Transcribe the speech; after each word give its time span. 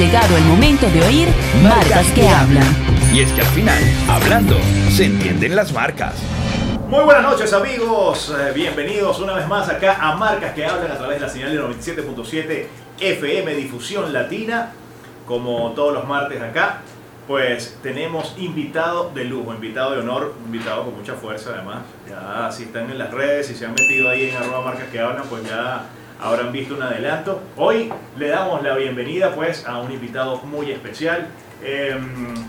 llegado 0.00 0.34
el 0.34 0.44
momento 0.44 0.88
de 0.88 1.02
oír 1.02 1.28
Marcas 1.62 2.06
que 2.12 2.26
hablan. 2.26 2.64
Y 3.12 3.20
es 3.20 3.30
que 3.32 3.42
al 3.42 3.46
final, 3.48 3.82
hablando, 4.08 4.56
se 4.88 5.04
entienden 5.04 5.54
las 5.54 5.74
marcas. 5.74 6.14
Muy 6.88 7.04
buenas 7.04 7.22
noches 7.22 7.52
amigos, 7.52 8.34
Eh, 8.34 8.52
bienvenidos 8.54 9.20
una 9.20 9.34
vez 9.34 9.46
más 9.46 9.68
acá 9.68 9.98
a 10.00 10.16
Marcas 10.16 10.54
que 10.54 10.64
hablan 10.64 10.90
a 10.90 10.96
través 10.96 11.20
de 11.20 11.26
la 11.26 11.30
señal 11.30 11.52
de 11.52 11.60
97.7 11.60 12.66
FM 12.98 13.54
Difusión 13.56 14.10
Latina, 14.10 14.72
como 15.26 15.72
todos 15.72 15.92
los 15.92 16.08
martes 16.08 16.40
acá, 16.40 16.80
pues 17.28 17.76
tenemos 17.82 18.34
invitado 18.38 19.10
de 19.14 19.24
lujo, 19.26 19.52
invitado 19.52 19.90
de 19.90 19.98
honor, 19.98 20.34
invitado 20.46 20.86
con 20.86 20.96
mucha 20.96 21.12
fuerza 21.12 21.50
además, 21.54 21.80
ya 22.08 22.50
si 22.50 22.62
están 22.62 22.90
en 22.90 22.96
las 22.96 23.10
redes, 23.10 23.48
si 23.48 23.54
se 23.54 23.66
han 23.66 23.72
metido 23.72 24.08
ahí 24.08 24.30
en 24.30 24.36
arroba 24.38 24.62
Marcas 24.62 24.86
que 24.90 24.98
hablan, 24.98 25.24
pues 25.28 25.46
ya 25.46 25.84
habrán 26.20 26.52
visto 26.52 26.74
un 26.74 26.82
adelanto. 26.82 27.40
Hoy 27.56 27.92
le 28.16 28.28
damos 28.28 28.62
la 28.62 28.76
bienvenida 28.76 29.34
pues 29.34 29.66
a 29.66 29.78
un 29.78 29.90
invitado 29.92 30.36
muy 30.38 30.70
especial. 30.70 31.28
Eh, 31.62 31.98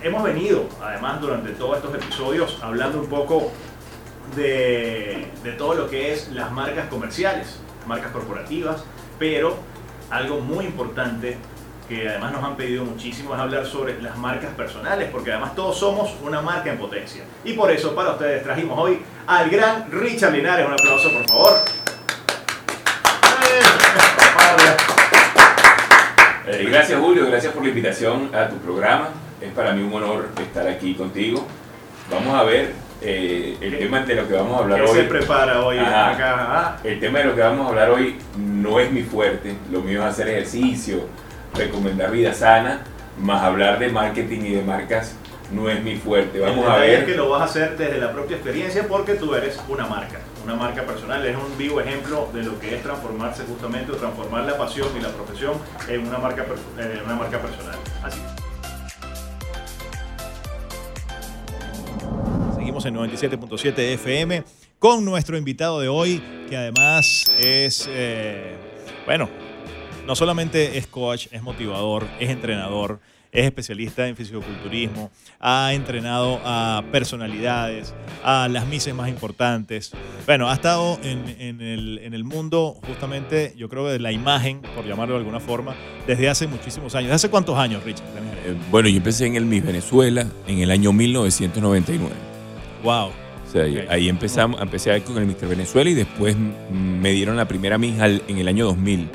hemos 0.02 0.24
venido 0.24 0.66
además 0.82 1.22
durante 1.22 1.52
todos 1.52 1.78
estos 1.78 1.96
episodios 1.96 2.60
hablando 2.62 3.00
un 3.00 3.08
poco 3.08 3.52
de, 4.36 5.28
de 5.44 5.52
todo 5.54 5.74
lo 5.74 5.90
que 5.90 6.14
es 6.14 6.30
las 6.32 6.52
marcas 6.52 6.88
comerciales, 6.88 7.60
marcas 7.88 8.12
corporativas, 8.12 8.84
pero 9.20 9.58
algo 10.10 10.40
muy 10.40 10.66
importante 10.66 11.38
que 11.88 12.08
además 12.08 12.32
nos 12.32 12.44
han 12.44 12.56
pedido 12.56 12.86
muchísimo 12.86 13.34
es 13.34 13.42
hablar 13.42 13.66
sobre 13.66 14.02
las 14.02 14.18
marcas 14.18 14.54
personales, 14.54 15.10
porque 15.12 15.32
además 15.32 15.56
todos 15.56 15.78
somos 15.78 16.16
una 16.24 16.42
marca 16.42 16.72
en 16.72 16.78
potencia. 16.78 17.24
Y 17.44 17.52
por 17.54 17.70
eso 17.70 17.94
para 17.94 18.12
ustedes 18.12 18.44
trajimos 18.44 18.80
hoy 18.80 19.02
al 19.28 19.50
gran 19.50 19.92
Richard 19.92 20.32
Linares. 20.32 20.66
Un 20.66 20.74
aplauso, 20.74 21.12
por 21.12 21.28
favor. 21.28 21.81
Eh, 26.62 26.70
gracias 26.70 27.00
Julio, 27.00 27.26
gracias 27.28 27.54
por 27.54 27.64
la 27.64 27.70
invitación 27.70 28.30
a 28.36 28.48
tu 28.50 28.58
programa. 28.58 29.10
Es 29.42 29.52
para 29.54 29.74
mí 29.74 29.82
un 29.82 29.94
honor 29.94 30.30
estar 30.40 30.68
aquí 30.68 30.94
contigo. 30.94 31.46
Vamos 32.12 32.36
a 32.36 32.44
ver 32.44 32.74
eh, 33.02 33.58
el 33.62 33.80
tema 33.80 34.02
de 34.02 34.16
lo 34.16 34.28
que 34.28 34.34
vamos 34.36 34.58
a 34.60 34.64
hablar 34.64 34.84
¿Qué 34.84 34.90
hoy. 34.92 34.98
se 34.98 35.04
prepara 35.06 35.66
hoy 35.66 35.78
Ajá. 35.80 36.12
acá? 36.12 36.36
Ah, 36.40 36.78
El 36.84 37.00
tema 37.00 37.20
de 37.20 37.26
lo 37.26 37.36
que 37.36 37.42
vamos 37.42 37.66
a 37.66 37.70
hablar 37.70 37.90
hoy 37.90 38.18
no 38.38 38.80
es 38.80 38.92
mi 38.92 39.02
fuerte. 39.04 39.56
Lo 39.72 39.82
mío 39.82 40.02
es 40.02 40.06
hacer 40.10 40.28
ejercicio, 40.30 41.08
recomendar 41.56 42.12
vida 42.12 42.34
sana, 42.34 42.82
más 43.20 43.42
hablar 43.42 43.80
de 43.80 43.90
marketing 43.90 44.42
y 44.42 44.54
de 44.56 44.62
marcas 44.62 45.16
no 45.52 45.70
es 45.70 45.82
mi 45.84 45.96
fuerte. 45.96 46.40
Vamos 46.40 46.64
el 46.66 46.72
a 46.72 46.76
detalle 46.76 46.94
es 46.94 47.00
que 47.06 47.12
ver. 47.12 47.18
lo 47.18 47.30
vas 47.30 47.42
a 47.42 47.46
hacer 47.46 47.78
desde 47.78 47.98
la 47.98 48.12
propia 48.12 48.36
experiencia 48.38 48.88
porque 48.88 49.16
tú 49.16 49.34
eres 49.36 49.60
una 49.68 49.86
marca, 49.88 50.20
una 50.44 50.56
marca 50.56 50.86
personal. 50.86 51.26
Es 51.26 51.36
un 51.36 51.58
vivo 51.58 51.82
ejemplo 51.82 52.30
de 52.34 52.44
lo 52.44 52.60
que 52.60 52.76
es 52.76 52.84
transformarse 52.84 53.44
justamente 53.44 53.92
o 53.92 53.96
transformar 53.96 54.46
la 54.46 54.58
pasión 54.58 54.90
y 54.98 55.02
la 55.02 55.10
profesión 55.10 55.54
en 55.88 56.08
una 56.08 56.18
marca, 56.18 56.46
en 56.78 57.04
una 57.06 57.16
marca 57.16 57.42
personal. 57.42 57.78
Así. 58.04 58.20
Seguimos 62.56 62.86
en 62.86 62.96
97.7 62.96 63.78
FM 63.94 64.44
con 64.80 65.06
nuestro 65.06 65.38
invitado 65.38 65.80
de 65.80 65.88
hoy, 65.88 66.22
que 66.50 66.58
además 66.58 67.32
es, 67.40 67.88
eh, 67.92 68.56
bueno, 69.06 69.30
no 70.06 70.16
solamente 70.16 70.78
es 70.78 70.88
coach, 70.88 71.28
es 71.32 71.42
motivador, 71.42 72.08
es 72.20 72.30
entrenador, 72.30 73.00
es 73.32 73.46
especialista 73.46 74.08
en 74.08 74.16
fisicoculturismo, 74.16 75.10
ha 75.40 75.74
entrenado 75.74 76.40
a 76.44 76.84
personalidades, 76.92 77.94
a 78.24 78.48
las 78.50 78.68
mises 78.68 78.94
más 78.94 79.08
importantes. 79.10 79.92
Bueno, 80.26 80.50
ha 80.50 80.54
estado 80.54 81.00
en, 81.04 81.24
en 81.40 81.62
el, 81.62 82.00
en 82.04 82.14
el 82.14 82.24
mundo 82.24 82.78
justamente, 82.86 83.54
yo 83.58 83.70
creo, 83.70 83.88
de 83.88 84.00
la 84.00 84.12
imagen, 84.12 84.62
por 84.76 84.86
llamarlo 84.86 85.14
de 85.16 85.20
alguna 85.20 85.40
forma, 85.40 85.76
desde 86.08 86.30
hace 86.30 86.48
muchísimos 86.48 86.94
años. 86.96 87.12
¿Hace 87.14 87.30
cuántos 87.30 87.58
años, 87.58 87.84
Richard? 87.84 88.06
Eh, 88.46 88.56
Bueno, 88.70 88.90
yo 88.90 88.98
empecé 88.98 89.26
en 89.28 89.36
el 89.36 89.46
Miss 89.46 89.64
Venezuela 89.66 90.26
en 90.48 90.60
el 90.60 90.70
año 90.72 90.92
1999. 90.94 92.14
Wow. 92.84 93.08
O 93.08 93.52
sea, 93.52 93.64
ahí- 93.64 93.78
Ok. 93.78 93.84
ahí 93.90 94.10
empezamos, 94.10 94.62
empecé 94.62 95.02
con 95.04 95.18
el 95.18 95.26
Mr. 95.26 95.48
Venezuela 95.48 95.90
y 95.90 95.94
después 95.94 96.36
me 96.72 97.12
dieron 97.12 97.36
la 97.38 97.48
primera 97.48 97.78
Miss 97.78 98.00
al- 98.00 98.22
en 98.28 98.38
el 98.38 98.48
año 98.48 98.66
2000, 98.66 99.10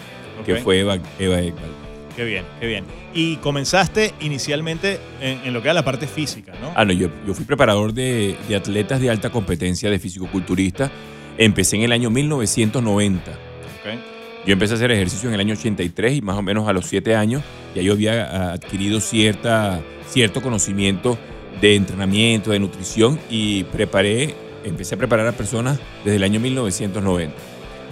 que 0.44 0.56
fue 0.56 0.80
Eva, 0.80 0.98
Eva 1.18 1.40
Ekbal. 1.40 1.85
Qué 2.16 2.24
bien, 2.24 2.44
qué 2.58 2.66
bien. 2.66 2.84
Y 3.12 3.36
comenzaste 3.36 4.14
inicialmente 4.20 4.98
en, 5.20 5.40
en 5.44 5.52
lo 5.52 5.60
que 5.60 5.68
era 5.68 5.74
la 5.74 5.84
parte 5.84 6.06
física, 6.06 6.54
¿no? 6.62 6.72
Ah, 6.74 6.86
no, 6.86 6.94
yo, 6.94 7.08
yo 7.26 7.34
fui 7.34 7.44
preparador 7.44 7.92
de, 7.92 8.36
de 8.48 8.56
atletas 8.56 9.00
de 9.00 9.10
alta 9.10 9.30
competencia 9.30 9.90
de 9.90 9.98
fisicoculturista. 9.98 10.90
Empecé 11.36 11.76
en 11.76 11.82
el 11.82 11.92
año 11.92 12.08
1990. 12.08 13.30
Ok. 13.30 14.16
Yo 14.46 14.52
empecé 14.54 14.72
a 14.72 14.76
hacer 14.76 14.90
ejercicio 14.92 15.28
en 15.28 15.34
el 15.34 15.40
año 15.40 15.54
83 15.54 16.14
y 16.14 16.22
más 16.22 16.36
o 16.38 16.42
menos 16.42 16.66
a 16.68 16.72
los 16.72 16.86
7 16.86 17.14
años 17.14 17.42
ya 17.74 17.82
yo 17.82 17.92
había 17.92 18.24
ah, 18.24 18.52
adquirido 18.54 19.00
cierta, 19.00 19.82
cierto 20.08 20.40
conocimiento 20.40 21.18
de 21.60 21.74
entrenamiento, 21.74 22.50
de 22.50 22.58
nutrición 22.58 23.18
y 23.28 23.64
preparé, 23.64 24.34
empecé 24.64 24.94
a 24.94 24.98
preparar 24.98 25.26
a 25.26 25.32
personas 25.32 25.78
desde 26.02 26.16
el 26.16 26.22
año 26.22 26.40
1990. 26.40 27.34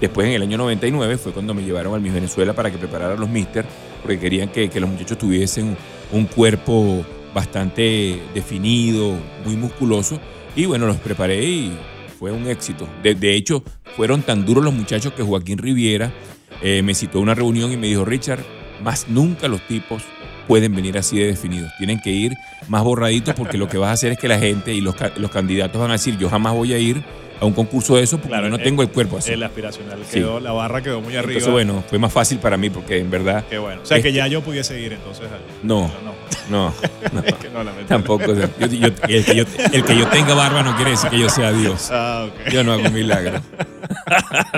Después 0.01 0.27
en 0.27 0.35
el 0.35 0.43
año 0.43 0.57
99 0.57 1.19
fue 1.19 1.33
cuando 1.33 1.53
me 1.53 1.63
llevaron 1.63 1.95
al 1.95 2.01
Miss 2.01 2.15
Venezuela 2.15 2.55
para 2.55 2.71
que 2.71 2.79
preparara 2.79 3.15
a 3.15 3.17
los 3.17 3.29
Mister 3.29 3.67
porque 4.05 4.19
querían 4.19 4.51
que, 4.51 4.69
los 4.79 4.91
muchachos 4.91 5.17
tuviesen 5.17 5.79
un 6.13 6.27
cuerpo 6.27 7.03
bastante 7.35 8.21
definido, 8.35 9.15
muy 9.47 9.57
musculoso 9.57 10.21
y 10.55 10.67
bueno, 10.67 10.87
los 10.87 10.99
preparé 10.99 11.43
y 11.43 11.73
fue 12.19 12.31
un 12.31 12.47
éxito. 12.47 12.87
De, 13.03 13.15
de 13.15 13.35
hecho, 13.35 13.65
fueron 13.97 14.21
tan 14.21 14.45
duros 14.45 14.63
los 14.63 14.75
muchachos 14.75 15.15
que 15.15 15.23
Joaquín 15.23 15.57
Riviera 15.57 16.13
eh, 16.61 16.83
me 16.83 16.95
citó 16.95 17.17
a 17.17 17.23
una 17.23 17.35
reunión 17.35 17.73
y 17.73 17.79
me 17.79 17.87
dijo, 17.87 18.05
Richard, 18.05 18.45
más 18.83 19.09
nunca 19.09 19.49
los 19.49 19.67
tipos 19.67 20.03
pueden 20.47 20.75
venir 20.75 20.97
así 20.99 21.19
de 21.19 21.27
definidos. 21.27 21.73
Tienen 21.79 22.01
que 22.01 22.11
ir 22.11 22.35
más 22.69 22.83
borraditos 22.83 23.35
porque 23.35 23.59
lo 23.59 23.69
que 23.69 23.79
vas 23.79 23.91
a 23.91 23.93
hacer 23.93 24.13
es 24.13 24.19
que 24.19 24.29
la 24.29 24.39
gente 24.39 24.73
y 24.73 24.81
los, 24.81 24.95
los 25.17 25.31
candidatos 25.31 25.81
van 25.81 25.91
a 25.91 25.95
decir, 25.95 26.17
yo 26.19 26.29
jamás 26.29 26.55
voy 26.55 26.73
a 26.73 26.79
ir 26.79 27.03
a 27.41 27.45
un 27.47 27.53
concurso 27.53 27.97
de 27.97 28.05
eso 28.05 28.19
porque 28.19 28.37
yo 28.37 28.49
no 28.49 28.57
el- 28.57 28.63
tengo 28.63 28.83
el 28.83 28.89
cuerpo 28.91 29.19
así. 29.19 29.33
El 29.33 29.43
aspiracional 29.43 29.99
Sí. 30.07 30.21
quedó, 30.21 30.39
la 30.41 30.53
barra 30.53 30.83
quedó 30.83 31.01
muy 31.01 31.17
arriba. 31.17 31.33
Entonces, 31.39 31.53
bueno, 31.53 31.83
fue 31.89 31.99
más 31.99 32.13
fácil 32.13 32.39
para 32.39 32.57
mí 32.57 32.71
porque 32.71 32.99
en 32.99 33.11
verdad... 33.11 33.45
Qué 33.51 33.59
bueno. 33.59 33.83
O 33.83 33.87
sea, 33.87 33.97
que 34.01 34.09
Este- 34.09 34.19
ya 34.19 34.29
yo 34.29 34.41
pudiese 34.41 34.81
ir 34.81 34.93
entonces. 34.93 35.27
No. 35.63 35.83
No. 36.05 36.14
No, 36.51 36.73
no, 37.13 37.21
Es 37.25 37.35
que 37.35 37.49
no, 37.51 37.65
lamentablemente. 37.65 37.85
tampoco. 37.87 38.27
yo- 38.35 38.67
yo- 38.67 38.87
el, 39.09 39.25
que 39.25 39.35
yo, 39.37 39.45
el 39.73 39.85
que 39.85 39.97
yo 39.97 40.07
tenga 40.09 40.35
barba 40.35 40.63
no 40.63 40.75
quiere 40.77 40.93
decir 40.93 41.11
que 41.11 41.19
yo 41.19 41.29
sea 41.29 41.53
Dios. 41.53 41.89
Ah, 41.91 42.27
ok. 42.29 42.51
Yo 42.53 42.65
no 42.65 42.73
hago 42.73 42.91
milagros. 42.91 43.41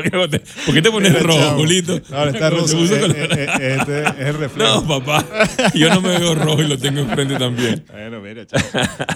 ¿Por 0.67 0.75
qué 0.75 0.83
te 0.83 0.91
pones 0.91 1.21
rojo, 1.23 1.39
chavo. 1.39 1.59
Julito? 1.59 2.01
Ahora 2.13 2.31
está 2.31 2.51
rojo. 2.51 2.67
Eh, 2.69 3.13
eh, 3.13 3.47
eh, 3.61 3.77
Este 3.81 4.01
es 4.03 4.29
el 4.29 4.35
reflejo. 4.39 4.75
No, 4.83 4.87
papá. 5.01 5.25
Yo 5.75 5.89
no 5.93 6.01
me 6.01 6.19
veo 6.19 6.35
rojo 6.35 6.63
y 6.63 6.69
lo 6.69 6.79
tengo 6.79 7.01
enfrente 7.01 7.37
también. 7.37 7.85
Bueno, 7.91 8.21
mira, 8.21 8.47
chavo. 8.47 8.63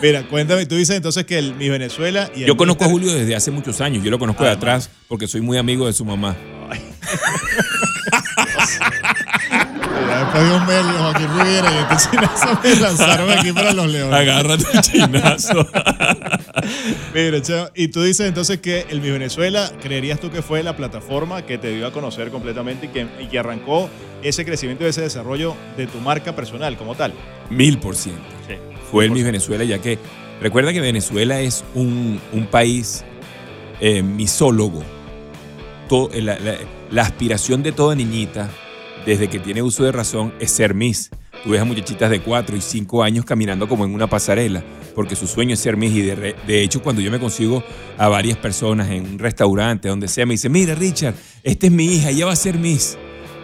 Mira, 0.03 0.23
cuéntame, 0.25 0.67
tú 0.67 0.75
dices 0.77 0.97
entonces 0.97 1.25
que 1.25 1.39
el 1.39 1.55
Mi 1.55 1.69
Venezuela 1.69 2.31
y 2.35 2.43
el 2.43 2.47
Yo 2.49 2.57
conozco 2.57 2.85
a 2.85 2.89
Julio 2.89 3.13
desde 3.13 3.35
hace 3.37 3.51
muchos 3.51 3.81
años. 3.81 4.03
Yo 4.05 4.11
lo 4.11 4.19
conozco 4.19 4.45
de 4.45 4.51
Ah, 4.51 4.55
atrás 4.55 4.91
porque 5.09 5.27
soy 5.27 5.41
muy 5.41 5.59
amigo 5.59 5.87
de 5.87 5.93
su 5.93 6.05
mamá. 6.05 6.37
Ya 10.09 10.21
Después 10.25 10.49
de 10.49 10.57
un 10.57 10.67
mes, 10.67 10.99
Joaquín 10.99 11.29
Riviera 11.39 11.71
y 11.73 11.93
este 11.95 12.11
chinazo 12.11 12.59
me 12.63 12.77
lanzaron 12.77 13.31
aquí 13.31 13.53
para 13.53 13.73
los 13.73 13.87
leones. 13.89 14.15
Agárrate 14.15 14.65
el 14.73 14.81
chinazo. 14.81 15.67
Mira, 17.15 17.43
chavo, 17.43 17.71
y 17.75 17.89
tú 17.89 18.03
dices 18.03 18.27
entonces 18.27 18.59
que 18.61 18.87
el 18.91 19.01
Mi 19.01 19.11
Venezuela, 19.11 19.71
¿creerías 19.83 20.21
tú 20.21 20.31
que 20.31 20.43
fue 20.43 20.63
la 20.63 20.77
plataforma 20.77 21.43
que 21.43 21.59
te 21.59 21.75
dio 21.75 21.87
a 21.87 21.93
conocer 21.93 22.31
completamente 22.31 22.87
y 22.87 22.89
que, 22.91 23.07
y 23.21 23.27
que 23.29 23.39
arrancó 23.39 23.89
ese 24.23 24.45
crecimiento 24.45 24.85
y 24.85 24.89
ese 24.89 25.01
desarrollo 25.03 25.55
de 25.77 25.87
tu 25.87 25.99
marca 25.99 26.35
personal 26.35 26.77
como 26.77 26.95
tal? 26.95 27.13
Mil 27.49 27.79
por 27.79 27.97
ciento. 27.97 28.23
Sí. 28.47 28.55
Fue 28.91 29.05
el 29.05 29.11
Miss 29.13 29.25
Venezuela, 29.25 29.65
ya 29.65 29.79
que 29.79 29.99
recuerda 30.41 30.73
que 30.73 30.81
Venezuela 30.81 31.41
es 31.41 31.65
un, 31.75 32.21
un 32.33 32.47
país 32.47 33.05
eh, 33.81 34.03
misólogo. 34.03 34.83
La, 36.15 36.39
la- 36.39 36.55
la 36.93 37.03
aspiración 37.03 37.63
de 37.63 37.71
toda 37.73 37.95
niñita, 37.95 38.49
desde 39.07 39.29
que 39.29 39.39
tiene 39.39 39.63
uso 39.63 39.85
de 39.85 39.93
razón, 39.93 40.33
es 40.41 40.51
ser 40.51 40.75
Miss. 40.75 41.11
Tú 41.45 41.51
ves 41.51 41.61
a 41.61 41.65
muchachitas 41.65 42.11
de 42.11 42.21
4 42.21 42.57
y 42.57 42.61
5 42.61 43.03
años 43.03 43.25
caminando 43.25 43.67
como 43.69 43.85
en 43.87 43.95
una 43.95 44.09
pasarela, 44.09 44.63
porque 44.95 45.17
su 45.17 45.27
sueño 45.27 45.55
es 45.55 45.61
ser 45.61 45.77
Miss. 45.77 45.93
Y 45.95 46.03
de, 46.03 46.15
re- 46.15 46.37
de 46.47 46.63
hecho, 46.63 46.83
cuando 46.83 47.01
yo 47.01 47.11
me 47.11 47.19
consigo 47.19 47.65
a 47.97 48.09
varias 48.09 48.37
personas 48.37 48.91
en 48.91 49.05
un 49.07 49.19
restaurante, 49.19 49.89
donde 49.89 50.07
sea, 50.09 50.27
me 50.27 50.35
dicen, 50.35 50.53
mira 50.53 50.75
Richard, 50.75 51.15
esta 51.43 51.67
es 51.67 51.73
mi 51.73 51.87
hija, 51.87 52.11
ella 52.11 52.27
va 52.27 52.33
a 52.33 52.37
ser 52.37 52.59
Miss. 52.59 52.99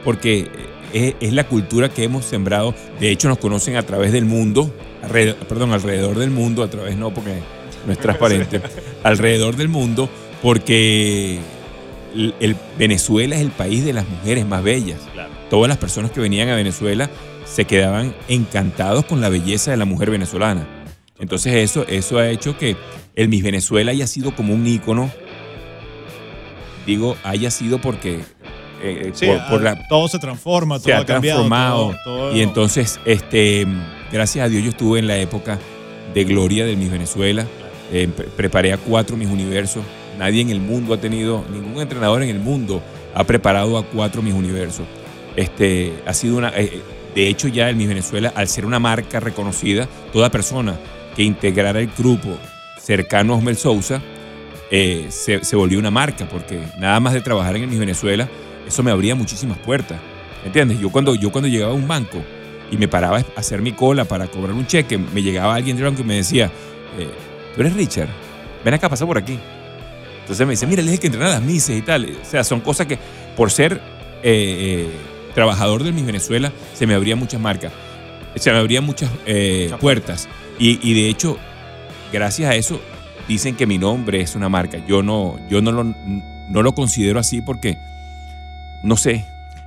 Porque 0.05 0.49
es, 0.93 1.14
es 1.20 1.32
la 1.32 1.44
cultura 1.49 1.88
que 1.88 2.05
hemos 2.05 2.25
sembrado. 2.26 2.75
De 3.00 3.11
hecho, 3.11 3.29
nos 3.29 3.38
conocen 3.38 3.76
a 3.76 3.82
través 3.82 4.12
del 4.12 4.25
mundo, 4.26 4.75
alrededor, 5.03 5.37
perdón, 5.47 5.73
alrededor 5.73 6.19
del 6.19 6.31
mundo, 6.31 6.62
a 6.62 6.69
través 6.70 6.97
no, 6.97 7.14
porque 7.14 7.38
no 7.87 7.93
es 7.93 7.99
transparente, 7.99 8.61
alrededor 9.05 9.56
del 9.56 9.69
mundo, 9.69 10.11
porque 10.43 11.38
el, 12.14 12.35
el- 12.41 12.56
Venezuela 12.79 13.37
es 13.37 13.41
el 13.43 13.50
país 13.53 13.85
de 13.87 13.94
las 13.94 14.06
mujeres 14.08 14.44
más 14.47 14.62
bellas. 14.62 15.00
Claro. 15.14 15.31
Todas 15.50 15.69
las 15.69 15.78
personas 15.78 16.10
que 16.10 16.20
venían 16.20 16.48
a 16.48 16.56
Venezuela 16.56 17.08
se 17.44 17.64
quedaban 17.64 18.14
encantados 18.28 19.04
con 19.04 19.20
la 19.20 19.28
belleza 19.28 19.70
de 19.70 19.76
la 19.76 19.84
mujer 19.84 20.10
venezolana. 20.10 20.66
Entonces 21.19 21.54
eso, 21.54 21.87
eso 21.88 22.19
ha 22.19 22.28
hecho 22.28 22.58
que 22.58 22.76
el 23.14 23.28
Miss 23.28 23.43
Venezuela 23.43 23.93
haya 23.93 24.06
sido 24.06 24.34
como 24.34 24.52
un 24.52 24.66
ícono. 24.66 25.10
Digo, 26.87 27.16
haya 27.25 27.50
sido 27.50 27.81
porque 27.81 28.20
eh, 28.82 29.10
Sí, 29.14 29.26
por, 29.26 29.37
por 29.48 29.66
ah, 29.66 29.75
la, 29.75 29.88
todo 29.88 30.08
se 30.08 30.19
transforma, 30.19 30.76
todo 30.76 30.84
se 30.87 30.93
ha 30.93 30.98
ha 30.98 31.06
cambiado. 31.06 31.40
transformado. 31.40 31.94
todo- 32.04 32.16
todo- 32.31 32.37
Y 32.37 32.43
entonces, 32.43 33.00
este, 33.04 33.66
gracias 34.12 34.44
a 34.44 34.48
Dios, 34.48 34.62
yo 34.62 34.70
estuve 34.70 34.98
en 34.98 35.06
la 35.06 35.16
época 35.19 35.58
de 36.14 36.25
gloria 36.25 36.64
de 36.66 36.76
Miss 36.76 36.90
Venezuela. 36.90 37.46
Eh, 37.93 38.08
pre- 38.14 38.26
preparé 38.26 38.72
a 38.72 38.76
cuatro 38.78 39.16
Mis 39.16 39.28
Universos. 39.28 39.82
Nadie 40.19 40.40
en 40.43 40.50
el 40.50 40.60
mundo 40.60 40.94
ha 40.94 40.98
tenido, 41.00 41.44
ningún 41.52 41.81
entrenador 41.81 42.22
en 42.22 42.31
el 42.31 42.38
mundo 42.40 42.82
ha 43.14 43.25
preparado 43.25 43.78
a 43.78 43.84
cuatro 43.84 44.22
Mis 44.22 44.34
Universos. 44.34 44.87
Este, 45.36 45.92
ha 46.06 46.14
sido 46.14 46.38
una, 46.38 46.48
eh, 46.56 46.80
de 47.14 47.28
hecho, 47.28 47.48
ya 47.48 47.70
el 47.70 47.76
Miss 47.76 47.88
Venezuela, 47.88 48.32
al 48.34 48.48
ser 48.48 48.66
una 48.66 48.78
marca 48.78 49.20
reconocida, 49.20 49.88
toda 50.12 50.30
persona 50.30 50.76
que 51.14 51.22
integrara 51.22 51.80
el 51.80 51.90
grupo 51.96 52.38
cercano 52.78 53.32
a 53.32 53.36
Osmel 53.36 53.56
Sousa 53.56 54.02
eh, 54.70 55.06
se, 55.10 55.56
volvió 55.56 55.78
una 55.78 55.90
marca, 55.90 56.28
porque 56.28 56.60
nada 56.78 57.00
más 57.00 57.14
de 57.14 57.20
trabajar 57.20 57.56
en 57.56 57.62
el 57.62 57.68
Miss 57.68 57.78
Venezuela, 57.78 58.28
eso 58.66 58.82
me 58.82 58.90
abría 58.90 59.14
muchísimas 59.14 59.58
puertas. 59.58 59.98
¿Entiendes? 60.44 60.78
Yo 60.78 60.90
cuando, 60.90 61.14
yo 61.14 61.32
cuando 61.32 61.48
llegaba 61.48 61.72
a 61.72 61.74
un 61.74 61.88
banco 61.88 62.22
y 62.70 62.76
me 62.76 62.86
paraba 62.86 63.18
a 63.18 63.24
hacer 63.36 63.62
mi 63.62 63.72
cola 63.72 64.04
para 64.04 64.26
cobrar 64.26 64.52
un 64.54 64.66
cheque, 64.66 64.98
me 64.98 65.22
llegaba 65.22 65.54
alguien 65.54 65.76
del 65.76 65.86
banco 65.86 66.02
y 66.02 66.04
me 66.04 66.16
decía, 66.16 66.50
eh, 66.98 67.08
tú 67.54 67.60
eres 67.60 67.74
Richard, 67.74 68.08
ven 68.64 68.74
acá, 68.74 68.88
pasa 68.88 69.06
por 69.06 69.18
aquí. 69.18 69.38
Entonces 70.20 70.46
me 70.46 70.52
dice, 70.52 70.66
mira, 70.66 70.82
es 70.82 70.88
el 70.88 71.00
que 71.00 71.06
entrena 71.06 71.30
las 71.30 71.42
mises 71.42 71.78
y 71.78 71.82
tal. 71.82 72.04
O 72.20 72.24
sea, 72.24 72.44
son 72.44 72.60
cosas 72.60 72.86
que 72.86 72.98
por 73.36 73.50
ser 73.50 73.80
trabajador 75.36 75.84
del 75.84 75.92
Miss 75.92 76.04
Venezuela 76.06 76.50
se 76.74 76.86
me 76.88 76.94
abrían 76.94 77.18
muchas 77.20 77.40
marcas, 77.40 77.72
se 78.34 78.50
me 78.50 78.58
abrían 78.58 78.82
muchas 78.84 79.08
eh, 79.26 79.64
Muchas 79.66 79.78
puertas. 79.80 80.28
Y, 80.58 80.80
y 80.82 80.94
de 80.94 81.08
hecho, 81.10 81.38
gracias 82.12 82.50
a 82.50 82.54
eso, 82.56 82.80
dicen 83.28 83.54
que 83.54 83.66
mi 83.66 83.78
nombre 83.78 84.20
es 84.22 84.34
una 84.34 84.48
marca. 84.48 84.84
Yo 84.86 85.02
no, 85.02 85.38
yo 85.48 85.60
no 85.62 85.70
lo, 85.70 85.84
no 85.84 86.62
lo 86.62 86.72
considero 86.74 87.20
así 87.20 87.40
porque, 87.42 87.76
no 88.82 88.96
sé, 88.96 89.24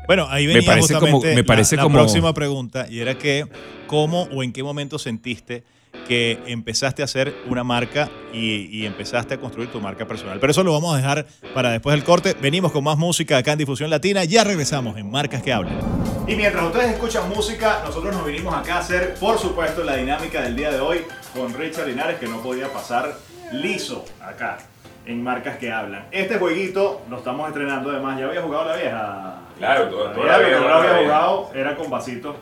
Bueno, 0.07 0.27
ahí 0.29 0.47
Me 0.47 0.55
venía 0.55 0.67
parece 0.71 0.93
como- 0.95 1.05
justamente 1.11 1.35
me 1.35 1.43
parece 1.43 1.75
la, 1.75 1.83
la 1.83 1.83
como- 1.83 1.99
próxima 1.99 2.33
pregunta 2.33 2.87
y 2.89 2.99
era 2.99 3.15
que 3.17 3.45
cómo 3.87 4.23
o 4.33 4.41
en 4.43 4.51
qué 4.51 4.63
momento 4.63 4.97
sentiste 4.97 5.63
que 6.07 6.39
empezaste 6.47 7.01
a 7.01 7.05
hacer 7.05 7.35
una 7.47 7.63
marca 7.63 8.09
y, 8.33 8.65
y 8.75 8.85
empezaste 8.85 9.35
a 9.35 9.37
construir 9.39 9.71
tu 9.71 9.79
marca 9.79 10.07
personal. 10.07 10.39
Pero 10.39 10.51
eso 10.51 10.63
lo 10.63 10.73
vamos 10.73 10.93
a 10.93 10.97
dejar 10.97 11.25
para 11.53 11.71
después 11.71 11.95
del 11.95 12.03
corte. 12.03 12.35
Venimos 12.41 12.71
con 12.71 12.83
más 12.83 12.97
música 12.97 13.37
acá 13.37 13.51
en 13.53 13.59
Difusión 13.59 13.89
Latina. 13.89 14.23
Ya 14.23 14.43
regresamos 14.43 14.97
en 14.97 15.09
Marcas 15.11 15.41
que 15.43 15.53
Hablan. 15.53 15.77
Y 16.27 16.35
mientras 16.35 16.63
ustedes 16.63 16.91
escuchan 16.91 17.27
música, 17.29 17.81
nosotros 17.85 18.13
nos 18.15 18.25
vinimos 18.25 18.53
acá 18.53 18.75
a 18.75 18.79
hacer, 18.79 19.15
por 19.19 19.39
supuesto, 19.39 19.83
la 19.83 19.95
dinámica 19.95 20.41
del 20.41 20.55
día 20.55 20.71
de 20.71 20.79
hoy 20.79 21.01
con 21.35 21.53
Richard 21.53 21.87
Linares, 21.87 22.19
que 22.19 22.27
no 22.27 22.41
podía 22.41 22.71
pasar 22.71 23.15
liso 23.51 24.05
acá 24.21 24.57
en 25.05 25.23
marcas 25.23 25.57
que 25.57 25.71
hablan. 25.71 26.05
Este 26.11 26.37
jueguito 26.37 27.01
lo 27.09 27.17
estamos 27.17 27.47
estrenando, 27.47 27.89
además, 27.89 28.19
ya 28.19 28.27
había 28.27 28.41
jugado 28.43 28.65
la 28.65 28.75
vieja. 28.75 29.35
Claro, 29.57 29.89
toda- 29.89 30.13
toda 30.13 30.25
la 30.27 30.35
había 30.35 30.97
jugado 31.03 31.51
era 31.55 31.75
con 31.75 31.89
vasito. 31.89 32.35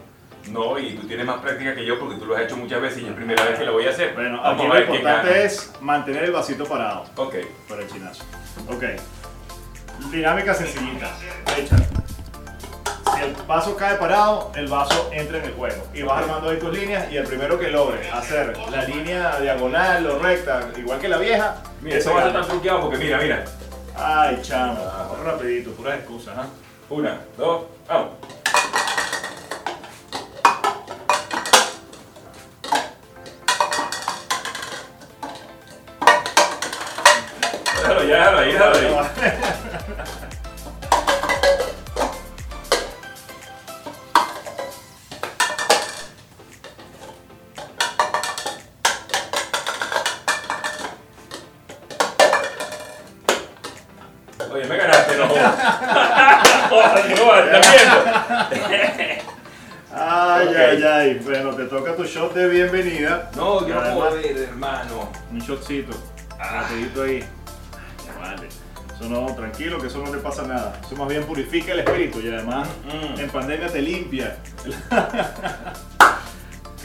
No, 0.51 0.79
y 0.79 0.93
tú 0.95 1.07
tienes 1.07 1.25
más 1.25 1.37
práctica 1.41 1.75
que 1.75 1.85
yo 1.85 1.99
porque 1.99 2.15
tú 2.15 2.25
lo 2.25 2.35
has 2.35 2.43
hecho 2.43 2.55
muchas 2.57 2.81
veces 2.81 2.99
y 2.99 3.03
es 3.03 3.09
la 3.09 3.15
primera 3.15 3.43
vez 3.43 3.59
que 3.59 3.65
lo 3.65 3.73
voy 3.73 3.85
a 3.87 3.89
hacer. 3.89 4.13
Bueno, 4.13 4.41
Vamos 4.41 4.65
aquí 4.65 4.67
lo 4.67 4.79
importante 4.95 5.45
es 5.45 5.71
mantener 5.81 6.23
el 6.25 6.31
vasito 6.31 6.65
parado 6.65 7.03
Ok. 7.15 7.35
para 7.67 7.81
el 7.81 7.87
chinazo. 7.89 8.23
Ok. 8.69 8.83
Dinámica 10.11 10.53
sencillita. 10.53 11.09
Richard. 11.55 11.83
Si 13.15 13.23
el 13.23 13.33
vaso 13.47 13.75
cae 13.75 13.95
parado, 13.95 14.51
el 14.55 14.67
vaso 14.67 15.09
entra 15.11 15.39
en 15.39 15.45
el 15.45 15.53
juego. 15.53 15.83
Y 15.93 16.03
vas 16.03 16.21
armando 16.21 16.49
ahí 16.49 16.57
tus 16.59 16.71
líneas 16.71 17.11
y 17.11 17.17
el 17.17 17.25
primero 17.25 17.59
que 17.59 17.69
logre 17.69 18.09
hacer 18.11 18.55
la 18.71 18.83
línea 18.83 19.39
diagonal 19.39 20.05
o 20.05 20.19
recta, 20.19 20.69
igual 20.77 20.99
que 20.99 21.07
la 21.09 21.17
vieja, 21.17 21.55
Mira, 21.81 21.97
ese 21.97 22.09
eso 22.09 22.17
va 22.17 22.25
a 22.25 22.31
tan 22.33 22.47
truqueado 22.47 22.81
porque 22.81 22.97
mira, 22.97 23.17
mira. 23.17 23.43
Ay, 23.95 24.39
chamo. 24.43 24.77
Rapidito, 25.25 25.71
puras 25.71 25.97
excusas, 25.97 26.37
¿ah? 26.37 26.45
Una, 26.89 27.19
dos, 27.37 27.63
vamos. 27.87 28.09
Oye, 54.53 54.65
me 54.65 54.77
ganaste, 54.77 55.17
no. 55.17 55.25
Ay, 59.99 60.47
Ok. 60.47 60.55
ay, 60.55 60.83
ay. 60.83 61.19
Bueno, 61.23 61.51
te 61.55 61.63
toca 61.65 61.95
tu 61.95 62.03
shot 62.03 62.33
de 62.33 62.47
bienvenida. 62.47 63.31
No, 63.35 63.67
yo 63.67 63.75
no 63.81 63.95
puedo 63.95 64.15
ver, 64.15 64.37
hermano. 64.37 65.09
Un 65.31 65.39
shotcito. 65.39 65.95
Rapidito 66.37 67.03
ahí. 67.03 67.23
Vale. 68.21 68.47
Eso 68.93 69.09
no, 69.09 69.25
tranquilo, 69.35 69.79
que 69.79 69.87
eso 69.87 69.99
no 70.03 70.11
te 70.11 70.17
pasa 70.17 70.43
nada. 70.43 70.73
Eso 70.85 70.95
más 70.95 71.07
bien 71.07 71.23
purifica 71.23 71.71
el 71.73 71.79
espíritu 71.79 72.19
y 72.19 72.27
además 72.29 72.67
Mm. 72.85 73.19
en 73.19 73.29
pandemia 73.29 73.67
te 73.69 73.81
limpia. 73.81 74.37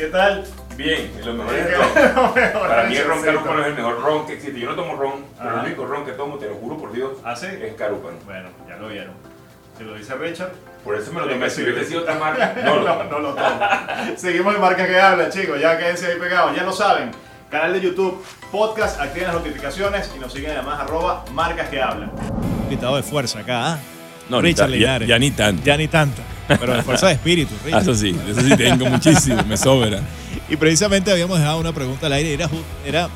¿Qué 0.02 0.08
tal? 0.08 0.42
Bien, 0.76 1.12
es 1.16 1.24
lo 1.24 1.34
mejor 1.34 1.54
Es 1.54 1.76
ron. 1.78 1.94
mejor 2.34 2.68
Para 2.68 2.84
mí 2.88 2.96
el 2.96 3.06
ron 3.06 3.22
carúpano 3.22 3.60
es 3.60 3.66
el 3.68 3.74
mejor 3.74 4.02
ron 4.02 4.26
que 4.26 4.32
existe. 4.32 4.58
Yo 4.58 4.70
no 4.70 4.74
tomo 4.74 4.96
ron, 4.96 5.24
pero 5.38 5.50
Ajá. 5.50 5.60
el 5.60 5.66
único 5.66 5.86
ron 5.86 6.04
que 6.04 6.10
tomo, 6.10 6.38
te 6.38 6.48
lo 6.48 6.56
juro 6.56 6.76
por 6.76 6.92
Dios, 6.92 7.12
¿Ah, 7.24 7.36
sí? 7.36 7.46
es 7.46 7.74
carúpano. 7.74 8.16
Bueno, 8.24 8.48
ya 8.68 8.78
lo 8.78 8.88
vieron. 8.88 9.12
Si 9.78 9.84
lo 9.84 9.94
dice 9.94 10.16
Richard, 10.16 10.50
Por 10.82 10.96
eso 10.96 11.12
me 11.12 11.20
lo 11.20 11.28
tomé. 11.28 11.48
Si 11.48 11.62
hubiese 11.62 11.84
sido 11.84 12.00
otra 12.00 12.16
marca, 12.16 12.52
no, 12.64 12.80
no 12.80 12.82
lo 12.82 13.04
no, 13.04 13.18
lo 13.20 13.34
tomo. 13.34 13.60
Seguimos 14.16 14.56
en 14.56 14.60
Marca 14.60 14.84
que 14.88 14.98
Habla, 14.98 15.30
chicos. 15.30 15.60
Ya 15.60 15.78
quédense 15.78 16.06
ahí 16.08 16.18
pegados. 16.18 16.56
Ya 16.56 16.64
lo 16.64 16.72
saben. 16.72 17.12
Canal 17.48 17.72
de 17.72 17.80
YouTube, 17.80 18.24
podcast, 18.50 19.00
activen 19.00 19.28
las 19.28 19.36
notificaciones 19.36 20.10
y 20.16 20.18
nos 20.18 20.32
siguen 20.32 20.50
además 20.50 20.80
arroba 20.80 21.24
Marcas 21.30 21.68
que 21.68 21.80
Hablan. 21.80 22.10
Invitado 22.64 22.96
de 22.96 23.04
fuerza 23.04 23.38
acá, 23.38 23.74
¿ah? 23.74 23.78
no, 24.28 24.42
ni 24.42 24.48
Richard 24.48 24.66
ta- 24.66 24.72
ya, 24.72 24.78
Linares. 24.78 25.08
ya 25.08 25.18
ni 25.20 25.30
tanto. 25.30 25.62
Ya 25.62 25.76
ni 25.76 25.86
tanta, 25.86 26.22
pero 26.58 26.74
de 26.74 26.82
fuerza 26.82 27.06
de 27.08 27.14
espíritu, 27.14 27.54
Ah, 27.54 27.64
Richard. 27.64 27.82
Eso 27.82 27.94
sí, 27.94 28.16
eso 28.28 28.40
sí 28.40 28.56
tengo 28.56 28.86
muchísimo, 28.86 29.42
me 29.44 29.56
sobra. 29.56 30.00
Y 30.48 30.56
precisamente 30.56 31.10
habíamos 31.10 31.38
dejado 31.38 31.58
una 31.58 31.72
pregunta 31.72 32.06
al 32.06 32.12
aire, 32.12 32.32
era, 32.34 32.48
era 32.86 33.08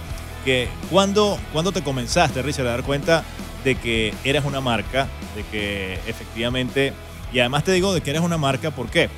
que 0.45 0.69
¿cuándo, 0.91 1.39
¿cuándo 1.53 1.73
te 1.73 1.83
comenzaste, 1.83 2.41
Richard, 2.43 2.67
a 2.67 2.71
dar 2.71 2.83
cuenta 2.83 3.25
de 3.65 3.75
que 3.75 4.15
eras 4.25 4.45
una 4.45 4.61
marca, 4.61 5.09
de 5.35 5.43
que 5.45 5.95
efectivamente, 6.07 6.93
y 7.33 7.41
además 7.41 7.65
te 7.65 7.73
digo 7.73 7.93
de 7.93 8.01
que 8.01 8.11
eres 8.11 8.23
una 8.23 8.39
marca, 8.39 8.71
¿por 8.71 8.89
qué? 8.89 9.09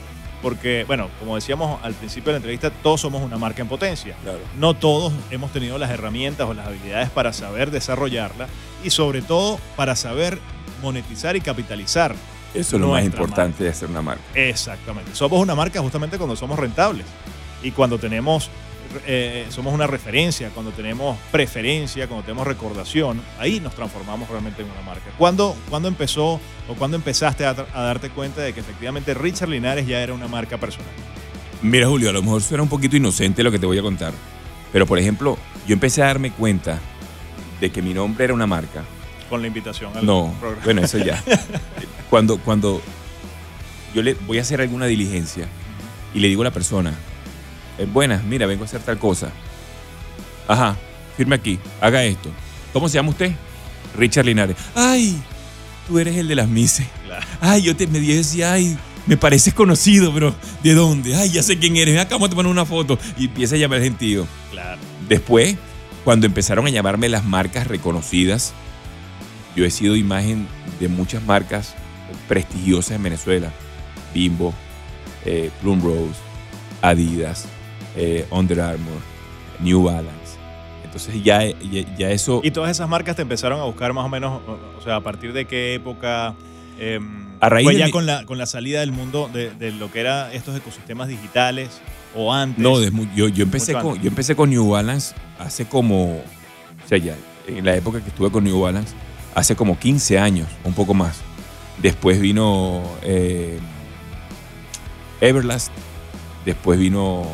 Porque, 0.41 0.85
bueno, 0.87 1.09
como 1.19 1.35
decíamos 1.35 1.81
al 1.85 1.95
principio 1.95 2.29
de 2.29 2.35
la 2.35 2.37
entrevista, 2.39 2.71
todos 2.71 3.01
somos 3.01 3.23
una 3.23 3.37
marca 3.39 3.61
en 3.61 3.69
potencia. 3.69 4.15
Claro. 4.23 4.39
No 4.57 4.75
todos 4.75 5.13
hemos 5.31 5.53
tenido 5.53 5.79
las 5.79 5.91
herramientas 5.91 6.47
o 6.49 6.55
las 6.55 6.67
habilidades 6.67 7.11
para 7.11 7.33
saber 7.33 7.71
desarrollarla 7.73 8.47
y 8.85 8.91
sobre 8.91 9.21
todo 9.21 9.59
para 9.77 9.97
saber 9.97 10.39
monetizar 10.81 11.35
y 11.37 11.41
capitalizar. 11.41 12.15
Eso 12.55 12.77
es 12.77 12.81
lo 12.81 12.89
más 12.89 13.05
importante 13.05 13.65
de 13.65 13.71
hacer 13.71 13.89
una 13.89 14.03
marca. 14.03 14.23
Exactamente. 14.35 15.15
Somos 15.15 15.41
una 15.41 15.55
marca 15.55 15.81
justamente 15.81 16.17
cuando 16.17 16.35
somos 16.35 16.59
rentables 16.59 17.05
y 17.63 17.71
cuando 17.73 17.99
tenemos, 17.99 18.51
eh, 19.07 19.47
somos 19.51 19.75
una 19.75 19.87
referencia, 19.87 20.51
cuando 20.51 20.71
tenemos 20.73 21.19
preferencia, 21.31 22.07
cuando 22.07 22.25
tenemos 22.25 22.47
recordación, 22.47 23.21
ahí 23.39 23.61
nos 23.61 23.75
transformamos 23.75 24.29
realmente 24.29 24.63
en 24.63 24.71
una 24.71 24.81
marca. 24.83 25.11
¿Cuándo, 25.19 25.55
cuándo 25.69 25.89
empezó 25.89 26.41
o 26.69 26.75
cuándo 26.79 26.97
empezaste 26.97 27.45
a, 27.45 27.51
a 27.51 27.83
darte 27.83 28.11
cuenta 28.11 28.41
de 28.41 28.53
que 28.53 28.61
efectivamente 28.61 29.13
Richard 29.15 29.51
Linares 29.51 29.87
ya 29.87 30.01
era 30.01 30.15
una 30.15 30.29
marca 30.29 30.59
personal? 30.59 30.91
Mira, 31.61 31.87
Julio, 31.89 32.11
a 32.11 32.13
lo 32.13 32.23
mejor 32.23 32.43
suena 32.43 32.63
un 32.63 32.69
poquito 32.69 32.97
inocente 32.97 33.43
lo 33.43 33.51
que 33.51 33.59
te 33.59 33.67
voy 33.67 33.79
a 33.79 33.83
contar. 33.83 34.13
Pero, 34.73 34.87
por 34.87 34.99
ejemplo, 34.99 35.37
yo 35.67 35.75
empecé 35.75 36.03
a 36.03 36.07
darme 36.07 36.31
cuenta 36.31 36.79
de 37.61 37.71
que 37.71 37.83
mi 37.83 37.95
nombre 37.95 38.25
era 38.25 38.35
una 38.35 38.47
marca. 38.47 38.85
Con 39.29 39.41
la 39.43 39.49
invitación 39.49 39.97
al 39.97 40.05
No, 40.07 40.35
programa. 40.41 40.65
bueno, 40.65 40.83
eso 40.83 40.99
ya. 40.99 41.23
Cuando, 42.11 42.39
cuando 42.39 42.81
yo 43.95 44.03
le 44.03 44.15
voy 44.15 44.39
a 44.39 44.43
hacer 44.43 44.61
alguna 44.63 44.87
diligencia 44.87 45.47
y 46.15 46.21
le 46.21 46.29
digo 46.29 46.41
a 46.41 46.45
la 46.47 46.51
persona, 46.51 46.95
eh, 47.79 47.87
buenas, 47.93 48.25
mira, 48.25 48.47
vengo 48.47 48.63
a 48.65 48.67
hacer 48.67 48.81
tal 48.81 48.99
cosa. 48.99 49.31
Ajá, 50.47 50.77
firme 51.19 51.35
aquí, 51.37 51.59
haga 51.83 52.03
esto. 52.05 52.31
¿Cómo 52.73 52.89
se 52.89 52.95
llama 52.95 53.11
usted? 53.11 53.33
Richard 53.97 54.25
Linares. 54.25 54.57
Ay, 54.75 55.21
tú 55.87 55.99
eres 55.99 56.17
el 56.17 56.29
de 56.29 56.35
las 56.35 56.49
mises. 56.49 56.87
Claro. 57.05 57.27
Ay, 57.43 57.63
yo 57.63 57.77
te 57.77 57.87
me 57.87 58.01
decía, 58.01 58.55
ay, 58.55 58.79
me 59.07 59.19
pareces 59.19 59.53
conocido, 59.53 60.13
pero 60.15 60.35
¿de 60.63 60.73
dónde? 60.73 61.15
Ay, 61.15 61.31
ya 61.31 61.43
sé 61.43 61.59
quién 61.59 61.77
eres. 61.77 61.99
Acá, 61.99 62.15
vamos 62.15 62.29
a 62.29 62.31
tomar 62.31 62.47
una 62.47 62.65
foto. 62.65 62.99
Y 63.19 63.27
empieza 63.27 63.55
a 63.55 63.59
llamar 63.59 63.79
el 63.79 63.85
gentío. 63.85 64.27
Claro. 64.51 64.81
Después, 65.09 65.57
cuando 66.05 66.25
empezaron 66.27 66.67
a 66.67 66.71
llamarme 66.71 67.11
las 67.11 67.25
marcas 67.25 67.67
reconocidas, 67.67 68.55
yo 69.59 69.65
he 69.65 69.71
sido 69.71 69.97
imagen 69.97 70.47
de 70.79 70.87
muchas 70.89 71.21
marcas 71.25 71.75
prestigiosas 72.29 72.93
en 72.93 73.03
Venezuela. 73.03 73.51
Bimbo, 74.15 74.55
eh, 75.25 75.51
Plum 75.61 75.83
Rose, 75.83 76.19
Adidas, 76.81 77.47
eh, 77.97 78.25
Under 78.31 78.61
Armour, 78.61 79.01
New 79.61 79.83
Balance. 79.83 80.39
Entonces 80.85 81.23
ya, 81.25 81.45
ya, 81.45 81.97
ya 81.97 82.11
eso... 82.11 82.41
Y 82.45 82.53
todas 82.53 82.71
esas 82.71 82.89
marcas 82.89 83.17
te 83.17 83.23
empezaron 83.23 83.61
a 83.61 83.65
buscar 83.65 83.93
más 83.93 84.05
o 84.05 84.09
menos, 84.09 84.41
o, 84.47 84.81
sea, 84.83 84.97
a 84.97 85.01
partir 85.03 85.33
de 85.33 85.45
qué 85.45 85.75
época. 85.75 86.35
Em, 86.79 87.27
A 87.41 87.49
raíz 87.49 87.65
fue 87.65 87.73
de 87.75 87.81
ya 87.81 87.87
mi- 87.87 87.91
con, 87.93 88.07
la, 88.07 88.25
con 88.25 88.39
la 88.39 88.47
salida 88.47 88.79
del 88.81 88.93
mundo 88.93 89.29
de, 89.33 89.51
de 89.51 89.73
lo 89.73 89.91
que 89.91 89.99
era 90.01 90.33
estos 90.33 90.57
ecosistemas 90.57 91.09
digitales 91.09 91.81
o 92.15 92.33
antes. 92.33 92.63
No, 92.63 92.79
de 92.79 92.91
mu- 92.93 93.07
yo, 93.17 93.27
yo, 93.29 93.43
empecé 93.43 93.73
con, 93.73 93.89
antes. 93.89 94.03
yo 94.05 94.09
empecé 94.09 94.37
con 94.37 94.51
New 94.51 94.69
Balance 94.71 95.15
hace 95.41 95.67
como, 95.67 96.13
o 96.15 96.89
sea, 96.89 96.99
ya, 96.99 97.17
en 97.49 97.65
la 97.65 97.75
época 97.77 98.01
que 98.01 98.09
estuve 98.09 98.31
con 98.31 98.45
New 98.45 98.61
Balance, 98.61 98.95
hace 99.35 99.57
como 99.57 99.79
15 99.79 100.19
años, 100.19 100.49
un 100.65 100.75
poco 100.75 100.95
más. 100.95 101.19
Después 101.83 102.21
vino 102.21 102.83
eh, 103.03 103.59
Everlast, 105.21 105.71
después 106.45 106.79
vino 106.79 107.25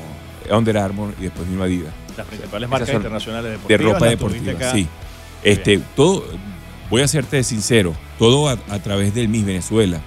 Under 0.50 0.76
Armour 0.78 1.14
y 1.18 1.24
después 1.24 1.48
vino 1.48 1.62
Adidas. 1.62 1.92
las 2.16 2.26
principales 2.26 2.68
marcas 2.68 2.90
internacionales 2.94 3.44
De 3.44 3.50
deportivas. 3.52 3.92
ropa 3.94 4.06
las 4.06 4.18
tuviste 4.18 4.44
deportiva, 4.50 4.72
sí. 4.72 4.86
Este, 5.42 5.78
todo, 5.96 6.24
voy 6.90 7.02
a 7.02 7.08
serte 7.08 7.42
sincero, 7.44 7.94
todo 8.18 8.48
a, 8.48 8.52
a 8.70 8.78
través 8.80 9.14
del 9.14 9.28
Miss 9.28 9.44
Venezuela. 9.44 10.00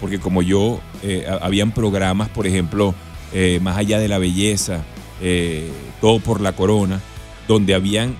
Porque 0.00 0.20
como 0.20 0.42
yo, 0.42 0.80
eh, 1.02 1.26
ha- 1.28 1.44
habían 1.44 1.72
programas, 1.72 2.28
por 2.28 2.46
ejemplo, 2.46 2.94
eh, 3.32 3.58
Más 3.60 3.76
allá 3.76 3.98
de 3.98 4.08
la 4.08 4.18
belleza, 4.18 4.82
eh, 5.20 5.70
Todo 6.00 6.18
por 6.20 6.40
la 6.40 6.52
corona, 6.52 7.00
donde 7.48 7.74
habían 7.74 8.14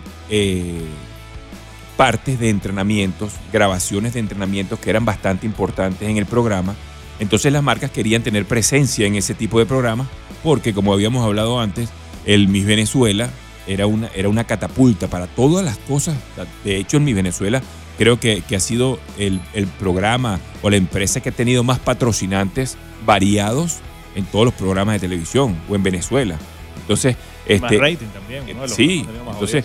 partes 1.98 2.38
de 2.38 2.48
entrenamientos, 2.48 3.32
grabaciones 3.52 4.14
de 4.14 4.20
entrenamientos 4.20 4.78
que 4.78 4.88
eran 4.88 5.04
bastante 5.04 5.46
importantes 5.46 6.08
en 6.08 6.16
el 6.16 6.26
programa. 6.26 6.76
Entonces 7.18 7.52
las 7.52 7.64
marcas 7.64 7.90
querían 7.90 8.22
tener 8.22 8.46
presencia 8.46 9.04
en 9.04 9.16
ese 9.16 9.34
tipo 9.34 9.58
de 9.58 9.66
programas 9.66 10.06
porque, 10.44 10.72
como 10.72 10.92
habíamos 10.92 11.26
hablado 11.26 11.58
antes, 11.58 11.88
el 12.24 12.46
Miss 12.46 12.66
Venezuela 12.66 13.28
era 13.66 13.88
una, 13.88 14.06
era 14.14 14.28
una 14.28 14.44
catapulta 14.44 15.08
para 15.08 15.26
todas 15.26 15.64
las 15.64 15.76
cosas. 15.76 16.16
De 16.62 16.76
hecho, 16.76 16.98
en 16.98 17.04
Miss 17.04 17.16
Venezuela 17.16 17.60
creo 17.98 18.20
que, 18.20 18.42
que 18.42 18.54
ha 18.54 18.60
sido 18.60 19.00
el, 19.18 19.40
el 19.52 19.66
programa 19.66 20.38
o 20.62 20.70
la 20.70 20.76
empresa 20.76 21.20
que 21.20 21.30
ha 21.30 21.32
tenido 21.32 21.64
más 21.64 21.80
patrocinantes 21.80 22.76
variados 23.04 23.78
en 24.14 24.24
todos 24.24 24.44
los 24.44 24.54
programas 24.54 24.94
de 24.94 25.00
televisión 25.00 25.56
o 25.68 25.74
en 25.74 25.82
Venezuela. 25.82 26.38
Entonces, 26.80 27.16
Más 27.16 27.72
este, 27.72 27.78
rating 27.78 28.06
también. 28.14 28.44
uno 28.44 28.62
de 28.62 28.68
los 28.68 28.72
sí, 28.72 29.04
entonces, 29.32 29.64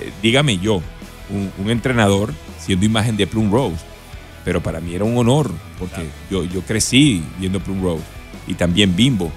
eh, 0.00 0.10
dígame 0.22 0.56
yo, 0.58 0.82
un, 1.30 1.50
un 1.58 1.70
entrenador 1.70 2.32
siendo 2.58 2.84
imagen 2.86 3.16
de 3.16 3.26
Plum 3.26 3.50
Rose, 3.52 3.76
pero 4.44 4.62
para 4.62 4.80
mí 4.80 4.94
era 4.94 5.04
un 5.04 5.16
honor, 5.16 5.50
porque 5.78 5.94
Claro. 5.94 6.08
yo, 6.30 6.44
yo 6.44 6.60
crecí 6.62 7.22
viendo 7.38 7.60
Plum 7.60 7.82
Rose 7.82 8.02
y 8.46 8.54
también 8.54 8.94
Bimbo. 8.94 9.30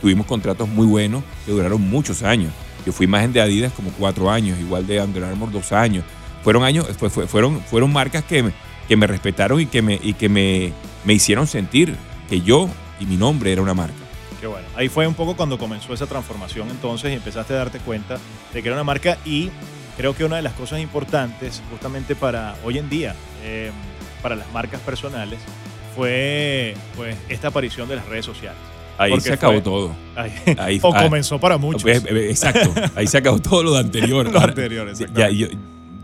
Tuvimos 0.00 0.26
contratos 0.26 0.68
muy 0.68 0.86
buenos 0.86 1.22
que 1.46 1.52
duraron 1.52 1.80
muchos 1.80 2.22
años. 2.22 2.52
Yo 2.84 2.92
fui 2.92 3.04
imagen 3.04 3.32
de 3.32 3.40
Adidas 3.40 3.72
como 3.72 3.90
cuatro 3.92 4.30
años, 4.30 4.58
igual 4.60 4.86
de 4.86 5.00
Under 5.00 5.24
Armour 5.24 5.50
dos 5.50 5.72
años. 5.72 6.04
Fueron 6.42 6.62
años, 6.62 6.86
fue- 6.98 7.08
fue- 7.08 7.26
fueron, 7.26 7.60
fueron 7.62 7.90
marcas 7.92 8.22
que 8.24 8.42
me, 8.42 8.52
que 8.86 8.96
me 8.96 9.06
respetaron 9.06 9.60
y 9.60 9.66
que, 9.66 9.80
me, 9.80 9.98
y 10.02 10.12
que 10.12 10.28
me, 10.28 10.72
me 11.04 11.14
hicieron 11.14 11.46
sentir 11.46 11.96
que 12.28 12.42
yo 12.42 12.68
y 13.00 13.06
mi 13.06 13.16
nombre 13.16 13.50
era 13.52 13.62
una 13.62 13.72
marca. 13.72 13.94
Qué 14.40 14.46
bueno. 14.46 14.66
Ahí 14.76 14.90
fue 14.90 15.06
un 15.06 15.14
poco 15.14 15.34
cuando 15.36 15.56
comenzó 15.58 15.94
esa 15.94 16.06
transformación 16.06 16.68
entonces 16.68 17.10
y 17.10 17.14
empezaste 17.14 17.54
a 17.54 17.56
darte 17.56 17.78
cuenta 17.78 18.18
de 18.52 18.62
que 18.62 18.68
era 18.68 18.76
una 18.76 18.84
marca 18.84 19.16
y 19.24 19.48
creo 19.96 20.14
que 20.14 20.24
una 20.24 20.36
de 20.36 20.42
las 20.42 20.52
cosas 20.54 20.80
importantes 20.80 21.62
justamente 21.70 22.14
para 22.16 22.56
hoy 22.64 22.78
en 22.78 22.88
día, 22.88 23.14
eh, 23.44 23.70
para 24.22 24.36
las 24.36 24.50
marcas 24.52 24.80
personales, 24.80 25.38
fue 25.94 26.74
pues 26.96 27.16
esta 27.28 27.48
aparición 27.48 27.88
de 27.88 27.96
las 27.96 28.06
redes 28.06 28.24
sociales. 28.24 28.58
Ahí 28.98 29.10
Porque 29.10 29.24
se 29.28 29.32
acabó 29.34 29.54
fue- 29.54 29.62
todo. 29.62 29.96
Ahí- 30.16 30.32
Ahí- 30.58 30.80
o 30.82 30.94
ah, 30.94 31.02
comenzó 31.02 31.38
para 31.40 31.56
muchos. 31.58 31.82
Pues, 31.82 32.04
eh, 32.04 32.30
Exacto, 32.30 32.72
ahí 32.94 33.06
se 33.06 33.18
acabó 33.18 33.40
todo 33.40 33.62
lo 33.62 33.72
de 33.74 33.80
anterior. 33.80 34.28
Lo 34.32 34.40
anterior, 34.40 34.92
ya- 35.14 35.30
yo, 35.30 35.48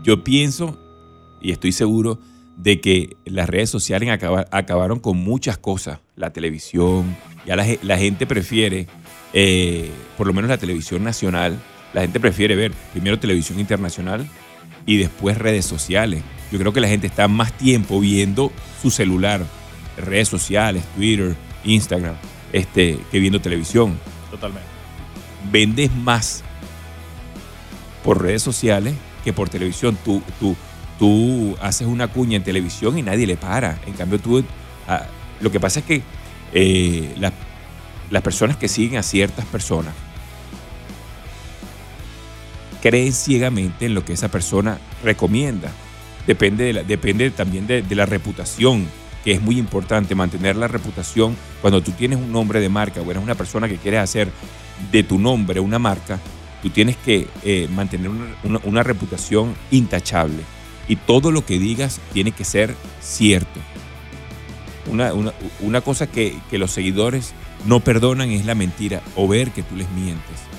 yo 0.03 0.23
pienso 0.23 0.77
y 1.41 1.51
estoy 1.51 1.71
seguro 1.71 2.19
de 2.57 2.79
que 2.81 3.15
las 3.25 3.49
redes 3.49 3.69
sociales 3.69 4.09
acaba- 4.09 4.45
acabaron 4.51 4.99
con 4.99 5.17
muchas 5.17 5.57
cosas. 5.57 5.99
La 6.15 6.31
televisión, 6.31 7.15
ya 7.45 7.55
la, 7.55 7.65
la 7.81 7.97
gente 7.97 8.27
prefiere, 8.27 8.87
eh, 9.33 9.89
por 10.17 10.27
lo 10.27 10.33
menos 10.33 10.49
la 10.49 10.57
televisión 10.57 11.03
nacional, 11.03 11.57
la 11.93 12.01
gente 12.01 12.19
prefiere 12.19 12.55
ver 12.55 12.71
primero 12.91 13.19
televisión 13.19 13.59
internacional 13.59 14.27
y 14.85 14.97
después 14.97 15.37
redes 15.37 15.65
sociales. 15.65 16.23
Yo 16.51 16.59
creo 16.59 16.73
que 16.73 16.81
la 16.81 16.87
gente 16.87 17.07
está 17.07 17.27
más 17.27 17.53
tiempo 17.53 17.99
viendo 17.99 18.51
su 18.81 18.91
celular, 18.91 19.45
redes 19.97 20.27
sociales, 20.27 20.83
Twitter, 20.95 21.35
Instagram, 21.63 22.15
este, 22.51 22.97
que 23.11 23.19
viendo 23.19 23.39
televisión 23.39 23.97
Totalmente. 24.29 24.67
vendes 25.51 25.91
más 25.93 26.43
por 28.03 28.21
redes 28.21 28.41
sociales 28.41 28.93
que 29.23 29.33
por 29.33 29.49
televisión. 29.49 29.97
Tú, 30.03 30.21
tú, 30.39 30.55
tú 30.97 31.55
haces 31.61 31.87
una 31.87 32.07
cuña 32.07 32.37
en 32.37 32.43
televisión 32.43 32.97
y 32.97 33.01
nadie 33.03 33.27
le 33.27 33.37
para. 33.37 33.79
En 33.85 33.93
cambio, 33.93 34.19
tú. 34.19 34.43
ah, 34.87 35.05
lo 35.39 35.51
que 35.51 35.59
pasa 35.59 35.79
es 35.81 35.85
que 35.85 36.01
eh, 36.53 37.13
la- 37.17 37.33
las 38.09 38.23
personas 38.23 38.57
que 38.57 38.67
siguen 38.67 38.97
a 38.97 39.03
ciertas 39.03 39.45
personas 39.45 39.93
creen 42.81 43.13
ciegamente 43.13 43.85
en 43.85 43.93
lo 43.93 44.03
que 44.03 44.13
esa 44.13 44.29
persona 44.29 44.79
recomienda. 45.03 45.71
Depende, 46.27 46.65
de 46.65 46.73
la- 46.73 46.83
depende 46.83 47.29
también 47.31 47.67
de, 47.67 47.83
la 47.95 48.05
reputación, 48.05 48.87
que 49.23 49.33
es 49.33 49.41
muy 49.41 49.57
importante 49.57 50.15
mantener 50.15 50.55
la 50.55 50.67
reputación 50.67 51.35
cuando 51.61 51.81
tú 51.81 51.91
tienes 51.91 52.19
un 52.19 52.31
nombre 52.31 52.59
de 52.59 52.69
marca 52.69 53.01
o 53.01 53.09
eres 53.09 53.23
una 53.23 53.35
persona 53.35 53.67
que 53.67 53.77
quieres 53.77 54.01
hacer 54.01 54.29
de 54.91 55.03
tu 55.03 55.19
nombre 55.19 55.59
una 55.59 55.79
marca, 55.79 56.19
tú 56.61 56.69
tienes 56.69 56.97
que 56.97 57.27
eh, 57.43 57.67
mantener 57.71 58.09
una, 58.43 58.83
reputación 58.83 59.55
intachable. 59.69 60.43
Y 60.87 60.95
todo 60.95 61.31
lo 61.31 61.45
que 61.45 61.59
digas 61.59 61.99
tiene 62.13 62.31
que 62.31 62.43
ser 62.43 62.75
cierto. 63.01 63.59
Una, 64.89 65.81
cosa 65.81 66.07
que 66.07 66.39
los 66.51 66.71
seguidores 66.71 67.33
no 67.65 67.79
perdonan 67.79 68.31
es 68.31 68.45
la 68.45 68.55
mentira 68.55 69.01
o 69.15 69.27
ver 69.27 69.51
que 69.51 69.63
tú 69.63 69.75
les 69.75 69.89
mientes. 69.91 70.51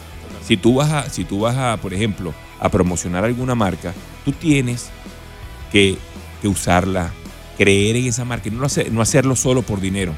Si 0.47 0.57
tú 0.57 0.75
vas 0.77 0.91
a, 0.91 1.09
si 1.11 1.25
tú 1.25 1.41
vas 1.41 1.57
a, 1.57 1.77
por 1.77 1.95
ejemplo, 1.95 2.35
a 2.61 2.69
promocionar 2.69 3.25
alguna 3.25 3.55
marca, 3.55 3.95
tú 4.25 4.33
tienes 4.33 4.91
que, 5.71 5.97
que 6.41 6.49
usarla, 6.49 7.13
creer 7.57 7.97
en 7.97 8.07
esa 8.07 8.25
marca 8.25 8.49
y 8.49 8.53
no, 8.53 8.67
no 8.91 9.03
hacerlo 9.03 9.37
solo 9.37 9.63
por 9.63 9.81
dinero. 9.81 10.15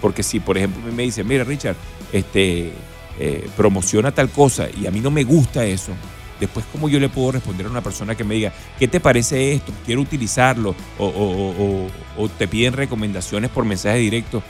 Porque 0.00 0.22
si, 0.22 0.40
por 0.40 0.58
ejemplo, 0.58 0.82
me 0.92 1.04
dicen, 1.04 1.26
mira, 1.26 1.44
Richard, 1.44 1.76
este, 2.12 2.72
eh, 3.18 3.48
promociona 3.56 4.12
tal 4.12 4.28
cosa 4.30 4.66
y 4.70 4.86
a 4.86 4.90
mí 4.90 5.00
no 5.00 5.10
me 5.10 5.24
gusta 5.24 5.64
eso, 5.64 5.92
después, 6.40 6.66
¿cómo 6.72 6.88
yo 6.88 6.98
le 6.98 7.08
puedo 7.08 7.32
responder 7.32 7.66
a 7.66 7.70
una 7.70 7.80
persona 7.82 8.14
que 8.16 8.24
me 8.24 8.34
diga, 8.34 8.52
¿qué 8.78 8.88
te 8.88 8.98
parece 9.00 9.52
esto? 9.54 9.72
Quiero 9.86 10.00
utilizarlo. 10.00 10.74
O- 10.98 11.06
o- 11.06 11.50
o- 11.64 12.22
o 12.24 12.28
te 12.28 12.48
piden 12.48 12.72
recomendaciones 12.74 13.50
por 13.50 13.64
mensaje 13.64 13.98
directo. 13.98 14.42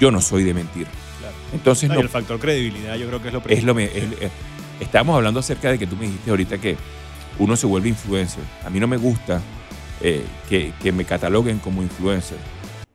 Yo 0.00 0.10
no 0.10 0.20
soy 0.20 0.42
de 0.42 0.54
mentir. 0.54 0.86
Entonces, 1.54 1.88
No, 1.88 1.96
y 1.96 2.00
el 2.00 2.08
factor 2.08 2.38
credibilidad 2.38 2.96
yo 2.96 3.06
creo 3.06 3.22
que 3.22 3.28
es 3.28 3.32
lo 3.34 3.38
es 3.40 3.44
principal. 3.44 3.74
lo 3.74 3.80
es- 3.80 3.92
eh, 3.94 4.30
estábamos 4.80 5.16
hablando 5.16 5.40
acerca 5.40 5.70
de 5.70 5.78
que 5.78 5.86
tú 5.86 5.96
me 5.96 6.06
dijiste 6.06 6.30
ahorita 6.30 6.58
que 6.58 6.76
uno 7.38 7.56
se 7.56 7.66
vuelve 7.66 7.88
influencer. 7.88 8.42
A 8.64 8.70
mí 8.70 8.80
no 8.80 8.86
me 8.86 8.96
gusta 8.96 9.40
eh, 10.00 10.24
que, 10.48 10.72
que 10.82 10.92
me 10.92 11.04
cataloguen 11.04 11.58
como 11.60 11.82
influencer, 11.82 12.36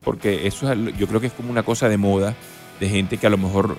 porque 0.04 0.46
eso 0.46 0.70
es, 0.72 0.78
yo 0.96 1.06
creo 1.08 1.20
que 1.20 1.26
es 1.28 1.32
como 1.32 1.50
una 1.50 1.62
cosa 1.62 1.88
de 1.88 1.96
moda 1.96 2.34
de 2.78 2.88
gente 2.88 3.16
que 3.16 3.26
a 3.26 3.30
lo 3.30 3.38
mejor 3.38 3.76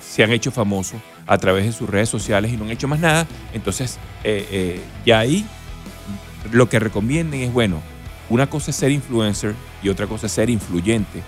se 0.00 0.24
han 0.24 0.32
hecho 0.32 0.50
famosos 0.50 1.00
a 1.26 1.38
través 1.38 1.64
de 1.66 1.72
sus 1.72 1.88
redes 1.88 2.08
sociales 2.08 2.50
y 2.52 2.56
no 2.56 2.64
han 2.64 2.70
hecho 2.70 2.88
más 2.88 2.98
nada. 2.98 3.26
Entonces, 3.52 3.98
eh, 4.24 4.46
eh, 4.50 4.80
ya 5.06 5.20
ahí 5.20 5.46
lo 6.52 6.68
que 6.68 6.78
recomienden 6.80 7.40
es, 7.42 7.52
bueno, 7.52 7.80
una 8.30 8.48
cosa 8.48 8.70
es 8.70 8.76
ser 8.76 8.90
influencer 8.90 9.54
y 9.82 9.88
otra 9.90 10.06
cosa 10.06 10.26
es 10.26 10.32
ser 10.32 10.50
influyente. 10.50 11.22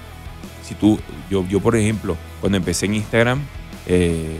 Si 0.73 0.79
tú, 0.79 0.99
yo, 1.31 1.47
yo 1.49 1.61
por 1.61 1.77
ejemplo, 1.77 2.17
cuando 2.41 2.57
empecé 2.57 2.87
en 2.87 2.95
Instagram, 2.95 3.41
eh, 3.87 4.39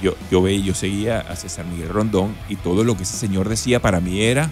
yo, 0.00 0.14
yo, 0.30 0.40
veía, 0.40 0.64
yo 0.66 0.72
seguía 0.74 1.18
a 1.20 1.34
César 1.34 1.66
Miguel 1.66 1.88
Rondón 1.88 2.36
y 2.48 2.54
todo 2.54 2.84
lo 2.84 2.96
que 2.96 3.02
ese 3.02 3.16
señor 3.16 3.48
decía 3.48 3.80
para 3.82 3.98
mí 3.98 4.20
era, 4.22 4.50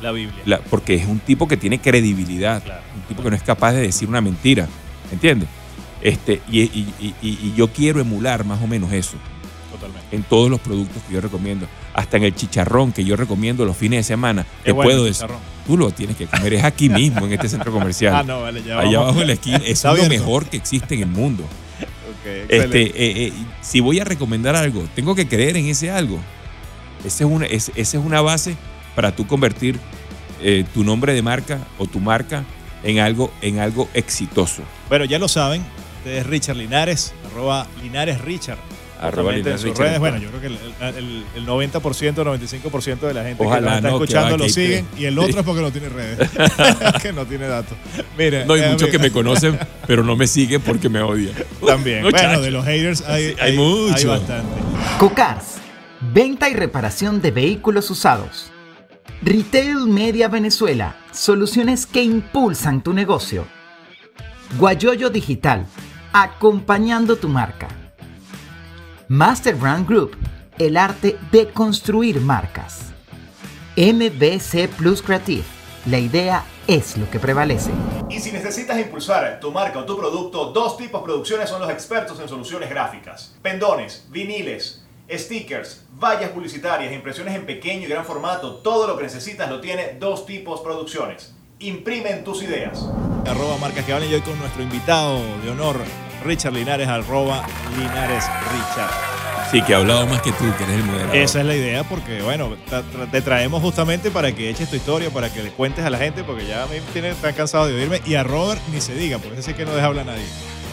La 0.00 0.12
Biblia. 0.12 0.40
la- 0.44 0.60
porque 0.60 0.94
es 0.94 1.06
un 1.06 1.18
tipo 1.18 1.48
que 1.48 1.56
tiene 1.56 1.80
credibilidad, 1.80 2.62
Claro. 2.62 2.82
un 2.94 3.02
tipo 3.02 3.20
que 3.20 3.30
no 3.30 3.36
es 3.36 3.42
capaz 3.42 3.72
de 3.72 3.80
decir 3.82 4.08
una 4.08 4.20
mentira, 4.20 4.68
¿entiendes? 5.10 5.48
Este, 6.02 6.40
y, 6.48 6.60
y- 6.60 6.94
y- 7.00 7.14
y- 7.20 7.38
y 7.48 7.54
yo 7.56 7.66
quiero 7.72 8.00
emular 8.00 8.44
más 8.44 8.62
o 8.62 8.68
menos 8.68 8.92
eso 8.92 9.16
Totalmente. 9.72 10.14
en 10.14 10.22
todos 10.22 10.48
los 10.50 10.60
productos 10.60 11.02
que 11.02 11.14
yo 11.14 11.20
recomiendo, 11.20 11.66
hasta 11.94 12.16
en 12.16 12.24
el 12.24 12.34
chicharrón 12.34 12.92
que 12.92 13.04
yo 13.04 13.16
recomiendo 13.16 13.64
los 13.64 13.76
fines 13.76 13.98
de 14.00 14.02
semana, 14.04 14.46
te 14.64 14.72
bueno 14.72 14.88
puedo 14.90 15.04
decir, 15.04 15.26
tú 15.66 15.76
lo 15.76 15.90
tienes 15.90 16.16
que 16.16 16.26
comer, 16.26 16.54
es 16.54 16.64
aquí 16.64 16.88
mismo, 16.88 17.26
en 17.26 17.32
este 17.32 17.48
centro 17.48 17.72
comercial. 17.72 18.14
Ah, 18.18 18.22
no, 18.22 18.42
vale, 18.42 18.62
ya 18.62 18.78
Allá 18.78 18.84
vamos. 18.98 19.04
abajo 19.04 19.20
en 19.22 19.26
la 19.26 19.32
esquina, 19.34 19.56
es 19.64 19.84
lo 19.84 20.04
mejor 20.08 20.46
que 20.46 20.56
existe 20.56 20.94
en 20.94 21.00
el 21.02 21.06
mundo. 21.08 21.44
Ok, 22.10 22.26
Este, 22.26 22.56
excelente. 22.56 22.82
eh, 22.82 23.26
eh, 23.28 23.32
si 23.62 23.80
voy 23.80 23.98
a 24.00 24.04
recomendar 24.04 24.54
algo, 24.54 24.84
tengo 24.94 25.14
que 25.14 25.26
creer 25.26 25.56
en 25.56 25.66
ese 25.66 25.90
algo. 25.90 26.18
Esa 27.04 27.24
es 27.24 27.30
una, 27.30 27.46
es- 27.46 27.72
esa 27.76 27.98
es 27.98 28.04
una 28.04 28.20
base 28.20 28.56
para 28.94 29.14
tú 29.16 29.26
convertir 29.26 29.78
eh, 30.42 30.64
tu 30.74 30.84
nombre 30.84 31.14
de 31.14 31.22
marca 31.22 31.60
o 31.78 31.86
tu 31.86 31.98
marca 32.00 32.44
en 32.82 32.98
algo, 32.98 33.32
en 33.40 33.58
algo 33.58 33.88
exitoso. 33.94 34.62
Bueno, 34.90 35.04
ya 35.06 35.18
lo 35.18 35.28
saben. 35.28 35.62
Ustedes 35.98 36.26
Richard 36.26 36.56
Linares, 36.56 37.14
arroba 37.30 37.66
Linares 37.82 38.20
Richard. 38.20 38.58
Arroba 39.00 39.34
en 39.34 39.58
sus 39.58 39.76
redes. 39.78 39.98
Bueno, 39.98 40.18
yo 40.18 40.28
creo 40.28 40.40
que 40.42 40.46
el, 40.48 40.58
el- 40.96 41.24
el 41.36 41.46
90%, 41.46 41.72
95% 41.80 43.00
de 43.00 43.14
la 43.14 43.22
gente 43.24 43.42
que 43.42 43.48
Ojalá 43.48 43.60
nos 43.70 43.76
está 43.76 43.88
no, 43.90 43.98
que 43.98 44.04
escuchando 44.04 44.36
lo 44.36 44.44
que 44.44 44.50
siguen 44.50 44.86
y 44.98 45.04
el 45.06 45.18
otro 45.18 45.40
es 45.40 45.46
porque 45.46 45.62
no 45.62 45.72
tiene 45.72 45.88
redes, 45.88 46.30
que 47.02 47.12
no 47.12 47.24
tiene 47.24 47.46
datos. 47.46 47.78
Mire, 48.18 48.44
No, 48.44 48.52
hay 48.54 48.60
eh, 48.62 48.68
muchos 48.72 48.88
que 48.90 48.98
me 48.98 49.10
conocen, 49.10 49.58
pero 49.86 50.04
no 50.04 50.16
me 50.16 50.26
siguen 50.26 50.60
porque 50.60 50.88
me 50.90 51.00
odian. 51.00 51.34
También. 51.66 52.02
Bueno, 52.10 52.40
de 52.42 52.50
los 52.50 52.64
haters 52.66 53.00
hay, 53.08 53.30
Sí, 53.30 53.36
hay 53.40 53.56
mucho. 53.56 53.94
Hay 53.96 54.04
bastante. 54.04 54.60
Cocars, 54.98 55.54
venta 56.12 56.50
y 56.50 56.54
reparación 56.54 57.22
de 57.22 57.30
vehículos 57.30 57.90
usados. 57.90 58.52
Retail 59.22 59.86
Media 59.86 60.28
Venezuela, 60.28 60.96
soluciones 61.10 61.86
que 61.86 62.02
impulsan 62.02 62.82
tu 62.82 62.92
negocio. 62.92 63.46
Guayoyo 64.58 65.08
Digital, 65.10 65.64
acompañando 66.12 67.16
tu 67.16 67.28
marca. 67.28 67.68
Master 69.12 69.56
Brand 69.56 69.88
Group, 69.88 70.16
el 70.56 70.76
arte 70.76 71.18
de 71.32 71.48
construir 71.48 72.20
marcas. 72.20 72.92
MBC 73.76 74.68
Plus 74.76 75.02
Creative, 75.02 75.42
la 75.86 75.98
idea 75.98 76.44
es 76.68 76.96
lo 76.96 77.10
que 77.10 77.18
prevalece. 77.18 77.72
Y 78.08 78.20
si 78.20 78.30
necesitas 78.30 78.78
impulsar 78.78 79.40
tu 79.40 79.50
marca 79.50 79.80
o 79.80 79.84
tu 79.84 79.96
producto, 79.96 80.52
dos 80.52 80.76
tipos 80.76 81.00
de 81.00 81.06
producciones 81.06 81.48
son 81.48 81.60
los 81.60 81.70
expertos 81.70 82.20
en 82.20 82.28
soluciones 82.28 82.70
gráficas. 82.70 83.34
Pendones, 83.42 84.06
viniles, 84.10 84.84
stickers, 85.10 85.82
vallas 85.98 86.30
publicitarias, 86.30 86.92
impresiones 86.92 87.34
en 87.34 87.46
pequeño 87.46 87.86
y 87.86 87.90
gran 87.90 88.04
formato, 88.04 88.58
todo 88.58 88.86
lo 88.86 88.96
que 88.96 89.02
necesitas 89.02 89.50
lo 89.50 89.60
tiene 89.60 89.96
dos 89.98 90.24
tipos 90.24 90.60
producciones. 90.60 91.34
Imprimen 91.58 92.22
tus 92.22 92.44
ideas. 92.44 92.86
Arroba 93.26 93.56
marcas 93.56 93.84
que 93.84 93.92
hablan 93.92 94.08
y 94.08 94.14
hoy 94.14 94.20
con 94.20 94.38
nuestro 94.38 94.62
invitado 94.62 95.18
de 95.42 95.50
honor, 95.50 95.78
Richard 96.24 96.52
Linares, 96.52 96.88
arroba 96.88 97.44
Linares 97.76 98.24
Richard. 98.52 98.90
Sí, 99.50 99.60
que 99.62 99.72
he 99.72 99.74
hablado 99.74 100.06
más 100.06 100.22
que 100.22 100.30
tú, 100.32 100.44
que 100.56 100.62
eres 100.64 100.76
el 100.76 100.84
moderador. 100.84 101.16
Esa 101.16 101.40
es 101.40 101.46
la 101.46 101.56
idea 101.56 101.82
porque, 101.82 102.22
bueno, 102.22 102.50
te 103.10 103.20
traemos 103.20 103.60
justamente 103.60 104.10
para 104.12 104.30
que 104.32 104.48
eches 104.48 104.70
tu 104.70 104.76
historia, 104.76 105.10
para 105.10 105.32
que 105.32 105.42
le 105.42 105.50
cuentes 105.50 105.84
a 105.84 105.90
la 105.90 105.98
gente, 105.98 106.22
porque 106.22 106.46
ya 106.46 106.66
me 106.70 106.78
tienen 106.92 107.16
tan 107.16 107.34
cansado 107.34 107.66
de 107.66 107.74
oírme. 107.74 108.00
Y 108.06 108.14
a 108.14 108.22
Robert 108.22 108.60
ni 108.72 108.80
se 108.80 108.94
diga, 108.94 109.18
porque 109.18 109.40
ese 109.40 109.50
sí 109.50 109.56
que 109.56 109.64
no 109.64 109.72
deja 109.74 109.88
hablar 109.88 110.08
a 110.08 110.12
nadie. 110.12 110.24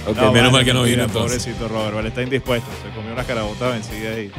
Ok, 0.05 0.15
No, 0.17 0.31
menos 0.31 0.33
vale, 0.33 0.51
mal 0.51 0.65
que 0.65 0.73
no 0.73 0.83
vino 0.83 1.03
entonces. 1.05 1.43
Pobrecito 1.43 1.67
Robert, 1.67 1.95
vale, 1.95 2.09
está 2.09 2.21
indispuesto. 2.21 2.67
Se 2.83 2.95
comió 2.95 3.13
una 3.13 3.23
carabota 3.23 3.67
vencida 3.69 4.19
y 4.19 4.31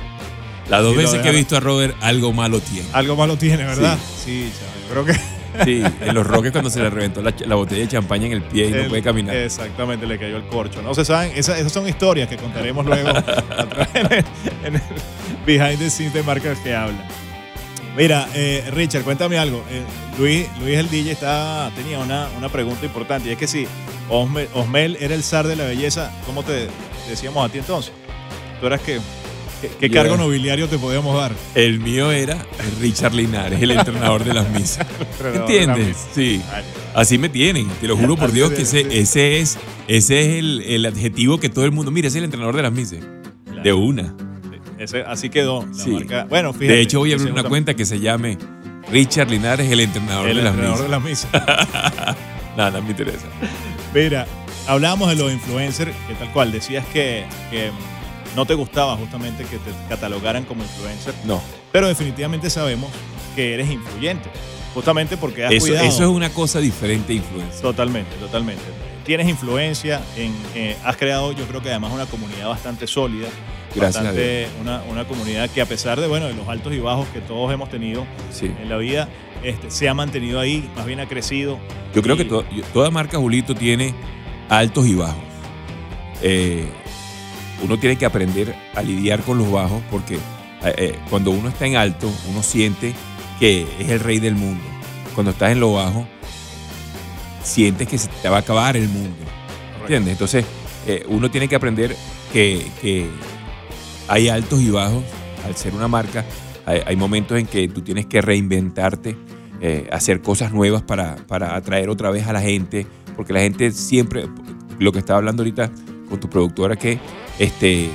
Las 0.71 0.83
dos 0.83 0.93
Sí, 0.93 0.99
veces 0.99 1.21
que 1.21 1.29
he 1.31 1.33
visto 1.33 1.57
a 1.57 1.61
Robert, 1.61 1.97
algo 2.00 2.33
malo 2.33 2.61
tiene. 2.61 2.87
algo 2.93 3.17
malo 3.17 3.37
tiene, 3.37 3.65
¿verdad? 3.65 3.99
Sí, 4.25 4.53
chaval, 4.57 5.05
yo 5.05 5.05
creo 5.05 5.05
que... 5.05 5.38
Sí, 5.64 5.83
en 6.00 6.14
los 6.14 6.26
Roques 6.26 6.52
cuando 6.52 6.71
se 6.71 6.81
le 6.81 6.90
reventó 6.90 7.23
la, 7.23 7.33
la 7.47 7.55
botella 7.55 7.83
de 7.83 7.88
champaña 7.88 8.26
en 8.26 8.33
el 8.33 8.43
pie 8.43 8.67
y 8.67 8.71
no 8.71 8.88
puede 8.88 9.02
caminar. 9.02 9.35
Exactamente, 9.35 10.07
le 10.07 10.19
cayó 10.19 10.37
el 10.37 10.47
corcho. 10.47 10.83
No 10.83 10.95
se 10.95 11.05
saben, 11.05 11.33
esas, 11.35 11.59
esas 11.59 11.73
son 11.73 11.88
historias 11.88 12.28
que 12.28 12.37
contaremos 12.37 12.85
luego 12.87 13.11
en 13.95 14.12
el, 14.12 14.25
en 14.64 14.75
el 14.75 14.83
behind 15.47 15.78
the 15.78 15.90
scenes 15.90 16.12
de 16.12 16.23
marcas 16.23 16.59
que 16.59 16.75
hablan. 16.75 17.02
Mira, 17.97 18.28
eh, 18.35 18.64
Richard, 18.73 19.02
cuéntame 19.02 19.38
algo. 19.38 19.64
Eh, 19.71 19.83
Luis, 20.19 20.47
Luis 20.61 20.78
el 20.78 20.88
DJ 20.88 21.12
está, 21.12 21.71
tenía 21.75 21.99
una, 21.99 22.28
una 22.37 22.49
pregunta 22.49 22.85
importante 22.87 23.28
y 23.28 23.33
es 23.33 23.38
que 23.38 23.47
si 23.49 23.67
Osmel, 24.09 24.49
Osmel 24.55 24.97
era 25.00 25.14
el 25.14 25.25
zar 25.25 25.47
de 25.47 25.57
la 25.57 25.64
belleza, 25.64 26.12
¿cómo 26.25 26.43
te 26.43 26.69
decíamos 27.09 27.45
a 27.45 27.52
ti 27.52 27.59
entonces? 27.59 27.93
¿Tú 28.61 28.67
eras 28.67 28.81
qué? 28.83 29.00
¿Qué, 29.81 29.91
cargo 29.91 30.15
era- 30.15 30.23
nobiliario 30.25 30.69
te 30.69 30.79
podíamos 30.79 31.17
dar? 31.17 31.33
El 31.55 31.81
mío 31.81 32.12
era 32.12 32.45
Richard 32.81 33.15
Linares, 33.15 33.61
el 33.61 33.71
entrenador 33.73 34.25
de 34.25 34.35
las 34.35 34.49
misas. 34.50 34.87
¿Entiendes? 35.35 35.97
Sí. 36.15 36.41
Así 36.95 37.19
me 37.19 37.29
tienen, 37.29 37.69
te 37.81 37.87
lo 37.88 37.97
juro 37.97 38.17
por 38.17 38.33
Dios 38.33 38.50
que 38.53 38.62
ese, 38.62 38.87
ese 39.00 39.41
es, 39.41 39.59
ese 39.88 40.21
es 40.21 40.38
el, 40.38 40.61
el 40.62 40.87
adjetivo 40.87 41.38
que 41.38 41.49
todo 41.49 41.65
el 41.65 41.73
mundo. 41.73 41.91
Mira, 41.91 42.09
ese 42.09 42.19
es 42.19 42.21
el 42.21 42.25
entrenador 42.25 42.57
de 42.57 42.62
las 42.62 42.73
misas. 42.73 43.01
claro. 43.47 43.62
De 43.62 43.73
una. 43.73 44.14
Ese- 44.79 45.03
así 45.03 45.29
quedó 45.29 45.66
la 45.66 45.75
Sí. 45.75 45.90
marca. 45.90 46.27
Bueno, 46.29 46.53
fíjate. 46.53 46.75
De 46.75 46.81
hecho, 46.81 47.01
voy 47.01 47.12
a 47.12 47.16
abrir 47.16 47.33
una 47.33 47.42
cuenta 47.44 47.75
que 47.75 47.85
se 47.85 47.99
llame 47.99 48.38
Richard 48.92 49.29
Linares, 49.31 49.71
el 49.71 49.81
entrenador 49.81 50.29
El 50.29 50.37
de 50.37 50.42
las 50.44 50.55
entrenador 50.55 51.05
misas. 51.05 51.33
de 51.33 51.38
la 51.38 51.44
misa. 51.51 52.16
Nada, 52.57 52.71
no 52.79 52.83
me 52.83 52.90
interesa. 52.90 53.27
Mira, 53.94 54.27
hablábamos 54.66 55.09
de 55.11 55.16
los 55.16 55.33
influencers, 55.33 55.92
que 56.07 56.14
tal 56.14 56.33
cual, 56.33 56.53
decías 56.53 56.85
que, 56.92 57.25
que 57.51 57.71
no 58.37 58.47
te 58.47 58.55
gustaba 58.55 58.97
justamente 58.97 59.45
que 59.45 59.57
te 59.59 59.71
catalogaran 59.88 60.45
como 60.45 60.62
influencer, 60.62 61.14
No. 61.25 61.41
pero 61.73 61.88
definitivamente 61.88 62.51
sabemos 62.51 62.91
que 63.35 63.55
eres 63.55 63.71
influyente, 63.71 64.29
justamente 64.75 65.17
porque 65.17 65.45
has 65.47 65.53
Eso, 65.53 65.67
cuidado. 65.67 65.87
eso 65.87 66.03
es 66.05 66.09
una 66.09 66.31
cosa 66.31 66.61
diferente, 66.61 67.12
influencia. 67.14 67.61
Totalmente, 67.62 68.14
totalmente. 68.17 68.62
Tienes 69.05 69.29
influencia, 69.29 70.01
en, 70.17 70.35
eh, 70.55 70.77
has 70.85 70.97
creado 70.97 71.33
yo 71.33 71.45
creo 71.47 71.62
que 71.62 71.71
además 71.71 71.93
una 71.93 72.07
comunidad 72.07 72.49
bastante 72.49 72.87
sólida, 72.87 73.29
Gracias 73.75 73.97
a 73.97 74.09
bastante, 74.09 74.49
una, 74.61 74.83
una 74.91 75.07
comunidad 75.07 75.49
que 75.51 75.61
a 75.61 75.67
pesar 75.67 76.01
de, 76.01 76.07
bueno, 76.07 76.27
de 76.27 76.35
los 76.35 76.47
altos 76.49 76.73
y 76.75 76.79
bajos 76.79 77.07
que 77.09 77.21
todos 77.21 77.53
hemos 77.53 77.69
tenido 77.71 78.07
Sí. 78.31 78.47
en 78.61 78.69
la 78.69 78.77
vida, 78.77 79.09
este, 79.43 79.71
se 79.71 79.88
ha 79.88 79.95
mantenido 79.95 80.41
ahí, 80.41 80.69
más 80.77 80.85
bien 80.87 81.01
ha 81.01 81.07
crecido. 81.07 81.59
Yo 81.95 82.03
creo 82.03 82.14
Y- 82.17 82.19
que 82.19 82.25
to- 82.27 82.45
toda 82.75 82.91
marca 82.91 83.19
Julito 83.19 83.55
tiene 83.55 83.95
altos 84.49 84.87
y 84.87 84.95
bajos. 84.95 85.23
Eh, 86.23 86.67
uno 87.62 87.79
tiene 87.79 87.97
que 87.97 88.07
aprender 88.07 88.55
a 88.75 88.83
lidiar 88.83 89.23
con 89.23 89.38
los 89.38 89.51
bajos 89.51 89.83
porque 89.90 90.16
eh, 90.16 90.75
eh, 90.77 90.99
cuando 91.11 91.31
uno 91.31 91.49
está 91.49 91.66
en 91.66 91.77
alto, 91.77 92.11
uno 92.31 92.42
siente 92.42 92.94
que 93.38 93.66
es 93.79 93.88
el 93.88 94.01
rey 94.01 94.18
del 94.18 94.35
mundo. 94.35 94.64
Cuando 95.14 95.33
estás 95.33 95.53
en 95.53 95.61
lo 95.61 95.73
bajo, 95.73 96.07
sientes 97.42 97.88
que 97.88 97.99
se 97.99 98.09
te 98.09 98.29
va 98.29 98.37
a 98.37 98.40
acabar 98.40 98.77
el 98.77 98.88
mundo. 98.88 99.16
¿Entiendes? 99.81 100.12
Entonces, 100.12 100.44
eh, 100.87 101.05
uno 101.09 101.31
tiene 101.31 101.49
que 101.49 101.57
aprender 101.57 101.97
que, 102.33 102.66
que 102.81 103.09
hay 104.09 104.29
altos 104.29 104.61
y 104.61 104.71
bajos. 104.71 105.03
Al 105.44 105.57
ser 105.57 105.75
una 105.75 105.88
marca, 105.88 106.25
hay, 106.66 106.83
hay 106.85 106.97
momentos 106.97 107.38
en 107.38 107.47
que 107.47 107.68
tú 107.68 107.81
tienes 107.81 108.07
que 108.07 108.21
reinventarte, 108.21 109.16
eh, 109.61 109.88
hacer 109.92 110.21
cosas 110.21 110.53
nuevas 110.53 110.83
para, 110.83 111.16
para 111.27 111.57
atraer 111.57 111.88
otra 111.88 112.11
vez 112.11 112.27
a 112.27 112.33
la 112.33 112.40
gente, 112.40 112.87
porque 113.16 113.33
la 113.33 113.40
gente 113.40 113.71
siempre, 113.71 114.27
lo 114.79 114.92
que 114.92 114.99
estaba 114.99 115.18
hablando 115.18 115.42
ahorita 115.42 115.71
con 116.09 116.21
tu 116.21 116.29
productora, 116.29 116.77
que 116.77 116.99
este, 117.38 117.90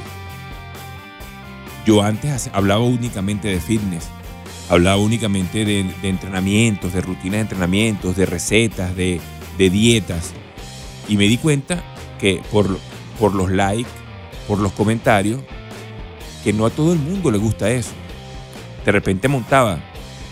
yo 1.86 2.02
antes 2.02 2.50
hablaba 2.54 2.84
únicamente 2.84 3.48
de 3.48 3.60
fitness, 3.60 4.10
hablaba 4.70 4.98
únicamente 4.98 5.66
de, 5.66 5.84
de 6.02 6.10
entrenamientos, 6.10 6.94
de 6.94 7.02
rutinas 7.02 7.34
de 7.34 7.42
entrenamientos, 7.42 8.16
de 8.16 8.26
recetas, 8.26 8.96
de, 8.96 9.20
de 9.58 9.70
dietas, 9.70 10.34
y 11.08 11.18
me 11.18 11.26
di 11.26 11.38
cuenta 11.38 11.84
que 12.20 12.42
por, 12.52 12.80
por 13.20 13.36
los 13.36 13.52
likes, 13.52 13.90
por 14.48 14.60
los 14.60 14.72
comentarios, 14.72 15.42
que 16.44 16.54
no 16.54 16.66
a 16.66 16.70
todo 16.70 16.94
el 16.94 17.00
mundo 17.00 17.32
le 17.32 17.38
gusta 17.38 17.70
eso. 17.70 17.92
De 18.86 18.92
repente 18.92 19.28
montaba 19.28 19.80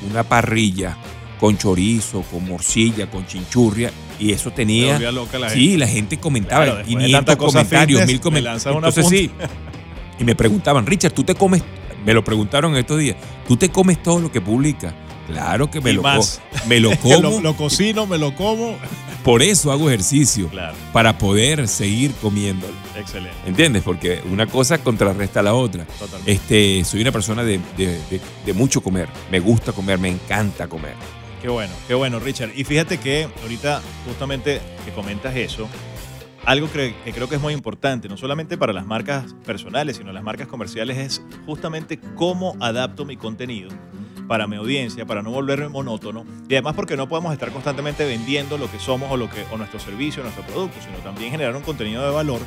una 0.10 0.24
parrilla 0.24 0.98
con 1.40 1.58
chorizo, 1.58 2.22
con 2.24 2.48
morcilla, 2.48 3.10
con 3.10 3.26
chinchurria, 3.26 3.92
y 4.22 4.32
eso 4.32 4.52
tenía... 4.52 5.12
loca 5.12 5.38
la 5.40 5.50
Sí, 5.50 5.76
la 5.78 5.88
gente 5.88 6.18
comentaba, 6.20 6.64
Claro, 6.66 6.78
después 6.80 6.96
de 6.98 7.04
500 7.06 7.18
tanta 7.26 7.38
cosa 7.38 7.58
comentarios, 7.60 8.00
fitness, 8.02 8.08
mil 8.14 8.22
comentarios. 8.22 8.66
Entonces 8.66 9.08
sí, 9.10 9.32
y 10.20 10.24
me 10.24 10.36
preguntaban, 10.36 10.86
Richard, 10.86 11.12
¿tú 11.14 11.24
te 11.24 11.36
comes? 11.36 11.64
Me 12.06 12.14
lo 12.14 12.24
preguntaron 12.24 12.76
estos 12.78 13.00
días, 13.00 13.16
¿tú 13.48 13.58
te 13.58 13.70
comes 13.70 14.02
todo 14.02 14.20
lo 14.20 14.32
que 14.32 14.40
publica? 14.42 14.94
Claro 15.28 15.70
que 15.72 15.80
me 15.82 15.92
Y 15.92 15.94
lo, 15.94 16.02
más. 16.02 16.42
co- 16.52 16.68
me 16.68 16.80
lo 16.80 16.96
como, 17.02 17.18
lo, 17.20 17.42
lo 17.42 17.56
cocino, 17.56 18.06
me 18.08 18.18
lo 18.18 18.36
como. 18.36 18.76
por 19.24 19.42
eso 19.44 19.72
hago 19.72 19.88
ejercicio, 19.90 20.50
Claro, 20.50 20.76
para 20.94 21.18
poder 21.18 21.68
seguir 21.68 22.12
comiéndolo. 22.22 22.74
excelente. 22.98 23.36
¿Entiendes? 23.46 23.84
Porque 23.84 24.20
una 24.32 24.48
cosa 24.48 24.80
contrarresta 24.80 25.40
a 25.40 25.44
la 25.44 25.54
otra. 25.54 25.86
Totalmente. 25.86 26.32
Este, 26.32 26.84
soy 26.84 27.02
una 27.02 27.12
persona 27.12 27.44
de, 27.44 27.60
de- 27.78 28.00
de- 28.10 28.22
de 28.46 28.54
mucho 28.54 28.82
comer. 28.82 29.08
Me 29.32 29.40
gusta 29.40 29.72
comer, 29.74 30.00
me 30.00 30.10
encanta 30.10 30.68
comer. 30.68 30.96
Qué 31.42 31.50
bueno, 31.50 31.74
qué 31.88 31.96
bueno, 31.96 32.20
Richard. 32.20 32.52
Y 32.56 32.64
fíjate 32.64 33.00
que 33.00 33.28
ahorita, 33.42 33.82
justamente 34.06 34.62
que 34.86 34.92
comentas 34.92 35.36
eso, 35.36 35.68
algo 36.46 36.72
que, 36.72 36.94
creo 37.14 37.28
que 37.28 37.36
es 37.36 37.42
muy 37.42 37.54
importante, 37.54 38.08
no 38.08 38.16
solamente 38.16 38.58
para 38.58 38.74
las 38.74 38.86
marcas 38.86 39.34
personales, 39.44 39.98
sino 39.98 40.12
las 40.12 40.24
marcas 40.24 40.48
comerciales, 40.48 40.98
es 40.98 41.22
justamente 41.48 42.00
cómo 42.16 42.56
adapto 42.60 43.06
mi 43.06 43.18
contenido 43.18 43.70
para 44.28 44.46
mi 44.46 44.56
audiencia, 44.56 45.06
para 45.06 45.24
no 45.24 45.32
volverme 45.32 45.68
monótono. 45.68 46.26
Y 46.48 46.54
además 46.54 46.76
porque 46.76 46.96
no 46.96 47.10
podemos 47.10 47.34
estar 47.34 47.52
constantemente 47.52 48.06
vendiendo 48.06 48.60
lo 48.60 48.70
que 48.70 48.80
somos 48.80 49.12
o, 49.12 49.18
lo 49.18 49.28
que, 49.28 49.44
o 49.52 49.58
nuestro 49.58 49.80
producto, 50.44 50.78
sino 50.80 50.98
también 51.00 51.32
generar 51.32 51.56
un 51.56 51.64
contenido 51.64 52.04
de 52.04 52.12
valor 52.12 52.40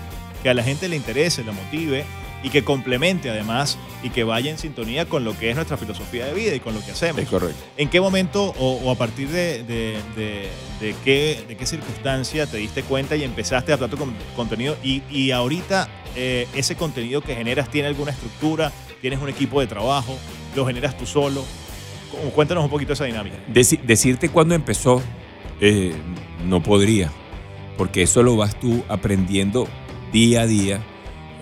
que 0.43 0.51
a 0.51 0.55
la 0.55 0.63
gente 0.63 0.89
le 0.89 0.95
interese, 0.95 1.43
la 1.43 1.53
motive 1.53 2.05
y 2.45 2.51
que 2.51 2.63
complemente 2.63 3.29
además 3.31 3.77
y 4.05 4.11
que 4.11 4.23
vaya 4.23 4.51
en 4.51 4.59
sintonía 4.59 5.07
con 5.09 5.25
lo 5.25 5.37
que 5.37 5.49
es 5.51 5.57
nuestra 5.57 5.77
filosofía 5.77 6.27
de 6.27 6.35
vida 6.35 6.55
y 6.55 6.61
con 6.61 6.75
lo 6.75 6.85
que 6.85 6.93
hacemos. 6.93 7.21
Es 7.23 7.29
correcto. 7.29 7.57
¿En 7.77 7.89
qué 7.89 8.01
momento 8.01 8.55
o, 8.59 8.75
o 8.85 8.91
a 8.93 8.95
partir 8.95 9.29
de, 9.31 9.65
de- 9.65 9.97
de- 10.15 10.49
de 10.81 10.95
qué, 11.05 11.43
de 11.49 11.57
qué 11.57 11.65
circunstancia 11.67 12.47
te 12.47 12.59
diste 12.59 12.83
cuenta 12.83 13.17
y 13.17 13.25
empezaste 13.25 13.73
a 13.73 13.79
tu 13.79 13.97
con- 13.97 14.15
contenido? 14.37 14.77
Y, 14.85 15.03
y 15.11 15.31
ahorita 15.33 15.89
eh, 16.15 16.47
ese 16.55 16.77
contenido 16.77 17.21
que 17.23 17.35
generas 17.35 17.71
tiene 17.71 17.89
alguna 17.89 18.13
estructura, 18.13 18.71
tienes 19.01 19.21
un 19.21 19.29
equipo 19.31 19.61
de 19.61 19.67
trabajo, 19.67 20.17
lo 20.55 20.67
generas 20.67 20.97
tú 20.99 21.07
solo. 21.07 21.43
Cu- 22.11 22.31
Cuéntanos 22.31 22.63
un 22.65 22.71
poquito 22.71 22.93
esa 22.93 23.05
dinámica. 23.07 23.37
Deci- 23.53 23.81
decirte 23.81 24.29
cuándo 24.29 24.55
empezó, 24.55 25.03
eh, 25.61 25.95
no 26.47 26.63
podría. 26.63 27.11
Porque 27.79 28.03
eso 28.03 28.23
lo 28.23 28.37
vas 28.37 28.55
tú 28.61 28.85
aprendiendo 28.89 29.67
día 30.13 30.43
a 30.43 30.47
día. 30.47 30.81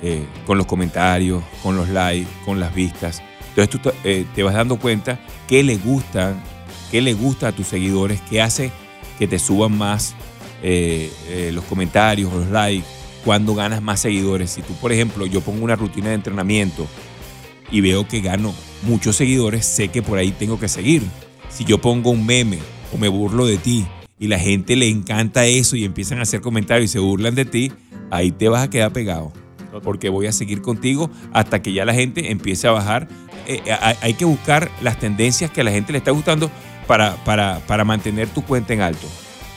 Eh, 0.03 0.27
con 0.47 0.59
los 0.59 0.67
comentarios, 0.67 1.43
con 1.63 1.77
los 1.77 1.89
likes, 1.89 2.29
con 2.45 2.61
las 2.61 2.75
vistas. 2.75 3.23
Entonces 3.51 3.71
tú 3.71 3.79
te- 3.79 4.27
eh, 4.37 4.43
vas 4.43 4.55
dando 4.55 4.79
cuenta 4.79 5.21
qué 5.49 5.63
le 5.63 5.77
gusta, 5.77 6.35
qué 6.91 7.01
le 7.01 7.15
gusta 7.15 7.49
a 7.49 7.53
tus 7.53 7.67
seguidores, 7.67 8.21
qué 8.29 8.43
hace 8.43 8.71
que 9.19 9.27
te 9.29 9.39
suban 9.39 9.77
más 9.77 10.15
eh, 10.63 11.51
los 11.53 11.65
comentarios 11.65 12.33
los 12.33 12.49
likes, 12.49 12.87
cuando 13.25 13.55
ganas 13.55 13.83
más 13.83 14.01
seguidores. 14.01 14.51
Si 14.51 14.63
tú, 14.63 14.75
por 14.75 14.93
ejemplo, 14.93 15.27
yo 15.27 15.41
pongo 15.41 15.65
una 15.65 15.77
rutina 15.77 16.09
de 16.09 16.15
entrenamiento 16.15 16.87
y 17.71 17.81
veo 17.81 18.07
que 18.09 18.21
gano 18.21 18.53
muchos 18.83 19.17
seguidores, 19.17 19.65
sé 19.67 19.89
que 19.89 20.03
por 20.03 20.19
ahí 20.19 20.31
tengo 20.33 20.59
que 20.59 20.69
seguir. 20.69 21.03
Si 21.49 21.65
yo 21.65 21.79
pongo 21.79 22.11
un 22.11 22.25
meme 22.27 22.59
o 22.95 22.99
me 22.99 23.09
burlo 23.09 23.47
de 23.47 23.57
ti 23.59 23.87
y 24.19 24.29
la 24.29 24.39
gente 24.39 24.77
le 24.77 24.89
encanta 24.89 25.47
eso 25.47 25.77
y 25.77 25.85
empiezan 25.85 26.19
a 26.19 26.23
hacer 26.23 26.41
comentarios 26.41 26.91
y 26.91 26.93
se 26.93 26.99
burlan 26.99 27.35
de 27.35 27.45
ti, 27.45 27.73
ahí 28.11 28.31
te 28.33 28.49
vas 28.49 28.63
a 28.63 28.71
quedar 28.71 28.93
pegado. 28.93 29.33
Porque 29.81 30.09
voy 30.09 30.27
a 30.27 30.33
seguir 30.33 30.61
contigo 30.63 31.11
hasta 31.33 31.63
que 31.63 31.73
ya 31.73 31.85
la 31.85 31.95
gente 31.95 32.31
empiece 32.31 32.67
a 32.69 32.73
bajar. 32.73 33.09
Eh, 33.47 33.61
hay- 33.81 33.97
hay 34.01 34.15
que 34.15 34.25
buscar 34.25 34.71
las 34.83 34.99
tendencias 34.99 35.51
que 35.51 35.61
a 35.63 35.65
la 35.65 35.71
gente 35.71 35.93
le 35.93 35.99
está 35.99 36.11
gustando 36.11 36.51
para, 36.87 37.15
para, 37.25 37.61
para 37.67 37.85
mantener 37.85 38.29
tu 38.29 38.43
cuenta 38.43 38.73
en 38.75 38.81
alto. 38.83 39.07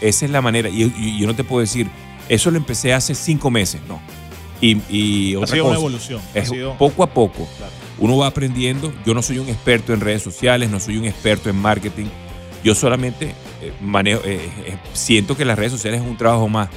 Esa 0.02 0.26
es 0.26 0.32
la 0.32 0.42
manera. 0.42 0.70
Y, 0.70 0.84
y 0.98 1.20
yo 1.20 1.28
no 1.28 1.36
te 1.36 1.44
puedo 1.44 1.62
decir, 1.62 1.88
eso 2.30 2.52
lo 2.52 2.58
empecé 2.58 2.94
hace 2.94 3.14
cinco 3.16 3.50
meses, 3.52 3.82
no. 3.88 4.02
Y, 4.62 4.78
y 4.90 5.34
Ha 5.36 5.40
otra 5.40 5.48
sido 5.54 5.66
una 5.66 5.76
cosa, 5.76 5.80
evolución. 5.88 6.22
Es 6.34 6.50
sido- 6.50 6.78
poco 6.78 7.04
a 7.04 7.08
poco. 7.08 7.48
Claro. 7.58 7.72
Uno 7.98 8.18
va 8.18 8.28
aprendiendo. 8.28 8.94
Yo 9.06 9.14
no 9.14 9.22
soy 9.22 9.40
un 9.40 9.48
experto 9.50 9.94
en 9.94 10.02
redes 10.02 10.22
sociales, 10.22 10.70
no 10.70 10.80
soy 10.80 10.98
un 10.98 11.06
experto 11.06 11.50
en 11.50 11.56
marketing. 11.58 12.06
Yo 12.64 12.74
solamente 12.76 13.28
eh, 13.28 13.34
manejo, 13.82 14.22
eh, 14.26 14.40
eh, 14.66 14.78
siento 14.94 15.36
que 15.38 15.46
las 15.46 15.58
redes 15.58 15.72
sociales 15.72 16.02
es 16.02 16.08
un 16.08 16.18
trabajo 16.18 16.48
más, 16.48 16.70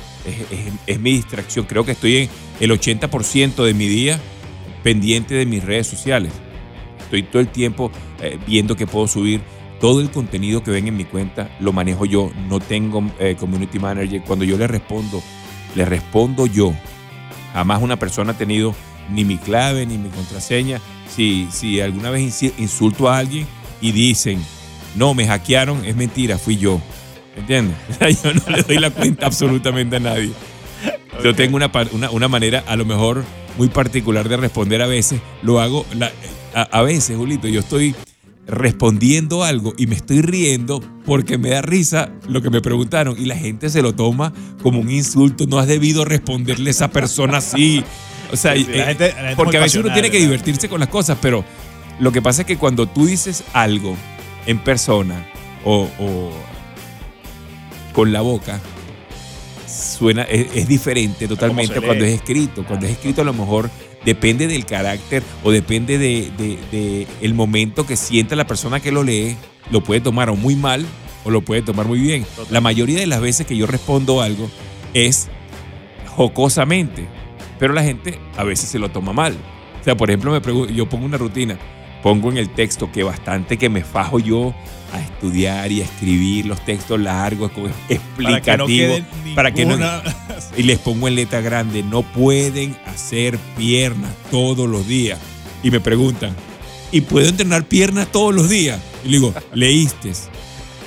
es, 0.86 1.00
mi 1.00 1.12
distracción. 1.12 1.64
Creo 1.66 1.84
que 1.84 1.92
estoy 1.92 2.16
en 2.16 2.30
el 2.60 2.70
80% 2.70 3.64
de 3.64 3.74
mi 3.74 3.86
día 3.86 4.20
pendiente 4.82 5.34
de 5.34 5.46
mis 5.46 5.64
redes 5.64 5.86
sociales. 5.86 6.32
Estoy 7.00 7.22
todo 7.22 7.40
el 7.40 7.48
tiempo 7.48 7.90
eh, 8.20 8.38
viendo 8.46 8.76
que 8.76 8.86
puedo 8.86 9.08
subir. 9.08 9.40
Todo 9.80 10.00
el 10.00 10.10
contenido 10.10 10.62
que 10.62 10.72
ven 10.72 10.88
en 10.88 10.96
mi 10.96 11.04
cuenta 11.04 11.56
lo 11.60 11.72
manejo 11.72 12.04
yo. 12.04 12.30
No 12.48 12.60
tengo 12.60 13.02
eh, 13.18 13.36
community 13.38 13.78
manager. 13.78 14.22
Cuando 14.26 14.44
yo 14.44 14.58
le 14.58 14.66
respondo, 14.66 15.22
le 15.74 15.84
respondo 15.84 16.46
yo. 16.46 16.74
Jamás 17.52 17.80
una 17.80 17.96
persona 17.96 18.32
ha 18.32 18.36
tenido 18.36 18.74
ni 19.10 19.24
mi 19.24 19.38
clave 19.38 19.86
ni 19.86 19.96
mi 19.96 20.08
contraseña. 20.08 20.80
Si, 21.08 21.48
si 21.50 21.80
alguna 21.80 22.10
vez 22.10 22.42
insulto 22.58 23.08
a 23.08 23.18
alguien 23.18 23.46
y 23.80 23.92
dicen, 23.92 24.44
no, 24.98 25.14
me 25.14 25.26
hackearon, 25.26 25.84
es 25.84 25.96
mentira, 25.96 26.36
fui 26.38 26.56
yo. 26.56 26.80
¿Entiendes? 27.36 27.76
yo 28.22 28.34
no 28.34 28.42
le 28.56 28.62
doy 28.62 28.78
la 28.78 28.90
cuenta 28.90 29.26
absolutamente 29.26 29.96
a 29.96 30.00
nadie. 30.00 30.30
Yo 31.22 31.34
tengo 31.34 31.56
una, 31.56 31.70
una, 31.92 32.10
una 32.10 32.28
manera 32.28 32.64
a 32.66 32.76
lo 32.76 32.84
mejor 32.84 33.24
muy 33.56 33.68
particular 33.68 34.28
de 34.28 34.36
responder 34.36 34.82
a 34.82 34.86
veces. 34.86 35.20
Lo 35.42 35.60
hago 35.60 35.86
la- 35.96 36.12
a, 36.54 36.62
a 36.62 36.82
veces, 36.82 37.16
Julito, 37.16 37.46
yo 37.48 37.60
estoy 37.60 37.94
respondiendo 38.46 39.44
algo 39.44 39.74
y 39.76 39.86
me 39.86 39.94
estoy 39.94 40.22
riendo 40.22 40.80
porque 41.04 41.36
me 41.38 41.50
da 41.50 41.60
risa 41.62 42.10
lo 42.28 42.40
que 42.40 42.50
me 42.50 42.60
preguntaron 42.62 43.14
y 43.18 43.26
la 43.26 43.36
gente 43.36 43.68
se 43.70 43.82
lo 43.82 43.94
toma 43.94 44.32
como 44.62 44.80
un 44.80 44.90
insulto. 44.90 45.46
No 45.46 45.58
has 45.58 45.66
debido 45.68 46.04
responderle 46.04 46.70
a 46.70 46.72
esa 46.72 46.88
persona 46.90 47.38
así. 47.38 47.84
O 48.32 48.36
sea, 48.36 48.54
Sí, 48.54 48.64
sí, 48.64 48.72
la 48.72 48.84
eh, 48.84 48.86
gente- 48.86 49.08
la 49.08 49.14
gente 49.14 49.30
es 49.30 49.36
porque 49.36 49.58
a 49.58 49.60
veces 49.60 49.80
uno 49.84 49.92
tiene 49.92 50.10
que 50.10 50.18
divertirse 50.18 50.68
con 50.68 50.80
las 50.80 50.88
cosas, 50.88 51.18
pero 51.20 51.44
lo 52.00 52.10
que 52.12 52.22
pasa 52.22 52.42
es 52.42 52.46
que 52.46 52.56
cuando 52.56 52.86
tú 52.86 53.06
dices 53.06 53.44
algo 53.52 53.96
en 54.48 54.58
persona 54.58 55.24
o, 55.64 55.88
o 56.00 56.30
con 57.92 58.12
la 58.12 58.20
boca, 58.22 58.60
suena, 59.66 60.22
es, 60.22 60.46
es 60.54 60.68
diferente 60.68 61.28
totalmente 61.28 61.80
cuando 61.80 62.04
es 62.04 62.14
escrito. 62.14 62.64
Cuando 62.64 62.86
es 62.86 62.92
escrito 62.92 63.22
a 63.22 63.24
lo 63.24 63.32
mejor 63.32 63.70
depende 64.04 64.46
del 64.46 64.64
carácter 64.64 65.22
o 65.44 65.50
depende 65.50 65.98
de, 65.98 66.30
de- 66.38 66.58
de 66.72 67.06
el 67.20 67.34
momento 67.34 67.86
que 67.86 67.96
sienta 67.96 68.36
la 68.36 68.46
persona 68.46 68.80
que 68.80 68.90
lo 68.92 69.02
lee, 69.02 69.36
lo 69.70 69.82
puede 69.82 70.00
tomar 70.00 70.30
o 70.30 70.36
muy 70.36 70.56
mal 70.56 70.84
o 71.24 71.30
lo 71.30 71.42
puede 71.42 71.62
tomar 71.62 71.86
muy 71.86 71.98
bien. 71.98 72.24
Total. 72.36 72.52
La 72.54 72.60
mayoría 72.60 72.98
de 73.00 73.06
las 73.06 73.20
veces 73.20 73.46
que 73.46 73.56
yo 73.56 73.66
respondo 73.66 74.22
algo 74.22 74.48
es 74.94 75.28
jocosamente, 76.16 77.06
pero 77.58 77.74
la 77.74 77.82
gente 77.82 78.18
a 78.36 78.44
veces 78.44 78.68
se 78.70 78.78
lo 78.78 78.88
toma 78.90 79.12
mal. 79.12 79.36
O 79.80 79.84
sea, 79.84 79.96
por 79.96 80.10
ejemplo, 80.10 80.32
me 80.32 80.74
yo 80.74 80.88
pongo 80.88 81.04
una 81.06 81.18
rutina, 81.18 81.58
pongo 82.02 82.30
en 82.30 82.38
el 82.38 82.48
texto 82.50 82.90
que 82.92 83.02
bastante 83.02 83.56
que 83.58 83.68
me 83.68 83.82
fajo 83.82 84.18
yo 84.18 84.54
a 84.92 85.00
estudiar 85.00 85.70
y 85.70 85.82
a 85.82 85.84
escribir 85.84 86.46
los 86.46 86.64
textos 86.64 86.98
largos, 86.98 87.50
con- 87.52 87.70
para 88.22 88.40
que 88.40 88.56
no 88.56 88.64
explicativos, 88.66 89.00
para 89.34 89.52
que 89.52 89.66
no, 89.66 89.76
y 90.56 90.62
les 90.62 90.78
pongo 90.78 91.08
en 91.08 91.14
letra 91.16 91.40
grande, 91.40 91.82
no 91.82 92.02
pueden 92.02 92.76
hacer 92.86 93.36
piernas 93.56 94.10
todos 94.30 94.68
los 94.68 94.86
días. 94.88 95.18
Y 95.62 95.70
me 95.70 95.80
preguntan, 95.80 96.34
¿y 96.92 97.00
puedo 97.02 97.28
entrenar 97.28 97.64
piernas 97.64 98.10
todos 98.12 98.34
los 98.34 98.48
días? 98.48 98.80
Y 99.04 99.08
le 99.08 99.16
digo, 99.18 99.34
leíste, 99.54 100.12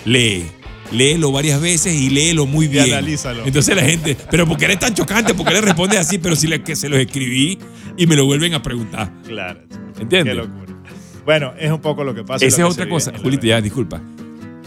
lee, 0.06 0.45
léelo 0.91 1.32
varias 1.32 1.62
veces 1.62 1.93
y 1.93 2.10
léelo 2.10 2.45
muy 2.45 2.65
Y 2.65 2.69
bien. 2.69 2.86
analízalo. 2.86 3.45
Entonces 3.45 3.76
la 3.76 3.84
gente, 3.84 4.17
pero 4.32 4.47
¿por 4.47 4.58
qué 4.58 4.65
eres 4.65 4.80
tan 4.80 4.93
chocante? 4.93 5.34
¿Por 5.34 5.45
qué 5.45 5.54
le 5.54 5.62
respondes 5.62 6.00
así? 6.00 6.17
Pero 6.17 6.36
si 6.36 6.47
le, 6.47 6.63
que 6.63 6.76
se 6.76 6.89
los 6.89 7.00
escribí 7.00 7.60
y 7.97 8.08
me 8.08 8.15
lo 8.15 8.26
vuelven 8.26 8.54
a 8.54 8.63
preguntar. 8.63 9.12
Claro. 9.28 9.60
¿Entiendes? 10.00 10.38
Bueno, 11.26 11.54
es 11.60 11.72
un 11.72 11.80
poco 11.82 12.04
lo 12.04 12.14
que 12.16 12.24
pasa. 12.24 12.46
Esa 12.46 12.62
es 12.68 12.68
otra 12.74 12.88
cosa. 12.90 13.12
red. 13.12 13.40
ya, 13.42 13.62
disculpa. 13.62 14.02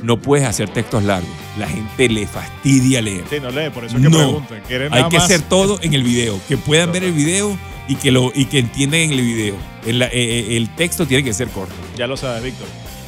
No 0.02 0.20
puedes 0.20 0.46
hacer 0.46 0.68
textos 0.68 1.02
largos. 1.02 1.30
La 1.58 1.66
gente 1.66 2.08
le 2.08 2.26
fastidia 2.26 3.00
leer. 3.00 3.24
Sí, 3.30 3.36
no 3.40 3.50
lee, 3.50 3.70
por 3.70 3.84
eso 3.84 3.96
es 3.96 4.02
que 4.02 4.08
No. 4.10 4.18
preguntan. 4.18 4.62
¿Quieren 4.68 4.92
Hay 4.92 5.00
nada 5.00 5.08
que 5.10 5.16
más? 5.16 5.24
hacer 5.24 5.40
todo 5.42 5.78
en 5.82 5.94
el 5.94 6.02
video, 6.02 6.38
que 6.46 6.56
puedan 6.58 6.92
ver 6.92 7.04
el 7.04 7.12
video 7.12 7.56
y 7.88 7.94
que 7.96 8.10
lo 8.12 8.30
y 8.34 8.44
que 8.46 8.58
entiendan 8.58 9.00
en 9.00 9.12
el 9.12 9.20
video. 9.22 9.54
El, 9.86 10.02
eh, 10.02 10.08
eh, 10.12 10.56
el 10.56 10.74
texto 10.74 11.06
tiene 11.06 11.24
que 11.24 11.32
ser 11.32 11.48
corto, 11.48 11.74
Ya 11.96 12.06
lo 12.06 12.16
sabes, 12.16 12.42
Víctor. 12.42 12.66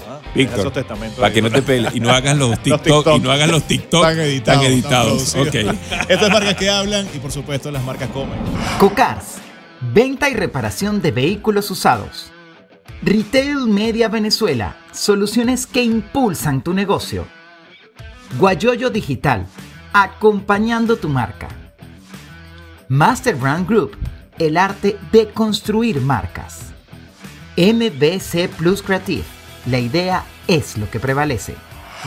Ah, 0.08 0.20
Víctor, 0.34 0.36
deja 0.56 0.56
esos 0.60 0.72
testamentos 0.72 1.18
para 1.20 1.32
que 1.34 1.42
no 1.42 1.50
te 1.50 1.60
peles 1.62 1.94
y 1.94 2.00
no 2.00 2.10
hagas 2.10 2.36
los 2.38 2.58
TikTok, 2.62 2.82
TikTok. 2.82 3.16
y 3.16 3.20
no 3.20 3.30
hagas 3.30 3.50
los 3.50 3.62
TikTok 3.64 4.02
Tan 4.02 4.18
editados, 4.20 4.62
tan 4.62 4.72
editados. 4.72 5.32
tan 5.32 5.40
ok. 5.42 5.48
producidos. 5.50 5.76
Estas 6.08 6.30
marcas 6.30 6.54
que 6.54 6.70
hablan 6.70 7.06
y 7.14 7.18
por 7.18 7.30
supuesto 7.32 7.70
las 7.70 7.84
marcas 7.84 8.08
comen. 8.10 8.38
Cocars, 8.78 9.34
venta 9.92 10.30
y 10.30 10.34
reparación 10.34 11.02
de 11.02 11.10
vehículos 11.10 11.70
usados. 11.70 12.32
Retail 13.02 13.66
Media 13.66 14.08
Venezuela, 14.08 14.74
soluciones 14.90 15.66
que 15.66 15.82
impulsan 15.82 16.64
tu 16.64 16.72
negocio. 16.72 17.26
Guayoyo 18.38 18.88
Digital, 18.88 19.46
acompañando 19.92 20.96
tu 20.96 21.08
marca. 21.08 21.48
Master 22.88 23.36
Brand 23.36 23.68
Group, 23.68 23.96
el 24.38 24.56
arte 24.56 24.98
de 25.12 25.28
construir 25.28 26.00
marcas. 26.00 26.72
MBC 27.58 28.48
Plus 28.56 28.82
Creative, 28.82 29.24
la 29.66 29.78
idea 29.78 30.24
es 30.48 30.78
lo 30.78 30.90
que 30.90 30.98
prevalece. 30.98 31.54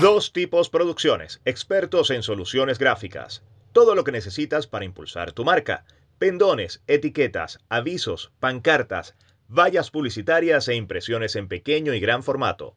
Dos 0.02 0.34
tipos 0.34 0.70
producciones, 0.70 1.40
expertos 1.46 2.10
en 2.10 2.24
soluciones 2.24 2.80
gráficas. 2.80 3.44
Todo 3.74 3.94
lo 3.94 4.04
que 4.04 4.12
necesitas 4.12 4.66
para 4.66 4.86
impulsar 4.86 5.34
tu 5.34 5.46
marca. 5.46 5.86
Pendones, 6.18 6.82
etiquetas, 6.88 7.60
avisos, 7.70 8.32
pancartas, 8.40 9.16
vallas 9.50 9.90
publicitarias 9.90 10.68
e 10.68 10.76
impresiones 10.76 11.36
en 11.36 11.48
pequeño 11.48 11.94
y 11.94 12.00
gran 12.00 12.24
formato. 12.24 12.76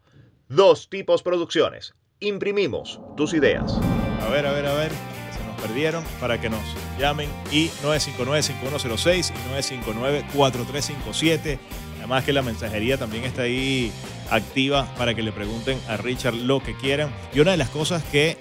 Dos 0.49 0.89
tipos 0.89 1.23
producciones. 1.23 1.95
Imprimimos 2.19 3.01
tus 3.17 3.35
ideas. 3.35 3.79
A 4.23 4.29
ver, 4.31 4.47
a 4.47 4.53
ver, 4.53 4.67
a 4.67 4.75
ver. 4.75 4.91
Se 4.91 5.45
nos 5.47 5.61
perdieron 5.61 6.03
para 6.21 6.41
que 6.41 6.49
nos 6.49 6.63
llamen. 6.99 7.29
Y 7.51 7.69
959-5106 7.83 9.33
y 9.33 10.33
959-4357. 10.33 11.59
Además 11.99 12.25
que 12.25 12.33
la 12.33 12.43
mensajería 12.43 12.97
también 12.97 13.25
está 13.25 13.43
ahí 13.43 13.93
activa 14.31 14.93
para 14.97 15.15
que 15.15 15.23
le 15.23 15.31
pregunten 15.31 15.79
a 15.89 15.99
Richard 15.99 16.35
lo 16.35 16.63
que 16.63 16.75
quieran. 16.75 17.15
Y 17.35 17.41
una 17.41 17.51
de 17.53 17.59
las 17.59 17.69
cosas 17.69 18.03
que 18.05 18.39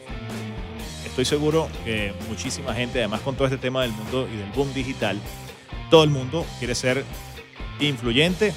estoy 1.06 1.26
seguro 1.26 1.68
que 1.84 2.14
muchísima 2.30 2.74
gente, 2.74 3.00
además 3.00 3.22
con 3.22 3.36
todo 3.36 3.46
este 3.46 3.58
tema 3.58 3.82
del 3.82 3.92
mundo 3.92 4.28
y 4.34 4.38
del 4.38 4.50
boom 4.52 4.74
digital, 4.74 5.20
todo 5.90 6.06
el 6.06 6.10
mundo 6.10 6.46
quiere 6.60 6.74
ser 6.74 7.04
influyente 7.88 8.54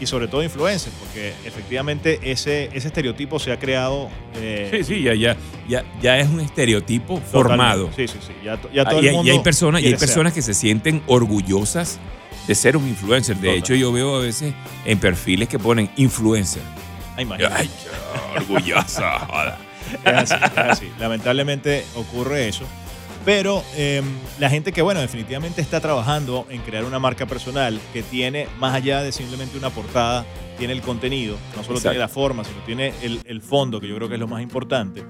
y 0.00 0.06
sobre 0.06 0.28
todo 0.28 0.42
influencer, 0.42 0.90
porque 0.98 1.34
efectivamente 1.44 2.18
ese, 2.22 2.70
ese 2.72 2.88
estereotipo 2.88 3.38
se 3.38 3.52
ha 3.52 3.58
creado. 3.58 4.08
eh, 4.36 4.68
Sí, 4.72 4.84
sí, 4.84 5.02
ya, 5.02 5.14
ya, 5.14 5.36
ya, 5.68 5.84
ya 6.00 6.18
es 6.18 6.28
un 6.28 6.40
estereotipo 6.40 7.14
Totalmente. 7.20 7.30
formado. 7.32 7.90
Sí, 7.94 8.08
sí, 8.08 8.16
sí. 8.26 8.32
Ya, 8.42 8.58
ya 8.72 8.82
Ah, 8.82 8.88
todo 8.88 9.02
y, 9.02 9.04
el 9.04 9.08
hay- 9.08 9.14
y 9.14 9.16
mundo 9.18 9.32
hay 9.32 9.38
personas, 9.40 9.82
y 9.82 9.86
hay 9.86 9.90
ser. 9.92 9.98
personas 10.00 10.32
que 10.32 10.40
se 10.42 10.54
sienten 10.54 11.02
orgullosas 11.06 11.98
de 12.46 12.54
ser 12.54 12.76
un 12.78 12.88
influencer. 12.88 13.36
De 13.36 13.42
Total. 13.48 13.58
hecho, 13.58 13.74
yo 13.74 13.92
veo 13.92 14.16
a 14.16 14.20
veces 14.20 14.54
en 14.86 14.98
perfiles 14.98 15.48
que 15.48 15.58
ponen 15.58 15.90
influencer. 15.96 16.62
Ay. 17.16 17.28
Ay, 17.52 17.70
orgullosa, 18.36 19.18
joda. 19.20 19.58
Es 20.04 20.12
así, 20.32 20.34
es 20.44 20.58
así. 20.58 20.90
Lamentablemente 20.98 21.84
ocurre 21.96 22.48
eso. 22.48 22.64
Pero 23.24 23.62
eh, 23.76 24.02
la 24.38 24.48
gente 24.48 24.72
que, 24.72 24.80
bueno, 24.80 25.00
definitivamente 25.00 25.60
está 25.60 25.80
trabajando 25.80 26.46
en 26.48 26.62
crear 26.62 26.84
una 26.84 26.98
marca 26.98 27.26
personal 27.26 27.78
que 27.92 28.02
tiene, 28.02 28.46
más 28.58 28.74
allá 28.74 29.02
de 29.02 29.12
simplemente 29.12 29.58
una 29.58 29.68
portada, 29.70 30.24
tiene 30.56 30.72
el 30.72 30.80
contenido, 30.80 31.36
no 31.56 31.62
solo 31.62 31.76
Exacto. 31.76 31.90
tiene 31.90 31.98
la 31.98 32.08
forma, 32.08 32.44
sino 32.44 32.58
tiene 32.64 32.92
el, 33.02 33.20
el 33.24 33.42
fondo, 33.42 33.78
que 33.80 33.88
yo 33.88 33.96
creo 33.96 34.08
que 34.08 34.14
es 34.14 34.20
lo 34.20 34.28
más 34.28 34.42
importante. 34.42 35.02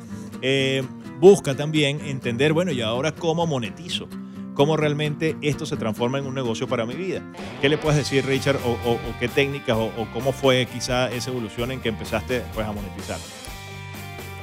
Eh, 0.42 0.82
busca 1.20 1.56
también 1.56 2.00
entender, 2.00 2.52
bueno, 2.52 2.72
y 2.72 2.80
ahora 2.82 3.12
cómo 3.12 3.46
monetizo. 3.46 4.08
cómo 4.54 4.76
realmente 4.76 5.36
esto 5.40 5.64
se 5.64 5.76
transforma 5.76 6.18
en 6.18 6.26
un 6.26 6.34
negocio 6.34 6.66
para 6.68 6.84
mi 6.84 6.94
vida. 6.94 7.22
¿Qué 7.62 7.68
le 7.68 7.78
puedes 7.78 7.96
decir, 7.96 8.26
Richard, 8.26 8.56
o, 8.64 8.70
o- 8.90 8.94
o 8.94 9.18
qué 9.20 9.28
técnicas, 9.28 9.76
o, 9.76 9.84
o 9.86 10.06
cómo 10.12 10.32
fue 10.32 10.66
quizá 10.70 11.10
esa 11.10 11.30
evolución 11.30 11.70
en 11.70 11.80
que 11.80 11.88
empezaste 11.90 12.42
pues, 12.54 12.66
a 12.66 12.72
monetizar? 12.72 13.18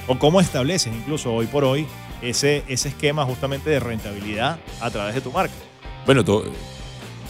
O 0.08 0.18
cómo 0.18 0.40
estableces 0.42 0.94
incluso 0.96 1.34
hoy 1.34 1.46
por 1.48 1.64
hoy 1.66 1.86
ese, 2.22 2.64
ese 2.68 2.90
esquema 2.90 3.26
justamente 3.26 3.70
de 3.70 3.80
rentabilidad 3.80 4.60
a 4.82 4.90
través 4.90 5.16
de 5.16 5.22
tu 5.22 5.32
marca. 5.32 5.54
Bueno, 6.06 6.24
to- 6.24 6.46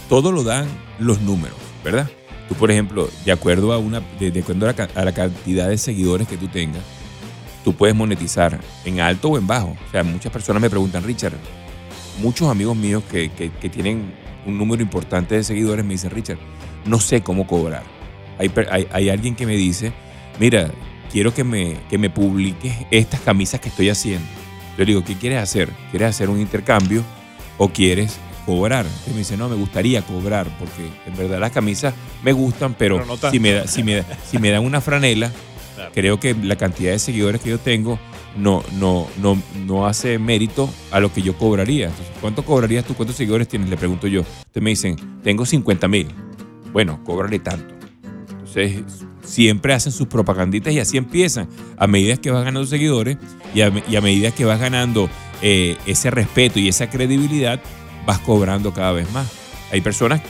todo 0.10 0.32
lo 0.32 0.44
dan 0.44 0.68
los 1.00 1.22
números, 1.22 1.58
¿verdad? 1.84 2.10
Tú, 2.48 2.56
por 2.56 2.72
ejemplo, 2.72 3.10
de 3.26 3.32
acuerdo 3.32 3.74
a 3.74 3.78
una, 3.78 4.02
de, 4.20 4.40
acuerdo 4.40 4.70
a 4.96 5.04
la, 5.04 5.12
cantidad 5.14 5.68
de 5.68 5.78
seguidores 5.78 6.28
que 6.28 6.38
tú 6.38 6.48
tengas, 6.48 6.82
tú 7.64 7.74
puedes 7.74 7.96
monetizar 7.96 8.58
en 8.86 9.02
alto 9.02 9.30
o 9.30 9.38
en 9.38 9.46
bajo. 9.46 9.76
O 9.88 9.92
sea, 9.92 10.04
muchas 10.04 10.32
personas 10.32 10.62
me 10.62 10.70
preguntan, 10.70 11.04
Richard, 11.04 11.34
muchos 12.22 12.50
amigos 12.50 12.78
míos 12.78 13.04
que, 13.12 13.30
que- 13.32 13.50
tienen 13.70 14.14
un 14.46 14.58
número 14.58 14.82
importante 14.82 15.36
de 15.36 15.44
seguidores 15.44 15.84
me 15.84 15.94
dicen, 15.96 16.10
Richard, 16.12 16.38
no 16.86 17.02
sé 17.02 17.22
cómo 17.22 17.46
cobrar. 17.46 17.84
Hay, 18.40 18.50
hay 18.94 19.10
alguien 19.10 19.36
que 19.36 19.46
me 19.46 19.58
dice, 19.58 19.92
mira, 20.40 20.72
quiero 21.12 21.34
que 21.34 21.44
me, 21.44 21.76
que 21.90 21.98
me 21.98 22.10
publiques 22.10 22.74
estas 22.92 23.20
camisas 23.20 23.60
que 23.60 23.68
estoy 23.68 23.90
haciendo. 23.90 24.26
Yo 24.78 24.84
le 24.84 24.86
digo, 24.86 25.04
¿qué 25.04 25.16
quieres 25.16 25.40
hacer? 25.40 25.70
¿Quieres 25.92 26.10
hacer 26.10 26.30
un 26.30 26.40
intercambio 26.40 27.04
o 27.58 27.70
quieres 27.70 28.18
cobrar? 28.46 28.86
Y 29.08 29.12
me 29.12 29.18
dice, 29.20 29.36
no, 29.38 29.50
me 29.50 29.56
gustaría 29.56 30.02
cobrar 30.04 30.48
porque 30.60 30.88
en 31.06 31.18
verdad 31.18 31.40
las 31.40 31.52
camisas 31.52 31.94
me 32.24 32.32
gustan, 32.32 32.76
pero, 32.78 32.96
Pero 32.98 33.08
no 33.08 33.14
tanto. 33.18 33.32
si, 33.32 33.40
me 33.40 33.54
da- 33.54 33.68
si, 33.68 33.84
me, 33.84 33.96
da- 33.96 34.06
si 34.30 34.38
me 34.38 34.52
dan 34.52 34.64
una 34.64 34.80
franela, 34.82 35.32
Claro. 35.76 35.92
creo 35.94 36.20
que 36.20 36.34
la 36.34 36.56
cantidad 36.56 36.92
de 36.92 36.98
seguidores 37.00 37.40
que 37.40 37.50
yo 37.52 37.60
tengo 37.60 38.00
no, 38.36 38.64
no, 38.80 39.08
no, 39.22 39.40
no 39.66 39.86
hace 39.86 40.18
mérito 40.18 40.70
a 40.92 41.00
lo 41.00 41.12
que 41.14 41.22
yo 41.22 41.38
cobraría. 41.38 41.88
Entonces, 41.88 42.14
¿cuánto 42.22 42.44
cobrarías 42.44 42.84
tú? 42.86 42.96
¿Cuántos 42.96 43.16
seguidores 43.16 43.48
tienes? 43.48 43.70
Le 43.70 43.78
pregunto 43.78 44.08
yo. 44.08 44.22
Ustedes 44.22 44.64
me 44.64 44.72
dicen, 44.72 44.96
tengo 45.24 45.46
50 45.46 45.88
mil. 45.88 46.08
Bueno, 46.74 47.00
cóbrale 47.04 47.38
tanto. 47.40 47.76
Entonces, 48.32 48.82
siempre 49.28 49.74
hacen 49.74 49.92
sus 49.92 50.08
propaganditas 50.08 50.74
y 50.74 50.80
así 50.80 50.98
empiezan. 50.98 51.48
A 51.78 51.86
medida 51.88 52.18
que 52.18 52.32
vas 52.32 52.44
ganando 52.44 52.66
seguidores 52.68 53.18
y 53.54 53.62
a, 53.62 53.70
me- 53.70 53.84
y 53.88 53.96
a 53.96 54.02
medida 54.02 54.32
que 54.32 54.46
vas 54.46 54.60
ganando 54.60 55.10
eh, 55.42 55.78
ese 55.86 56.10
respeto 56.10 56.60
y 56.60 56.68
esa 56.70 56.90
credibilidad, 56.90 57.60
vas 58.06 58.20
cobrando 58.20 58.74
cada 58.74 58.92
vez 58.94 59.12
más. 59.12 59.28
Hay 59.72 59.82
personas 59.82 60.22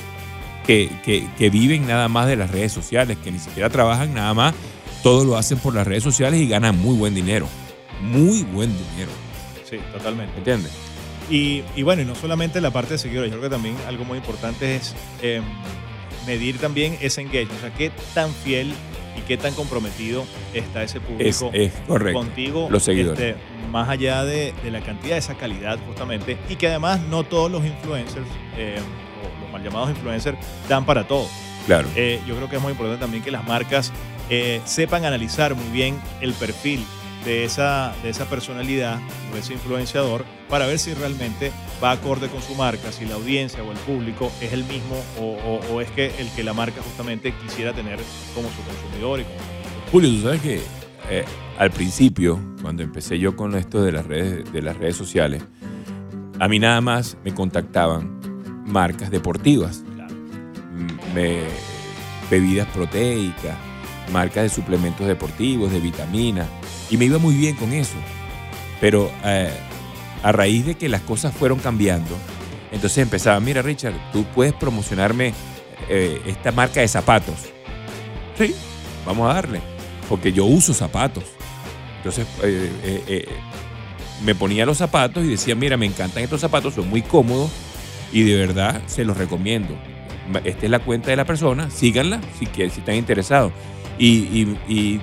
que, 0.65 0.89
que- 1.05 1.25
que 1.37 1.49
viven 1.49 1.87
nada 1.87 2.07
más 2.09 2.27
de 2.27 2.35
las 2.35 2.51
redes 2.51 2.73
sociales, 2.73 3.17
que 3.23 3.31
ni 3.31 3.39
siquiera 3.39 3.69
trabajan 3.69 4.13
nada 4.13 4.33
más, 4.33 4.53
todo 5.03 5.23
lo 5.23 5.37
hacen 5.37 5.59
por 5.59 5.73
las 5.75 5.85
redes 5.87 6.03
sociales 6.03 6.41
y 6.41 6.47
ganan 6.47 6.77
muy 6.77 6.95
buen 6.97 7.13
dinero. 7.15 7.47
Muy 8.01 8.43
buen 8.43 8.69
dinero. 8.91 9.11
Sí, 9.69 9.77
totalmente. 9.93 10.37
¿Entiendes? 10.37 10.71
Y, 11.29 11.61
y 11.75 11.83
bueno, 11.83 12.01
y 12.01 12.05
no 12.05 12.15
solamente 12.15 12.61
la 12.61 12.71
parte 12.71 12.93
de 12.93 12.97
seguidores, 12.97 13.31
yo 13.31 13.37
creo 13.37 13.49
que 13.49 13.55
también 13.55 13.75
algo 13.87 14.05
muy 14.05 14.17
importante 14.17 14.75
es 14.77 14.95
eh, 15.21 15.41
medir 16.27 16.59
también 16.59 16.97
ese 17.01 17.21
engagement, 17.21 17.57
o 17.57 17.61
sea, 17.61 17.73
qué 17.73 17.91
tan 18.13 18.31
fiel 18.31 18.71
y 19.17 19.21
qué 19.21 19.37
tan 19.37 19.53
comprometido 19.55 20.25
está 20.53 20.83
ese 20.83 20.99
Es, 20.99 21.03
público 21.03 21.49
es 21.53 21.71
correcto. 21.87 22.19
contigo, 22.19 22.67
Los 22.69 22.83
seguidores. 22.83 23.19
este, 23.19 23.35
más 23.71 23.89
allá 23.89 24.23
de, 24.25 24.53
de 24.63 24.69
la 24.71 24.81
cantidad, 24.81 25.17
esa 25.17 25.35
calidad 25.35 25.79
justamente, 25.87 26.37
y 26.49 26.55
que 26.55 26.67
además 26.67 26.99
no 27.09 27.23
todos 27.23 27.49
los 27.51 27.65
influencers, 27.65 28.27
eh, 28.57 28.77
o 29.23 29.41
los 29.43 29.51
mal 29.51 29.63
llamados 29.63 29.89
influencers, 29.89 30.37
dan 30.69 30.85
para 30.85 31.07
todo. 31.07 31.27
Claro. 31.65 31.87
Eh, 31.95 32.19
yo 32.27 32.35
creo 32.35 32.49
que 32.49 32.57
es 32.57 32.61
muy 32.61 32.71
importante 32.73 32.99
también 33.01 33.23
que 33.23 33.31
las 33.31 33.45
marcas 33.45 33.91
eh, 34.29 34.61
sepan 34.65 35.03
analizar 35.05 35.55
muy 35.55 35.69
bien 35.71 35.99
el 36.21 36.33
perfil 36.33 36.85
de 37.27 37.43
esa, 37.43 37.93
de 38.03 38.09
esa 38.09 38.25
personalidad 38.29 38.99
o 39.29 39.33
de 39.35 39.41
ese 39.41 39.53
influenciador 39.53 40.23
para 40.49 40.65
ver 40.65 40.79
si 40.79 40.93
realmente 40.93 41.51
va 41.83 41.91
acorde 41.91 42.29
con 42.29 42.41
su 42.41 42.55
marca, 42.55 42.91
si 42.93 43.05
la 43.05 43.15
audiencia 43.15 43.61
o 43.63 43.71
el 43.71 43.77
público 43.79 44.31
es 44.41 44.53
el 44.53 44.63
mismo 44.63 44.95
o, 45.19 45.23
o- 45.33 45.73
o 45.75 45.81
es 45.81 45.91
que 45.91 46.05
el 46.19 46.29
que 46.35 46.43
la 46.43 46.53
marca 46.53 46.81
justamente 46.81 47.33
quisiera 47.43 47.73
tener 47.73 47.99
como 48.33 48.47
su 48.49 48.61
consumidor 48.63 49.19
y 49.19 49.23
como 49.23 49.35
su 49.37 49.91
Julio, 49.91 50.09
tú 50.09 50.21
sabes 50.21 50.41
que 50.41 50.61
eh, 51.09 51.25
al 51.59 51.71
principio, 51.71 52.39
cuando 52.61 52.81
empecé 52.83 53.19
yo 53.19 53.35
con 53.35 53.55
esto 53.55 53.81
de 53.83 53.91
las 53.91 54.05
redes, 54.05 54.51
de 54.53 54.61
las 54.61 54.77
redes 54.77 54.95
sociales, 54.95 55.43
a 56.39 56.47
mí 56.47 56.59
nada 56.59 56.79
más 56.81 57.17
me 57.25 57.33
contactaban 57.33 58.19
marcas 58.65 59.09
deportivas, 59.11 59.83
Claro. 59.95 60.15
me- 61.13 61.43
bebidas 62.29 62.67
proteicas, 62.67 63.55
marcas 64.11 64.43
de 64.43 64.49
suplementos 64.49 65.07
deportivos, 65.07 65.71
de 65.71 65.79
vitaminas, 65.79 66.47
y 66.89 66.97
me 66.97 67.05
iba 67.05 67.17
muy 67.17 67.35
bien 67.35 67.55
con 67.55 67.73
eso. 67.73 67.95
Pero 68.79 69.11
eh, 69.23 69.51
a 70.23 70.31
raíz 70.31 70.65
de 70.65 70.75
que 70.75 70.89
las 70.89 71.01
cosas 71.01 71.33
fueron 71.33 71.59
cambiando, 71.59 72.15
entonces 72.71 72.99
empezaba, 72.99 73.39
mira 73.39 73.61
Richard, 73.61 73.95
tú 74.11 74.25
puedes 74.35 74.53
promocionarme 74.53 75.33
eh, 75.89 76.21
esta 76.25 76.51
marca 76.51 76.81
de 76.81 76.87
zapatos. 76.87 77.35
Sí, 78.37 78.53
vamos 79.05 79.29
a 79.29 79.33
darle, 79.33 79.61
porque 80.09 80.31
yo 80.31 80.45
uso 80.45 80.73
zapatos. 80.73 81.23
Entonces 81.97 82.27
eh, 82.43 83.25
me 84.23 84.35
ponía 84.35 84.65
los 84.65 84.77
zapatos 84.77 85.23
y 85.23 85.29
decía, 85.29 85.55
mira, 85.55 85.77
me 85.77 85.85
encantan 85.85 86.23
estos 86.23 86.41
zapatos, 86.41 86.75
son 86.75 86.89
muy 86.89 87.01
cómodos 87.01 87.51
y 88.11 88.23
de 88.23 88.35
verdad 88.35 88.81
se 88.87 89.03
los 89.03 89.17
recomiendo. 89.17 89.77
Esta 90.43 90.65
es 90.65 90.71
la 90.71 90.79
cuenta 90.79 91.09
de 91.09 91.15
la 91.15 91.25
persona, 91.25 91.69
síganla 91.69 92.19
si, 92.37 92.45
quieren, 92.47 92.71
si 92.73 92.79
están 92.79 92.95
interesados. 92.95 93.51
Y, 93.97 94.99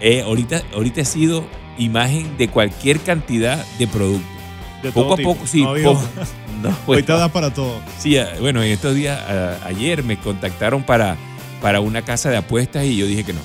eh, 0.00 0.22
ahorita, 0.22 0.62
ahorita 0.74 1.00
he 1.00 1.04
sido 1.04 1.44
imagen 1.78 2.36
de 2.38 2.48
cualquier 2.48 3.00
cantidad 3.00 3.64
de 3.78 3.86
productos. 3.86 4.30
De 4.82 4.92
Poco 4.92 5.14
a 5.14 5.16
tipo. 5.16 5.34
poco, 5.34 5.46
sí, 5.46 5.62
No, 5.62 5.74
poco. 5.74 6.02
No, 6.62 6.70
pues, 6.86 6.96
Ahorita 6.98 7.16
da 7.18 7.28
para 7.28 7.54
todo. 7.54 7.80
Sí, 7.98 8.16
bueno, 8.40 8.62
en 8.62 8.72
estos 8.72 8.92
días, 8.94 9.16
a- 9.20 9.64
ayer 9.66 10.02
me 10.02 10.18
contactaron 10.18 10.82
para, 10.82 11.16
para 11.62 11.80
una 11.80 12.02
casa 12.02 12.30
de 12.30 12.36
apuestas 12.36 12.84
y 12.84 12.96
yo 12.96 13.06
dije 13.06 13.22
que 13.24 13.32
no. 13.32 13.40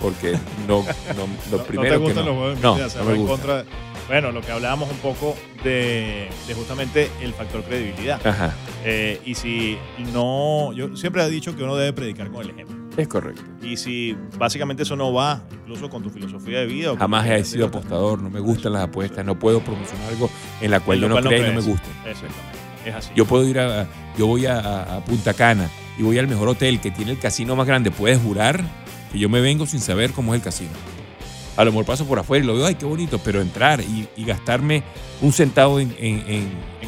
Porque 0.00 0.32
no, 0.68 0.84
no, 1.16 1.26
lo 1.50 1.58
No- 1.58 1.64
primero 1.66 1.98
no 1.98 2.06
te 2.06 2.12
que 2.14 2.20
gustan 2.20 2.24
no. 2.24 2.30
los 2.30 2.58
juegos 2.58 2.60
no, 2.62 2.98
no 3.02 3.04
me 3.04 3.14
en 3.16 3.26
gusta. 3.26 3.32
contra- 3.34 3.64
bueno, 4.08 4.32
lo 4.32 4.40
que 4.40 4.50
hablábamos 4.52 4.90
un 4.90 4.96
poco 4.98 5.36
de, 5.64 6.28
de 6.46 6.54
justamente 6.54 7.10
el 7.20 7.32
factor 7.34 7.62
credibilidad. 7.62 8.24
Ajá, 8.26 8.54
Eh, 8.84 9.20
y 9.24 9.34
si 9.34 9.78
no, 10.12 10.72
yo 10.72 10.96
siempre 10.96 11.22
he 11.24 11.30
dicho 11.30 11.54
que 11.56 11.62
uno 11.62 11.76
debe 11.76 11.92
predicar 11.92 12.30
con 12.30 12.42
el 12.42 12.50
ejemplo. 12.50 12.76
es 12.96 13.08
correcto. 13.08 13.42
Y 13.62 13.76
si 13.76 14.16
básicamente 14.36 14.82
eso 14.82 14.96
no 14.96 15.12
va 15.12 15.44
incluso 15.52 15.88
con 15.88 16.02
tu 16.02 16.10
filosofía 16.10 16.58
de 16.58 16.66
vida. 16.66 16.92
o 16.92 16.96
Jamás 16.96 17.26
he 17.28 17.44
sido 17.44 17.66
apostador, 17.66 18.20
no 18.20 18.28
me 18.28 18.40
gustan 18.40 18.72
las 18.72 18.82
apuestas, 18.82 19.24
no 19.24 19.38
puedo 19.38 19.60
promocionar 19.60 20.08
algo 20.08 20.28
en 20.60 20.70
la 20.70 20.80
cual 20.80 21.00
yo 21.00 21.08
no 21.08 21.16
crea 21.16 21.38
y 21.46 21.54
no 21.54 21.60
me 21.60 21.66
gusta. 21.66 21.86
Exactamente. 22.04 22.58
Es 22.84 22.94
así. 22.96 23.12
Yo 23.14 23.24
puedo 23.24 23.46
ir 23.46 23.60
a, 23.60 23.86
yo 24.18 24.26
voy 24.26 24.46
a 24.46 25.00
Punta 25.06 25.32
Cana 25.34 25.70
y 25.96 26.02
voy 26.02 26.18
al 26.18 26.26
mejor 26.26 26.48
hotel 26.48 26.80
que 26.80 26.90
tiene 26.90 27.12
el 27.12 27.18
casino 27.20 27.54
más 27.54 27.66
grande. 27.68 27.92
Puedes 27.92 28.18
jurar 28.20 28.60
que 29.12 29.18
yo 29.20 29.28
me 29.28 29.40
vengo 29.40 29.66
sin 29.66 29.78
saber 29.80 30.10
cómo 30.10 30.34
es 30.34 30.40
el 30.40 30.44
casino. 30.44 30.70
A 31.56 31.64
lo 31.64 31.70
mejor 31.72 31.84
paso 31.84 32.04
por 32.06 32.18
afuera 32.18 32.42
y 32.44 32.46
lo 32.46 32.54
veo, 32.54 32.66
ay, 32.66 32.74
qué 32.76 32.86
bonito, 32.86 33.18
pero 33.18 33.40
entrar 33.42 33.80
y, 33.80 34.08
y 34.16 34.24
gastarme 34.24 34.82
un 35.20 35.32
centavo 35.32 35.78
en, 35.80 35.94
en, 35.98 36.24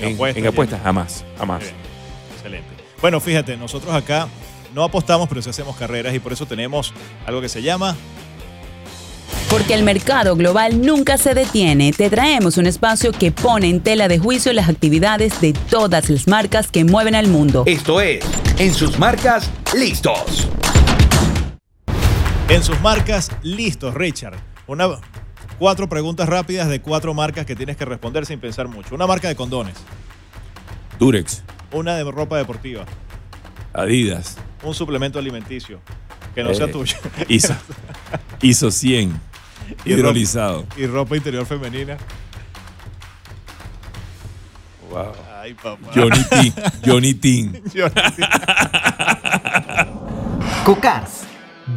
en- 0.00 0.14
apuestas, 0.14 0.42
en 0.42 0.46
apuestas, 0.48 0.80
jamás, 0.82 1.24
jamás. 1.38 1.60
Bien. 1.62 1.74
Excelente. 2.34 2.68
Bueno, 3.02 3.20
fíjate, 3.20 3.56
nosotros 3.58 3.94
acá 3.94 4.26
no 4.74 4.82
apostamos, 4.82 5.28
pero 5.28 5.42
sí 5.42 5.50
hacemos 5.50 5.76
carreras 5.76 6.14
y 6.14 6.18
por 6.18 6.32
eso 6.32 6.46
tenemos 6.46 6.92
algo 7.26 7.40
que 7.42 7.48
se 7.50 7.62
llama 7.62 7.94
Porque 9.50 9.74
el 9.74 9.82
mercado 9.84 10.34
global 10.34 10.80
nunca 10.80 11.18
se 11.18 11.34
detiene, 11.34 11.92
te 11.92 12.08
traemos 12.10 12.56
un 12.56 12.66
espacio 12.66 13.12
que 13.12 13.30
pone 13.30 13.68
en 13.68 13.80
tela 13.80 14.08
de 14.08 14.18
juicio 14.18 14.52
las 14.54 14.68
actividades 14.70 15.40
de 15.42 15.52
todas 15.52 16.08
las 16.08 16.26
marcas 16.26 16.68
que 16.70 16.84
mueven 16.84 17.14
al 17.14 17.28
mundo. 17.28 17.64
Esto 17.66 18.00
es 18.00 18.24
En 18.58 18.72
sus 18.72 18.98
marcas, 18.98 19.50
listos. 19.74 20.48
En 22.48 22.62
sus 22.62 22.80
marcas, 22.80 23.30
listos, 23.42 23.94
Richard. 23.94 24.38
Una, 24.66 24.88
cuatro 25.58 25.88
preguntas 25.88 26.28
rápidas 26.28 26.68
de 26.68 26.80
cuatro 26.80 27.12
marcas 27.14 27.44
que 27.46 27.54
tienes 27.56 27.76
que 27.76 27.84
responder 27.84 28.26
sin 28.26 28.40
pensar 28.40 28.68
mucho. 28.68 28.94
Una 28.94 29.06
marca 29.06 29.28
de 29.28 29.36
condones, 29.36 29.74
Durex, 30.98 31.42
una 31.72 31.94
de 31.96 32.04
ropa 32.04 32.36
deportiva, 32.38 32.84
Adidas, 33.72 34.36
un 34.62 34.74
suplemento 34.74 35.18
alimenticio 35.18 35.80
que 36.34 36.42
no 36.42 36.54
sea 36.54 36.66
Eh, 36.66 36.72
tuyo 36.72 36.96
ISO, 37.28 37.54
ISO 38.40 38.70
100, 38.70 39.20
Y 39.84 39.92
hidrolizado. 39.92 40.64
y 40.76 40.86
ropa 40.86 41.16
interior 41.16 41.44
femenina. 41.46 41.96
Wow. 44.90 45.12
Ay, 45.42 45.54
papá. 45.54 45.78
Johnny 45.94 46.22
T, 46.24 46.52
Johnny 46.86 47.14
T. 47.14 47.50
Cocars, 50.64 51.24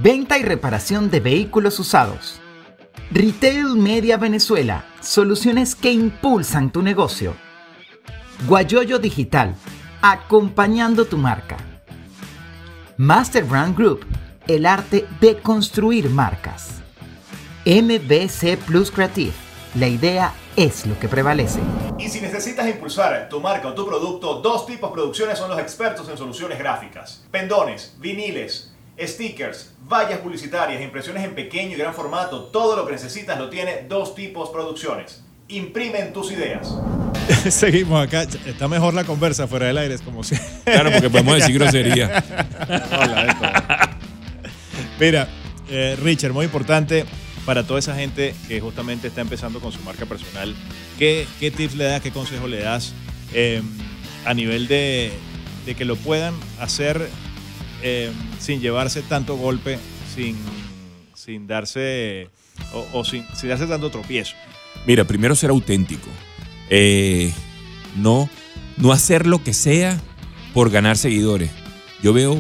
venta 0.02 0.38
y 0.38 0.44
reparación 0.44 1.10
de 1.10 1.20
vehículos 1.20 1.80
usados. 1.80 2.40
Retail 3.10 3.78
Media 3.78 4.18
Venezuela, 4.18 4.84
soluciones 5.00 5.76
que 5.76 5.94
impulsan 5.94 6.74
tu 6.74 6.82
negocio. 6.82 7.36
Guayoyo 8.46 9.00
Digital, 9.00 9.56
acompañando 10.02 11.06
tu 11.06 11.18
marca. 11.18 11.56
Master 12.98 13.46
Brand 13.46 13.78
Group, 13.78 14.06
el 14.46 14.66
arte 14.66 15.08
de 15.22 15.38
construir 15.38 16.10
marcas. 16.10 16.82
MBC 17.66 18.58
Plus 18.66 18.92
Creative, 18.92 19.34
la 19.76 19.88
idea 19.88 20.34
es 20.58 20.86
lo 20.86 21.00
que 21.00 21.08
prevalece. 21.08 21.62
Y 21.98 22.10
si 22.10 22.20
necesitas 22.20 22.68
impulsar 22.68 23.30
tu 23.30 23.40
marca 23.40 23.70
o 23.70 23.74
tu 23.74 23.86
producto, 23.86 24.42
dos 24.42 24.66
tipos 24.66 24.92
producciones 24.92 25.38
son 25.38 25.50
los 25.50 25.60
expertos 25.60 26.10
en 26.10 26.18
soluciones 26.18 26.60
gráficas. 26.60 27.24
Pendones, 27.32 27.96
viniles, 28.00 28.74
stickers, 29.00 29.74
vallas 29.88 30.20
publicitarias, 30.20 30.82
impresiones 30.82 31.24
en 31.24 31.36
pequeño 31.36 31.76
y 31.76 31.80
gran 31.80 31.94
formato, 31.94 32.46
todo 32.46 32.76
lo 32.76 32.86
que 32.86 32.94
necesitas 32.94 33.38
lo 33.38 33.50
tiene 33.50 33.86
dos 33.88 34.16
tipos 34.16 34.50
producciones. 34.50 35.24
Imprimen 35.50 36.12
tus 36.12 36.32
ideas. 36.32 36.76
Seguimos 37.50 38.06
acá. 38.06 38.24
Está 38.24 38.68
mejor 38.68 38.94
la 38.94 39.04
conversa 39.04 39.48
fuera 39.48 39.68
del 39.68 39.78
aire, 39.78 39.94
es 39.96 40.02
como 40.02 40.24
si. 40.24 40.36
Claro, 40.66 40.92
porque 40.92 41.10
podemos 41.10 41.36
decir 41.36 41.54
grosería. 41.60 42.24
Hola, 42.92 43.26
esto. 43.26 44.00
Mira, 45.00 45.28
eh, 45.70 45.98
Richard, 46.02 46.34
muy 46.34 46.46
importante 46.46 47.06
para 47.46 47.64
toda 47.64 47.80
esa 47.80 47.96
gente 47.96 48.36
que 48.48 48.60
justamente 48.60 49.08
está 49.08 49.22
empezando 49.22 49.62
con 49.62 49.72
su 49.72 49.80
marca 49.82 50.06
personal. 50.06 50.54
¿Qué, 50.98 51.26
qué 51.40 51.50
tips 51.50 51.76
le 51.76 51.86
das, 51.86 52.02
qué 52.02 52.12
consejo 52.12 52.48
le 52.48 52.60
das 52.60 52.94
eh, 53.34 53.62
a 54.26 54.34
nivel 54.34 54.68
de, 54.68 55.14
de 55.66 55.76
que 55.76 55.86
lo 55.86 55.96
puedan 55.96 56.34
hacer 56.60 57.08
eh, 57.82 58.12
sin 58.40 58.60
llevarse 58.60 59.02
tanto 59.02 59.36
golpe, 59.36 59.80
sin, 60.14 60.36
sin 61.14 61.48
darse 61.48 62.30
o, 62.94 63.04
sin, 63.04 63.26
sin 63.36 63.50
darse 63.50 63.68
tanto 63.68 63.90
tropiezo? 63.90 64.36
Mira, 64.86 65.04
primero 65.04 65.36
ser 65.36 65.50
auténtico. 65.50 66.08
Eh, 66.70 67.32
no, 67.96 68.30
no 68.78 68.92
hacer 68.92 69.28
lo 69.28 69.44
que 69.44 69.54
sea 69.54 70.00
por 70.54 70.70
ganar 70.70 70.98
seguidores. 70.98 71.52
Yo 72.02 72.14
veo 72.14 72.38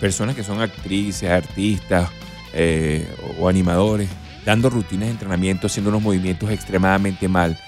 personas 0.00 0.34
que 0.34 0.42
son 0.42 0.60
actrices, 0.60 1.30
artistas 1.30 2.10
eh, 2.52 3.08
o, 3.38 3.48
animadores 3.48 4.08
dando 4.44 4.68
rutinas 4.68 5.06
de 5.06 5.12
entrenamiento, 5.12 5.68
haciendo 5.68 5.90
unos 5.90 6.02
movimientos 6.02 6.50
extremadamente 6.50 7.28
mal, 7.28 7.58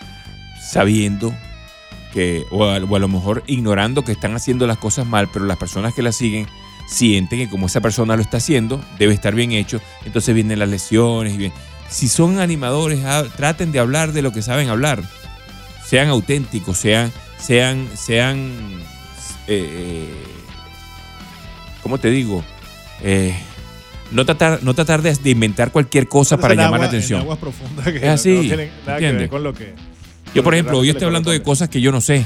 sabiendo 0.61 1.33
que, 2.13 2.43
o 2.51 2.65
a, 2.65 2.81
lo 2.81 3.09
mejor 3.09 3.45
ignorando 3.47 4.03
que 4.03 4.13
están 4.13 4.35
haciendo 4.35 4.67
las 4.67 4.79
cosas 4.79 5.07
mal, 5.07 5.29
pero 5.33 5.45
las 5.45 5.57
personas 5.57 5.95
que 5.95 6.03
la 6.03 6.11
siguen 6.11 6.49
sienten 6.87 7.39
que 7.39 7.49
como 7.49 7.67
esa 7.67 7.81
persona 7.81 8.17
lo 8.17 8.23
está 8.23 8.37
haciendo, 8.39 8.83
debe 8.99 9.15
estar 9.15 9.35
bien 9.35 9.53
hecho, 9.53 9.81
entonces 10.05 10.35
vienen 10.35 10.59
las 10.59 10.69
lesiones 10.69 11.35
y 11.35 11.37
bien. 11.39 11.53
Si 11.89 12.09
son 12.09 12.39
animadores, 12.39 13.01
traten 13.37 13.73
de 13.73 13.79
hablar 13.79 14.13
de 14.13 14.23
lo 14.23 14.33
que 14.33 14.43
saben 14.43 14.69
hablar. 14.69 15.03
Sean 15.87 16.09
auténticos, 16.09 16.79
sean, 16.79 17.13
sean, 17.39 17.89
sean, 17.95 18.51
eh, 19.47 20.09
eh, 20.09 20.15
¿cómo 21.83 21.99
te 21.99 22.11
digo? 22.11 22.43
Eh, 23.03 23.35
no 24.11 24.25
tratar, 24.25 24.63
no 24.63 24.75
tratar 24.75 25.03
de, 25.03 25.31
inventar 25.31 25.71
cualquier 25.73 26.09
cosa 26.09 26.37
para 26.37 26.55
llamar 26.55 26.67
agua- 26.75 26.79
la 26.79 26.87
atención. 26.87 27.19
En 27.21 27.25
aguas 27.25 27.39
profundas 27.39 27.85
que 27.87 27.97
Es 27.99 28.05
así, 28.05 28.35
no 28.35 28.41
tienen 28.43 28.71
nada 28.87 28.99
que 28.99 29.13
ver 29.13 29.29
con 29.29 29.43
lo 29.43 29.53
que. 29.53 29.75
Yo, 30.35 30.43
por 30.43 30.55
ejemplo, 30.55 30.79
hoy 30.79 30.89
estoy 30.91 31.07
hablando 31.07 31.31
de 31.31 31.43
cosas 31.43 31.69
que 31.69 31.81
yo 31.81 31.93
no 31.93 32.01
sé 32.01 32.25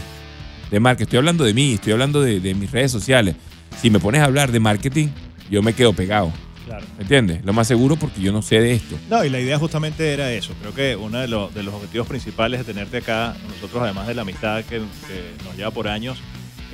de 0.71 0.81
marca. 0.81 1.03
Estoy 1.03 1.19
hablando 1.19 1.45
de 1.45 1.53
mí, 1.53 1.75
estoy 1.75 1.93
hablando 1.93 2.21
de, 2.23 2.41
de 2.41 2.55
mis 2.55 2.71
redes 2.71 2.91
sociales. 2.93 3.35
Si 3.81 3.91
me 3.91 3.99
pones 4.01 4.21
a 4.21 4.25
hablar 4.25 4.51
de 4.53 4.61
marketing, 4.61 5.09
yo 5.51 5.63
me 5.63 5.73
quedo 5.73 5.93
pegado. 5.93 6.33
Claro. 6.67 6.85
¿Entiendes? 6.99 7.45
Lo 7.45 7.53
más 7.55 7.67
seguro 7.67 7.97
porque 7.97 8.21
yo 8.21 8.31
no 8.33 8.43
sé 8.43 8.61
de 8.61 8.73
esto. 8.75 8.97
No, 9.09 9.25
y 9.25 9.31
la 9.31 9.41
idea 9.41 9.59
justamente 9.59 10.13
era 10.13 10.31
eso. 10.33 10.53
Creo 10.61 10.75
que 10.75 10.97
uno 10.97 11.19
de, 11.19 11.27
los- 11.29 11.55
de 11.55 11.63
los 11.63 11.73
objetivos 11.75 12.07
principales 12.07 12.61
de 12.61 12.65
tenerte 12.73 12.99
acá, 12.99 13.35
nosotros 13.49 13.83
además 13.83 14.07
de 14.07 14.15
la 14.15 14.23
amistad 14.23 14.63
que, 14.65 14.77
que 14.79 15.45
nos 15.45 15.57
lleva 15.57 15.71
por 15.71 15.89
años, 15.89 16.19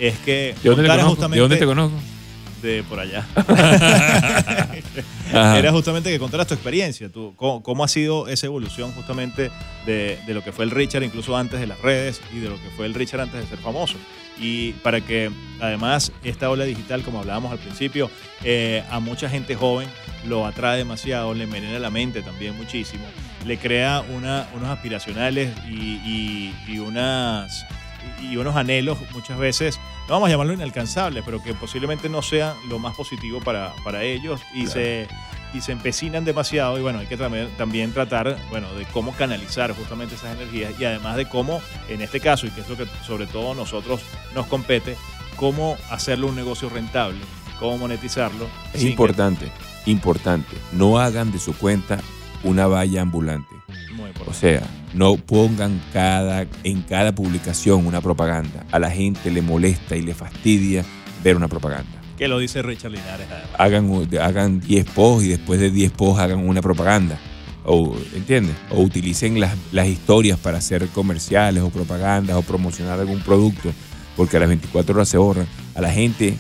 es 0.00 0.18
que 0.18 0.54
¿De 0.62 0.68
dónde, 0.70 0.82
te 0.82 0.88
contaras 0.88 1.04
conozco? 1.04 1.28
¿De 1.28 1.38
dónde 1.40 1.56
te 1.56 1.64
conozco? 1.66 1.96
De 2.66 2.82
por 2.82 2.98
allá. 3.00 3.26
Era 5.32 5.72
justamente 5.72 6.10
que 6.10 6.18
contaras 6.18 6.46
tu 6.46 6.54
experiencia, 6.54 7.08
tú, 7.08 7.34
cómo, 7.36 7.62
cómo 7.62 7.84
ha 7.84 7.88
sido 7.88 8.28
esa 8.28 8.46
evolución 8.46 8.92
justamente 8.92 9.50
de, 9.86 10.18
de 10.26 10.34
lo 10.34 10.42
que 10.44 10.52
fue 10.52 10.64
el 10.64 10.70
Richard 10.70 11.02
incluso 11.02 11.36
antes 11.36 11.60
de 11.60 11.66
las 11.66 11.80
redes 11.80 12.20
y 12.32 12.38
de 12.38 12.48
lo 12.48 12.56
que 12.56 12.68
fue 12.76 12.86
el 12.86 12.94
Richard 12.94 13.20
antes 13.22 13.40
de 13.40 13.46
ser 13.46 13.58
famoso. 13.58 13.96
Y 14.38 14.72
para 14.74 15.00
que 15.00 15.30
además 15.60 16.12
esta 16.24 16.50
ola 16.50 16.64
digital, 16.64 17.02
como 17.02 17.20
hablábamos 17.20 17.52
al 17.52 17.58
principio, 17.58 18.10
eh, 18.42 18.82
a 18.90 19.00
mucha 19.00 19.28
gente 19.28 19.54
joven 19.54 19.88
lo 20.26 20.46
atrae 20.46 20.78
demasiado, 20.78 21.34
le 21.34 21.44
envenena 21.44 21.78
la 21.78 21.90
mente 21.90 22.22
también 22.22 22.56
muchísimo, 22.56 23.04
le 23.46 23.58
crea 23.58 24.02
una, 24.14 24.48
unos 24.54 24.68
aspiracionales 24.70 25.52
y, 25.68 25.72
y- 25.74 26.54
y 26.68 26.78
unas, 26.78 27.64
y 28.22 28.36
unos 28.36 28.56
anhelos 28.56 28.98
muchas 29.12 29.38
veces, 29.38 29.78
no 30.08 30.14
vamos 30.14 30.28
a 30.28 30.32
llamarlo 30.32 30.52
inalcanzables, 30.52 31.22
pero 31.24 31.42
que 31.42 31.54
posiblemente 31.54 32.08
no 32.08 32.22
sean 32.22 32.54
lo 32.68 32.78
más 32.78 32.94
positivo 32.94 33.40
para, 33.40 33.72
para 33.84 34.02
ellos 34.02 34.40
y, 34.54 34.66
se, 34.66 35.08
y 35.54 35.60
se 35.62 35.72
empecinan 35.72 36.24
demasiado 36.24 36.78
y 36.78 36.82
bueno, 36.82 36.98
hay 36.98 37.06
que 37.06 37.16
también, 37.16 37.48
también 37.56 37.92
tratar 37.92 38.36
bueno, 38.50 38.72
de 38.74 38.84
cómo 38.86 39.12
canalizar 39.12 39.72
justamente 39.74 40.14
esas 40.16 40.36
energías 40.36 40.72
y 40.78 40.84
además 40.84 41.16
de 41.16 41.26
cómo, 41.28 41.60
en 41.88 42.02
este 42.02 42.20
caso, 42.20 42.46
y 42.46 42.50
que 42.50 42.60
es 42.60 42.68
lo 42.68 42.76
que 42.76 42.86
sobre 43.06 43.26
todo 43.26 43.54
nosotros 43.54 44.00
nos 44.34 44.46
compete, 44.46 44.96
cómo 45.36 45.76
hacerlo 45.90 46.28
un 46.28 46.36
negocio 46.36 46.68
rentable, 46.68 47.18
cómo 47.58 47.78
monetizarlo. 47.78 48.46
Es 48.74 48.82
que- 48.82 48.88
importante, 48.90 49.50
importante. 49.86 50.56
No 50.72 50.98
hagan 50.98 51.32
de 51.32 51.38
su 51.38 51.56
cuenta 51.56 51.98
una 52.42 52.66
valla 52.66 53.00
ambulante. 53.00 53.54
Muy 53.94 54.08
importante. 54.10 54.30
O 54.30 54.34
sea, 54.34 54.62
no 54.94 55.16
pongan 55.16 55.80
cada, 55.92 56.46
en 56.62 56.82
cada 56.82 57.14
publicación 57.14 57.86
una 57.86 58.00
propaganda. 58.00 58.64
A 58.70 58.78
la 58.78 58.90
gente 58.90 59.30
le 59.30 59.42
molesta 59.42 59.96
y 59.96 60.02
le 60.02 60.14
fastidia 60.14 60.84
ver 61.22 61.36
una 61.36 61.48
propaganda. 61.48 62.00
que 62.16 62.28
lo 62.28 62.38
dice 62.38 62.62
Richard 62.62 62.92
Linares. 62.92 63.26
Hagan, 63.58 64.08
hagan 64.20 64.60
10 64.60 64.84
posts 64.90 65.24
y 65.24 65.28
después 65.30 65.58
de 65.60 65.70
10 65.70 65.90
posts 65.92 66.22
hagan 66.22 66.48
una 66.48 66.62
propaganda. 66.62 67.18
O, 67.64 67.96
¿Entiendes? 68.14 68.54
O 68.70 68.82
utilicen 68.82 69.40
las, 69.40 69.56
las 69.72 69.88
historias 69.88 70.38
para 70.38 70.58
hacer 70.58 70.86
comerciales 70.88 71.62
o 71.62 71.70
propagandas 71.70 72.36
o 72.36 72.42
promocionar 72.42 73.00
algún 73.00 73.20
producto, 73.20 73.72
porque 74.16 74.36
a 74.36 74.40
las 74.40 74.48
24 74.48 74.94
horas 74.94 75.08
se 75.08 75.18
borran. 75.18 75.46
A 75.74 75.80
la 75.80 75.90
gente, 75.90 76.36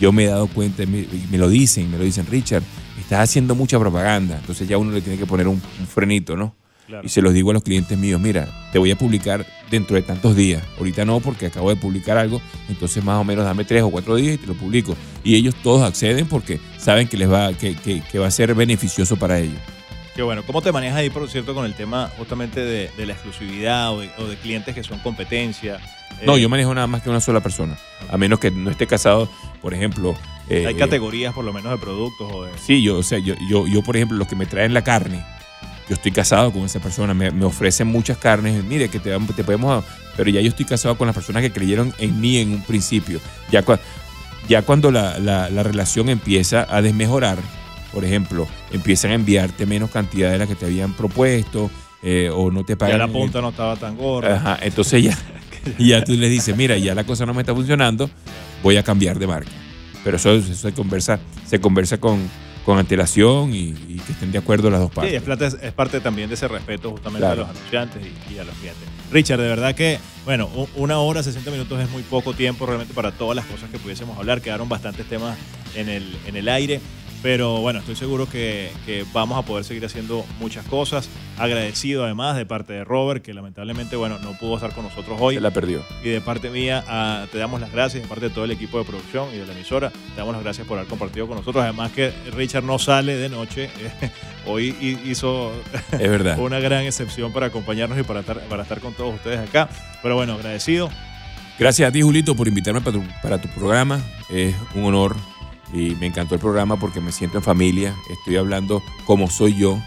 yo 0.00 0.12
me 0.12 0.24
he 0.24 0.28
dado 0.28 0.46
cuenta, 0.46 0.86
me, 0.86 1.06
me 1.30 1.36
lo 1.36 1.48
dicen, 1.48 1.90
me 1.90 1.98
lo 1.98 2.04
dicen, 2.04 2.26
Richard, 2.26 2.62
estás 2.98 3.20
haciendo 3.20 3.54
mucha 3.54 3.78
propaganda. 3.78 4.38
Entonces 4.38 4.66
ya 4.66 4.78
uno 4.78 4.92
le 4.92 5.02
tiene 5.02 5.18
que 5.18 5.26
poner 5.26 5.48
un, 5.48 5.60
un 5.80 5.86
frenito, 5.86 6.36
¿no? 6.36 6.54
Claro. 6.88 7.06
Y 7.06 7.10
se 7.10 7.20
los 7.22 7.34
digo 7.34 7.50
a 7.50 7.52
los 7.54 7.62
clientes 7.62 7.96
míos, 7.98 8.18
mira, 8.20 8.48
te 8.72 8.78
voy 8.78 8.90
a 8.90 8.96
publicar 8.96 9.44
dentro 9.70 9.94
de 9.94 10.02
tantos 10.02 10.34
días. 10.34 10.62
Ahorita 10.78 11.04
no, 11.04 11.20
porque 11.20 11.46
acabo 11.46 11.68
de 11.68 11.76
publicar 11.76 12.16
algo, 12.16 12.40
entonces 12.70 13.04
más 13.04 13.20
o 13.20 13.24
menos 13.24 13.44
dame 13.44 13.64
tres 13.64 13.82
o 13.82 13.90
cuatro 13.90 14.16
días 14.16 14.34
y 14.36 14.38
te 14.38 14.46
lo 14.46 14.54
publico. 14.54 14.96
Y 15.22 15.34
ellos 15.36 15.54
todos 15.62 15.82
acceden 15.82 16.26
porque 16.26 16.58
saben 16.78 17.06
que 17.06 17.18
les 17.18 17.30
va, 17.30 17.52
que, 17.52 17.76
que- 17.76 18.00
que 18.00 18.18
va 18.18 18.26
a 18.26 18.30
ser 18.30 18.54
beneficioso 18.54 19.16
para 19.16 19.38
ellos. 19.38 19.58
Qué 20.16 20.22
bueno. 20.22 20.42
¿Cómo 20.44 20.62
te 20.62 20.72
manejas 20.72 20.96
ahí, 20.96 21.10
por 21.10 21.28
cierto, 21.28 21.54
con 21.54 21.64
el 21.66 21.74
tema 21.74 22.10
justamente 22.16 22.60
de, 22.64 22.90
de 22.96 23.06
la 23.06 23.12
exclusividad 23.12 23.92
o 23.92 24.00
de, 24.00 24.10
o 24.18 24.24
de 24.24 24.36
clientes 24.36 24.74
que 24.74 24.82
son 24.82 24.98
competencia? 25.00 25.78
No, 26.24 26.36
Eh, 26.36 26.40
yo 26.40 26.48
manejo 26.48 26.74
nada 26.74 26.86
más 26.88 27.02
que 27.02 27.10
una 27.10 27.20
sola 27.20 27.40
persona. 27.40 27.76
A 28.10 28.16
menos 28.16 28.40
que 28.40 28.50
no 28.50 28.70
esté 28.70 28.86
casado, 28.86 29.30
por 29.60 29.74
ejemplo. 29.74 30.16
eh, 30.48 30.64
Hay 30.66 30.74
eh, 30.74 30.76
categorías 30.78 31.34
por 31.34 31.44
lo 31.44 31.52
menos 31.52 31.70
de 31.70 31.78
productos 31.78 32.32
o 32.32 32.44
de... 32.44 32.50
Sí, 32.58 32.82
yo, 32.82 32.96
o 32.98 33.02
sea, 33.02 33.18
yo, 33.18 33.34
yo, 33.48 33.66
yo, 33.68 33.82
por 33.82 33.94
ejemplo, 33.96 34.16
los 34.16 34.26
que 34.26 34.34
me 34.34 34.46
traen 34.46 34.72
la 34.74 34.82
carne, 34.82 35.22
yo 35.88 35.94
estoy 35.94 36.12
casado 36.12 36.52
con 36.52 36.64
esa 36.64 36.80
persona, 36.80 37.14
me, 37.14 37.30
me 37.30 37.44
ofrecen 37.44 37.86
muchas 37.88 38.18
carnes, 38.18 38.62
mire, 38.64 38.88
que 38.88 38.98
te, 38.98 39.10
te 39.34 39.44
podemos... 39.44 39.84
Pero 40.16 40.30
ya 40.30 40.40
yo 40.40 40.48
estoy 40.48 40.66
casado 40.66 40.98
con 40.98 41.06
las 41.06 41.14
personas 41.14 41.42
que 41.42 41.52
creyeron 41.52 41.94
en 41.98 42.20
mí 42.20 42.38
en 42.38 42.50
un 42.52 42.62
principio. 42.62 43.20
Ya, 43.50 43.64
ya 44.48 44.62
cuando 44.62 44.90
la, 44.90 45.18
la- 45.18 45.48
la 45.48 45.62
relación 45.62 46.08
empieza 46.08 46.66
a 46.68 46.82
desmejorar, 46.82 47.38
por 47.92 48.04
ejemplo, 48.04 48.46
empiezan 48.72 49.12
a 49.12 49.14
enviarte 49.14 49.64
menos 49.64 49.90
cantidad 49.90 50.30
de 50.32 50.38
la 50.38 50.46
que 50.46 50.54
te 50.56 50.66
habían 50.66 50.92
propuesto, 50.94 51.70
eh, 52.02 52.30
o 52.34 52.50
no 52.50 52.64
te 52.64 52.72
Ya 52.74 52.78
pagan... 52.78 52.98
la 52.98 53.08
punta 53.08 53.40
no 53.40 53.48
estaba 53.50 53.76
tan 53.76 53.96
gorda. 53.96 54.34
Ajá, 54.36 54.58
entonces 54.60 55.02
ya, 55.04 55.16
ya 55.78 56.02
tú 56.04 56.12
les 56.14 56.30
dices, 56.30 56.56
mira, 56.56 56.76
ya 56.78 56.94
la 56.94 57.04
cosa 57.04 57.24
no 57.24 57.32
me 57.32 57.42
está 57.42 57.54
funcionando, 57.54 58.10
voy 58.62 58.76
a 58.76 58.82
cambiar 58.82 59.18
de 59.18 59.26
marca. 59.26 59.50
Pero 60.04 60.16
eso, 60.16 60.32
eso 60.34 60.52
se 60.54 60.72
conversa, 60.72 61.18
se 61.46 61.60
conversa 61.60 61.98
con, 61.98 62.28
con 62.68 62.78
antelación 62.78 63.54
y, 63.54 63.68
y 63.88 63.98
que 64.06 64.12
estén 64.12 64.30
de 64.30 64.36
acuerdo 64.36 64.68
las 64.68 64.80
dos 64.80 64.90
Sí, 64.90 64.96
partes. 64.96 65.14
es, 65.14 65.22
plata- 65.22 65.46
es 65.46 65.72
parte 65.72 66.00
también 66.00 66.28
de 66.28 66.34
ese 66.34 66.48
respeto 66.48 66.90
justamente 66.90 67.20
Claro. 67.26 67.44
a 67.46 67.48
los 67.48 67.56
anunciantes 67.56 68.02
y, 68.04 68.34
y 68.34 68.38
a 68.38 68.44
los 68.44 68.54
clientes. 68.56 68.84
Richard, 69.10 69.40
de 69.40 69.48
verdad 69.48 69.74
que, 69.74 69.98
bueno, 70.26 70.50
una 70.76 70.98
hora, 70.98 71.22
60 71.22 71.50
minutos 71.50 71.80
es 71.80 71.88
muy 71.88 72.02
poco 72.02 72.34
tiempo 72.34 72.66
realmente 72.66 72.92
para 72.92 73.10
todas 73.12 73.34
las 73.36 73.46
cosas 73.46 73.70
que 73.70 73.78
pudiésemos 73.78 74.18
hablar. 74.18 74.42
Quedaron 74.42 74.68
bastantes 74.68 75.06
temas 75.08 75.38
en 75.74 75.88
el, 75.88 76.14
en 76.26 76.36
el 76.36 76.46
aire. 76.50 76.82
Pero 77.20 77.60
bueno, 77.60 77.80
estoy 77.80 77.96
seguro 77.96 78.28
que, 78.28 78.70
que 78.86 79.04
vamos 79.12 79.36
a 79.36 79.42
poder 79.42 79.64
seguir 79.64 79.84
haciendo 79.84 80.24
muchas 80.38 80.64
cosas. 80.66 81.08
Agradecido 81.36 82.04
además 82.04 82.36
de 82.36 82.46
parte 82.46 82.72
de 82.72 82.84
Robert, 82.84 83.24
que 83.24 83.34
lamentablemente, 83.34 83.96
bueno, 83.96 84.18
no 84.20 84.32
pudo 84.38 84.54
estar 84.54 84.72
con 84.72 84.84
nosotros 84.84 85.16
hoy. 85.20 85.34
Se 85.34 85.40
la 85.40 85.50
perdió. 85.50 85.82
Y 86.04 86.10
de 86.10 86.20
parte 86.20 86.48
mía, 86.48 86.84
ah, 86.86 87.26
te 87.32 87.38
damos 87.38 87.60
las 87.60 87.72
gracias, 87.72 88.04
de 88.04 88.08
parte 88.08 88.28
de 88.28 88.30
todo 88.34 88.44
el 88.44 88.52
equipo 88.52 88.78
de 88.78 88.84
producción 88.84 89.28
y 89.34 89.38
de 89.38 89.46
la 89.46 89.52
emisora, 89.52 89.90
te 89.90 90.16
damos 90.16 90.32
las 90.34 90.44
gracias 90.44 90.64
por 90.68 90.78
haber 90.78 90.88
compartido 90.88 91.26
con 91.26 91.36
nosotros. 91.38 91.64
Además 91.64 91.90
que 91.90 92.12
Richard 92.36 92.62
no 92.62 92.78
sale 92.78 93.16
de 93.16 93.28
noche, 93.28 93.68
hoy 94.46 94.76
hi- 94.80 95.10
hizo 95.10 95.50
Es 95.92 95.98
verdad. 96.10 96.38
una 96.40 96.60
gran 96.60 96.84
excepción 96.84 97.32
para 97.32 97.46
acompañarnos 97.46 97.98
y 97.98 98.04
para 98.04 98.20
estar, 98.20 98.38
para 98.42 98.62
estar 98.62 98.78
con 98.80 98.94
todos 98.94 99.16
ustedes 99.16 99.40
acá. 99.40 99.68
Pero 100.02 100.14
bueno, 100.14 100.34
agradecido. 100.34 100.88
Gracias 101.58 101.88
a 101.88 101.92
ti, 101.92 102.02
Julito, 102.02 102.36
por 102.36 102.46
invitarme 102.46 102.80
para 102.80 102.92
tu, 102.96 103.02
para 103.20 103.38
tu 103.40 103.48
programa. 103.48 104.00
Es 104.30 104.54
un 104.76 104.84
honor 104.84 105.16
y 105.72 105.94
me 105.96 106.06
encantó 106.06 106.34
el 106.34 106.40
programa 106.40 106.76
porque 106.78 107.00
me 107.00 107.12
siento 107.12 107.38
en 107.38 107.44
familia. 107.44 107.94
Estoy 108.10 108.36
hablando 108.36 108.82
como 109.04 109.30
soy 109.30 109.54
yo. 109.54 109.78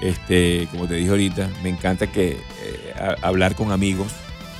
Este, 0.00 0.68
como 0.70 0.86
te 0.86 0.94
dije 0.94 1.10
ahorita, 1.10 1.50
me 1.62 1.70
encanta 1.70 2.06
que 2.06 2.38
eh, 2.62 2.94
hablar 3.22 3.56
con 3.56 3.72
amigos, 3.72 4.12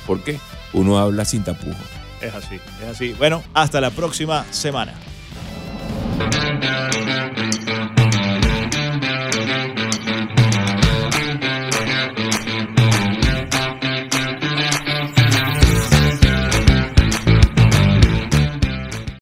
porque 0.05 0.37
uno 0.73 0.97
habla 0.97 1.25
sin 1.25 1.43
tapujos. 1.43 1.77
Es 2.21 2.33
así, 2.33 2.59
es 2.81 2.87
así. 2.87 3.13
Bueno, 3.13 3.41
hasta 3.53 3.79
la 3.79 3.91
próxima 3.91 4.45
semana. 4.51 4.93